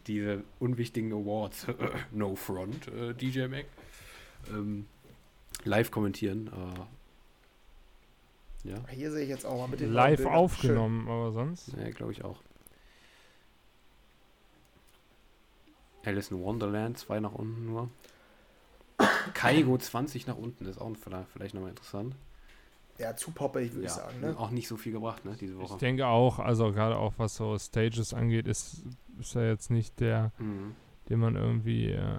[0.05, 1.65] diese unwichtigen Awards,
[2.11, 3.65] no front, äh, DJ Mac,
[4.51, 4.85] ähm,
[5.63, 6.47] live kommentieren.
[8.65, 11.73] Äh, ja, Hier sehe ich jetzt auch mal mit den Live aufgenommen, aber sonst.
[11.77, 12.39] ja glaube ich auch.
[16.05, 17.89] Alice in Wonderland, zwei nach unten nur.
[19.34, 20.91] Kaigo 20 nach unten ist auch
[21.34, 22.15] vielleicht, nochmal interessant.
[22.99, 24.21] Ja, zu poppig, würde ich Ja, sagen.
[24.21, 24.35] Ne?
[24.38, 25.77] auch nicht so viel gebracht, ne, diese Ich Woche.
[25.80, 28.84] denke auch, also gerade auch was so Stages angeht, ist,
[29.19, 30.75] ist er jetzt nicht der, Mhm.
[31.09, 32.17] den man irgendwie äh,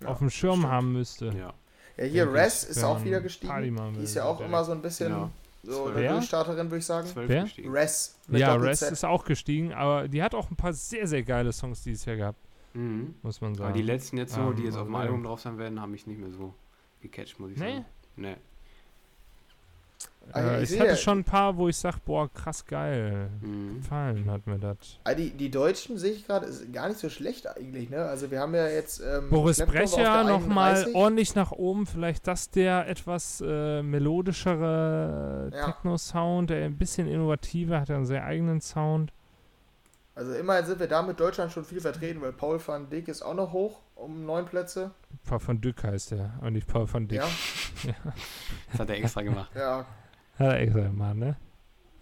[0.00, 0.72] Ja, auf dem Schirm stimmt.
[0.72, 1.26] haben müsste.
[1.36, 1.52] Ja.
[1.96, 3.94] Ja, hier Res ich, ist auch wieder gestiegen.
[3.96, 5.30] Die ist ja auch der- immer so ein bisschen Ja.
[5.64, 6.12] so eine Wer?
[6.14, 7.08] Durchstarterin, würde ich sagen.
[7.14, 7.42] Wer?
[7.44, 7.70] gestiegen.
[7.70, 8.16] Res.
[8.28, 11.82] Ja, Res ist auch gestiegen, aber die hat auch ein paar sehr, sehr geile Songs
[11.82, 12.38] dieses Jahr gehabt,
[12.74, 13.14] Mhm.
[13.22, 13.74] muss man Aber sagen.
[13.74, 15.04] die letzten jetzt so, die Ähm, jetzt auf dem aber.
[15.04, 16.54] Album drauf sein werden, haben mich nicht mehr so
[17.00, 17.72] gecatcht, muss ich Nee?
[17.72, 17.84] sagen.
[18.16, 18.36] Nee.
[20.32, 23.28] Ah, ja, äh, ich hatte schon ein paar, wo ich sag, boah, krass geil.
[23.42, 23.76] Mhm.
[23.82, 24.98] Gefallen hat mir das.
[25.04, 28.04] Ah, die, die Deutschen sehe ich gerade, ist gar nicht so schlecht eigentlich, ne?
[28.06, 30.94] Also wir haben ja jetzt ähm, Boris Brecher nochmal 31.
[30.94, 31.84] ordentlich nach oben.
[31.86, 35.66] Vielleicht das der etwas äh, melodischere Ja.
[35.66, 39.12] Techno-Sound, der ein bisschen innovativer, hat ja einen sehr eigenen Sound.
[40.16, 43.22] Also immerhin sind wir da mit Deutschland schon viel vertreten, weil Paul van Dijk ist
[43.22, 44.92] auch noch hoch um neun Plätze.
[45.26, 47.20] Paul van Dyck heißt der, und nicht Paul van Dyck.
[47.84, 47.94] Ja,
[48.70, 49.50] Das hat er extra gemacht.
[49.54, 49.84] ja.
[50.38, 51.36] Hat er extra gemacht, ne?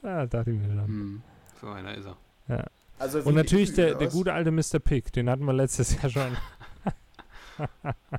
[0.02, 0.90] Ja, dachte ich mir dann.
[0.90, 1.22] Mhm.
[1.60, 2.06] So einer ist
[2.48, 2.66] er.
[2.98, 4.78] Also Und natürlich der, der gute alte Mr.
[4.78, 6.36] Pick, den hatten wir letztes Jahr schon.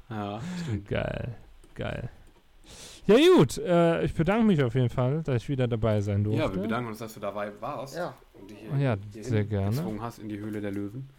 [0.10, 0.88] Ja, stimmt.
[0.88, 1.36] Geil,
[1.76, 2.10] geil.
[3.06, 6.42] Ja gut, äh, ich bedanke mich auf jeden Fall, dass ich wieder dabei sein durfte.
[6.42, 9.44] Ja, wir bedanken uns, dass du dabei warst Ja, und dich Oh ja, hier sehr
[9.44, 9.72] gerne.
[9.76, 11.10] gezwungen hast in die Höhle der Löwen.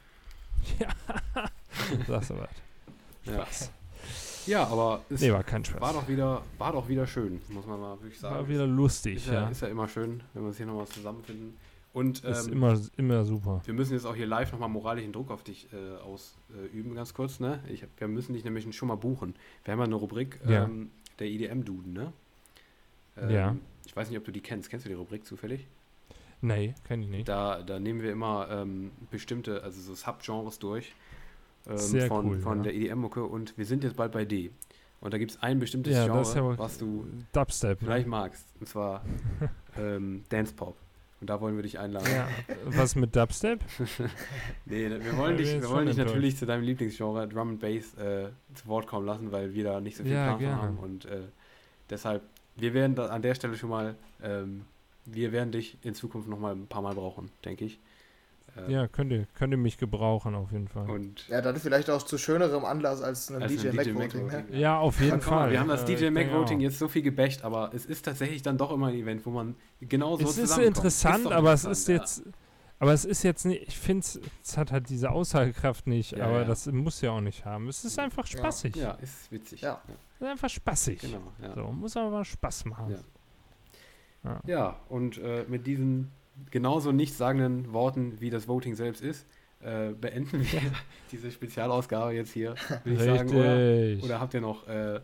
[2.06, 2.48] Sagst du was?
[3.26, 3.46] Ja,
[4.46, 5.80] ja aber es Nee, war kein Spaß.
[5.80, 8.34] war, doch wieder, war doch wieder schön, muss man mal wirklich sagen.
[8.36, 9.48] War wieder lustig, ist, ja, ja.
[9.48, 11.56] ist ja immer schön, wenn wir uns hier nochmal zusammenfinden.
[11.92, 13.60] Und Ist ähm, immer, immer super.
[13.64, 17.38] wir müssen jetzt auch hier live nochmal moralischen Druck auf dich äh, ausüben, ganz kurz.
[17.38, 17.60] Ne?
[17.68, 19.36] Ich, wir müssen dich nämlich schon mal buchen.
[19.64, 20.64] Wir haben ja eine Rubrik, Ja.
[20.64, 22.12] ähm, der IDM-Duden, ne?
[23.16, 23.56] Ähm, Ja.
[23.86, 24.70] Ich weiß nicht, ob du die kennst.
[24.70, 25.66] Kennst du die Rubrik zufällig?
[26.40, 27.28] Nee, kenn ich nicht.
[27.28, 30.94] Da, da nehmen wir immer ähm, bestimmte, also so Subgenres durch
[31.66, 32.64] ähm, Sehr von, cool, von ja.
[32.64, 34.50] der EDM-Mucke und wir sind jetzt bald bei D.
[35.00, 37.80] Und da gibt es ein bestimmtes Ja, Genre, ja was du Dubstep.
[37.82, 37.86] ne?
[37.86, 38.46] vielleicht magst.
[38.58, 39.04] Und zwar
[39.78, 40.76] ähm, Dance Pop.
[41.20, 42.08] Und da wollen wir dich einladen.
[42.12, 42.28] Ja,
[42.64, 43.60] was mit Dubstep?
[44.66, 48.28] Nee, wir wollen dich, wir wollen dich natürlich zu deinem Lieblingsgenre Drum and Bass äh,
[48.54, 50.78] zu Wort kommen lassen, weil wir da nicht so viel Ja, Plan haben.
[50.78, 51.20] Und äh,
[51.88, 52.22] deshalb,
[52.56, 54.64] wir werden da an der Stelle schon mal, ähm,
[55.06, 57.78] wir werden dich in Zukunft noch mal ein paar Mal brauchen, denke ich.
[58.56, 60.88] Äh, Ja, könnt ihr, könnt ihr mich gebrauchen auf jeden Fall.
[60.88, 63.94] Und ja, dann vielleicht auch zu schönerem Anlass als einem Als DJ, ein DJ Mac
[64.04, 64.26] Voting.
[64.26, 64.50] Mac-Voting.
[64.54, 64.58] Ne?
[64.60, 65.50] Ja, auf jeden mal, Fall.
[65.52, 68.42] wir haben das Äh, DJ Mac Voting jetzt so viel gebächt, aber es ist tatsächlich
[68.42, 71.64] dann doch immer ein Event, wo man genau so Es ist interessant, doch aber es
[71.64, 71.94] interessant, ist ja.
[72.26, 72.36] jetzt.
[72.80, 74.04] Aber es ist jetzt nicht, ich finde
[74.42, 76.44] es hat halt diese Aussagekraft nicht, Ja, aber ja.
[76.44, 77.68] das muss ja auch nicht haben.
[77.68, 78.38] Es ist einfach Ja.
[78.38, 78.74] spaßig.
[78.76, 79.60] Ja, ist witzig.
[79.62, 79.80] Ja.
[80.16, 81.00] Es ist einfach spaßig.
[81.00, 81.54] Genau, ja.
[81.54, 82.90] So, muss aber mal Spaß machen.
[82.90, 82.98] Ja.
[84.24, 84.40] Ja.
[84.46, 86.10] Ja, und äh, mit diesen
[86.50, 89.26] genauso nichtssagenden Worten, wie das Voting selbst ist,
[89.62, 90.60] äh, beenden wir
[91.12, 92.54] diese Spezialausgabe jetzt hier,
[92.84, 93.28] würde ich sagen.
[93.30, 95.00] Oder, oder habt ihr noch äh,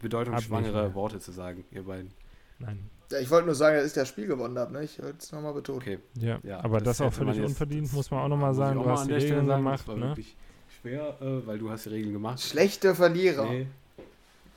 [0.00, 0.94] bedeutungsschwangere.
[0.94, 2.10] Worte zu sagen, ihr beiden?
[2.58, 2.78] Nein.
[3.10, 4.84] Ja, ich wollte nur sagen, dass ich das Spiel gewonnen habe, ne?
[4.84, 5.78] Ich wollte es nochmal betonen.
[5.80, 5.98] Okay.
[6.20, 8.52] Ja, Ja, aber das, auch hätte man völlig jetzt- unverdient, das muss man auch nochmal
[8.54, 8.78] sagen.
[8.78, 10.06] auch Du mal hast an die der Stelle Regeln sagen, gemacht, Das war ne?
[10.08, 10.36] wirklich
[10.80, 12.40] schwer, äh, weil du hast die Regeln gemacht.
[12.40, 13.46] Schlechte Verlierer.
[13.46, 13.66] Nee.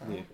[0.09, 0.25] nee.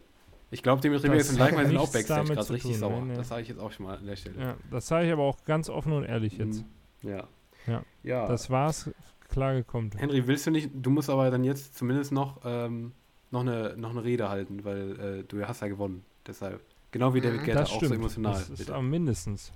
[0.49, 3.01] Ich glaube, Dimitri Vegas und Leichmann sind auch Backstage gerade richtig tun, sauer.
[3.01, 3.15] nee, nee.
[3.17, 4.39] Das sage ich jetzt auch schon mal an der Stelle.
[4.39, 6.63] Ja, das sage ich aber auch ganz offen und ehrlich jetzt.
[7.03, 7.09] Mhm.
[7.09, 7.27] Ja.
[7.67, 7.83] Ja.
[8.03, 8.27] ja.
[8.27, 8.89] Das war's,
[9.29, 9.91] klar gekommen.
[9.97, 12.93] Henry, willst du nicht, du musst aber dann jetzt zumindest noch, ähm,
[13.31, 16.05] noch, eine, noch eine Rede halten, weil äh, du hast ja gewonnen.
[16.25, 16.61] Deshalb.
[16.91, 17.45] Genau wie David Mhm.
[17.45, 17.89] Guetta, Das auch stimmt.
[17.89, 18.33] so emotional.
[18.33, 18.73] das ist bitte.
[18.75, 19.51] am mindestens.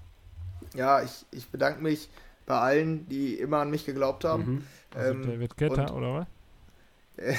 [0.75, 2.09] Ja, ich, ich bedanke mich
[2.45, 4.43] bei allen, die immer an mich geglaubt haben.
[4.45, 4.63] Mhm.
[4.93, 6.27] Also Ähm, David Guetta, oder was?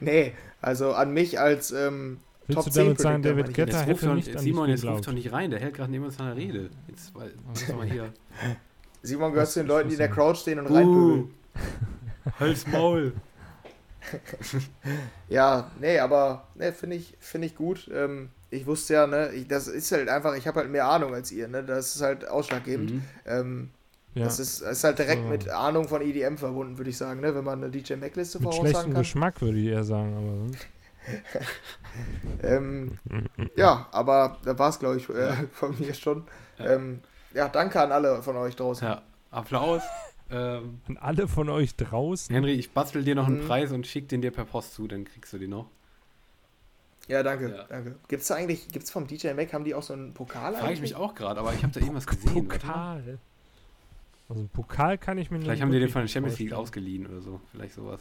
[0.00, 4.14] Nee, also an mich als ähm, Willst Top du damit 10 sagen, David Guetta hätte
[4.14, 6.70] nicht an Simon, jetzt ruft doch nicht rein, der hält gerade eine emotionale Rede.
[6.88, 7.32] Jetzt weil,
[7.76, 8.12] mal hier.
[9.02, 11.24] Simon gehört zu den Leuten, die in der Crowd stehen und reinpöbeln.
[11.24, 13.12] Uh, Hals Maul.
[15.28, 17.90] Ja, nee, aber ne, finde ich, finde ich gut.
[17.92, 21.12] Ähm, ich wusste ja, ne, ich, das ist halt einfach, ich habe halt mehr Ahnung
[21.14, 21.64] als ihr, ne?
[21.64, 22.92] Das ist halt ausschlaggebend.
[22.92, 23.02] Mhm.
[23.26, 23.70] Ähm,
[24.14, 25.28] Ja, Das ist, ist halt direkt So.
[25.28, 27.34] mit Ahnung von EDM verbunden, würde ich sagen, ne?
[27.34, 29.02] Wenn man eine DJ Mac-Liste mit voraussagen schlechtem kann.
[29.02, 30.66] Geschmack würde ich eher sagen, aber sonst.
[32.42, 32.98] Ähm,
[33.56, 36.24] ja, aber da war es, glaube ich, äh, von mir schon.
[36.58, 36.72] Ja.
[36.74, 37.00] Ähm,
[37.32, 38.86] ja, danke an alle von euch draußen.
[38.86, 39.82] Ja, Applaus.
[40.28, 42.34] Ähm, An alle von euch draußen.
[42.34, 43.46] Henry, ich bastel dir noch einen Mhm.
[43.46, 45.70] Preis und schick den dir per Post zu, dann kriegst du den noch.
[47.06, 47.62] Ja, danke, Ja.
[47.68, 47.94] danke.
[48.08, 50.54] Gibt es da eigentlich, gibt es vom DJ Mac, haben die auch so einen Pokal
[50.54, 50.80] Frage ich eigentlich?
[50.80, 52.48] mich auch gerade, aber ich habe da irgendwas gesehen.
[52.48, 53.18] Pokal.
[54.28, 56.52] Also einen Pokal kann ich mir Vielleicht nicht haben die den von der Champions League
[56.54, 57.40] ausgeliehen oder so.
[57.52, 58.00] Vielleicht sowas.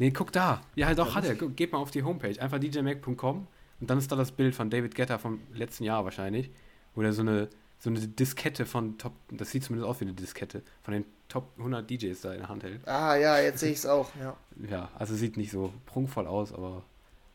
[0.00, 0.62] Nee, guck da.
[0.76, 1.34] Ja, halt doch, hat er.
[1.34, 2.40] Guck, Geht mal auf die Homepage.
[2.40, 3.46] Einfach djmac.com
[3.80, 6.50] und dann ist da das Bild von David Guetta vom letzten Jahr wahrscheinlich.
[6.94, 10.14] Wo der so eine, so eine Diskette von Top, das sieht zumindest aus wie eine
[10.14, 12.88] Diskette, von den Top 100 DJs da in der Hand hält.
[12.88, 14.34] Ah, ja, jetzt sehe ich es auch, ja.
[14.70, 16.82] Ja, also sieht nicht so prunkvoll aus, aber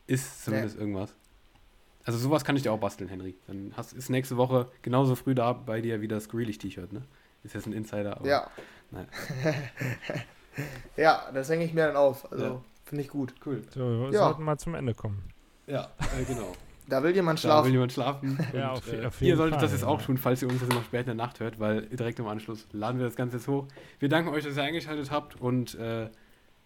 [0.08, 1.14] ist zumindest irgendwas.
[2.02, 3.36] Also sowas kann ich dir auch basteln, Henry.
[3.46, 7.02] Dann hast, ist nächste Woche genauso früh da bei dir wie das Grealish-T-Shirt, ne?
[7.44, 8.50] Ist jetzt ein Insider, aber Ja.
[8.90, 9.06] Nein.
[10.96, 12.30] ja, das hänge ich mir dann auf.
[12.32, 12.60] Also, Ja.
[12.84, 13.34] finde ich gut.
[13.44, 13.62] cool.
[13.74, 14.18] So, wir Ja.
[14.26, 15.22] sollten mal zum Ende kommen.
[15.66, 15.88] Ja,
[16.18, 16.52] äh, genau.
[16.88, 17.72] Da will jemand Da will schlafen.
[17.72, 18.38] jemand schlafen.
[18.54, 20.06] Ja, Und, auf- äh, auf ihr solltet das Fall, jetzt auch ja.
[20.06, 22.64] tun, falls ihr uns das noch spät in der Nacht hört, weil direkt im Anschluss
[22.70, 23.66] laden wir das Ganze jetzt hoch.
[23.98, 26.08] Wir danken euch, dass ihr eingeschaltet habt und äh,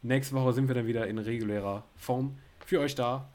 [0.03, 2.37] nächste Woche sind wir dann wieder in regulärer Form
[2.67, 3.31] für euch da.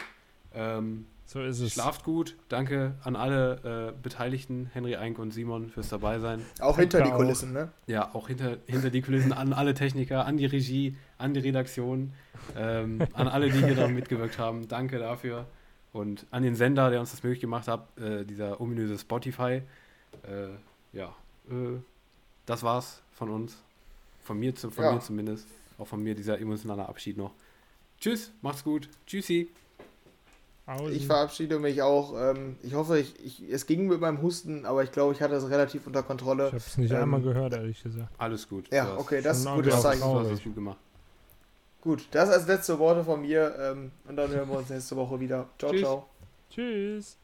[0.54, 1.74] Ähm, So ist es.
[1.74, 2.36] schlaft gut.
[2.50, 6.46] Danke an alle äh, Beteiligten, Henry Eink und Simon, fürs dabei sein.
[6.60, 7.18] Auch hinter die auch.
[7.18, 7.72] Kulissen, ne?
[7.88, 12.14] Ja, auch hinter, hinter die Kulissen, an alle Techniker, an die Regie, an die Redaktion,
[12.56, 14.68] ähm, an alle, die hier daran mitgewirkt haben.
[14.68, 15.48] Danke dafür.
[15.94, 19.62] Und an den Sender, der uns das möglich gemacht hat, äh, dieser ominöse Spotify.
[20.24, 20.50] Äh,
[20.94, 21.16] ja,
[21.50, 21.80] äh,
[22.46, 23.58] das war's von uns.
[24.24, 24.92] Von mir, zu, von Ja.
[24.94, 25.48] mir zumindest.
[25.80, 27.32] Auch von mir dieser emotionale Abschied noch.
[28.00, 28.90] Tschüss, macht's gut.
[29.08, 29.50] Tschüssi.
[30.68, 30.96] Außen.
[30.96, 32.14] Ich verabschiede mich auch.
[32.20, 35.36] Ähm, ich hoffe, ich, ich, es ging mit meinem Husten, aber ich glaube, ich hatte
[35.36, 36.46] es relativ unter Kontrolle.
[36.48, 38.10] Ich habe es nicht Ähm, einmal gehört, ehrlich gesagt.
[38.18, 38.72] Alles gut.
[38.72, 40.02] Ja, Du hast- okay, das ist ein gutes Zeichen.
[40.02, 40.78] Du hast es gut gemacht.
[41.82, 43.54] Gut, das als letzte Worte von mir.
[43.60, 45.48] Ähm, und dann hören wir uns nächste Woche wieder.
[45.60, 45.82] Ciao, Tschüss.
[45.82, 46.06] ciao.
[46.50, 47.18] Tschüss.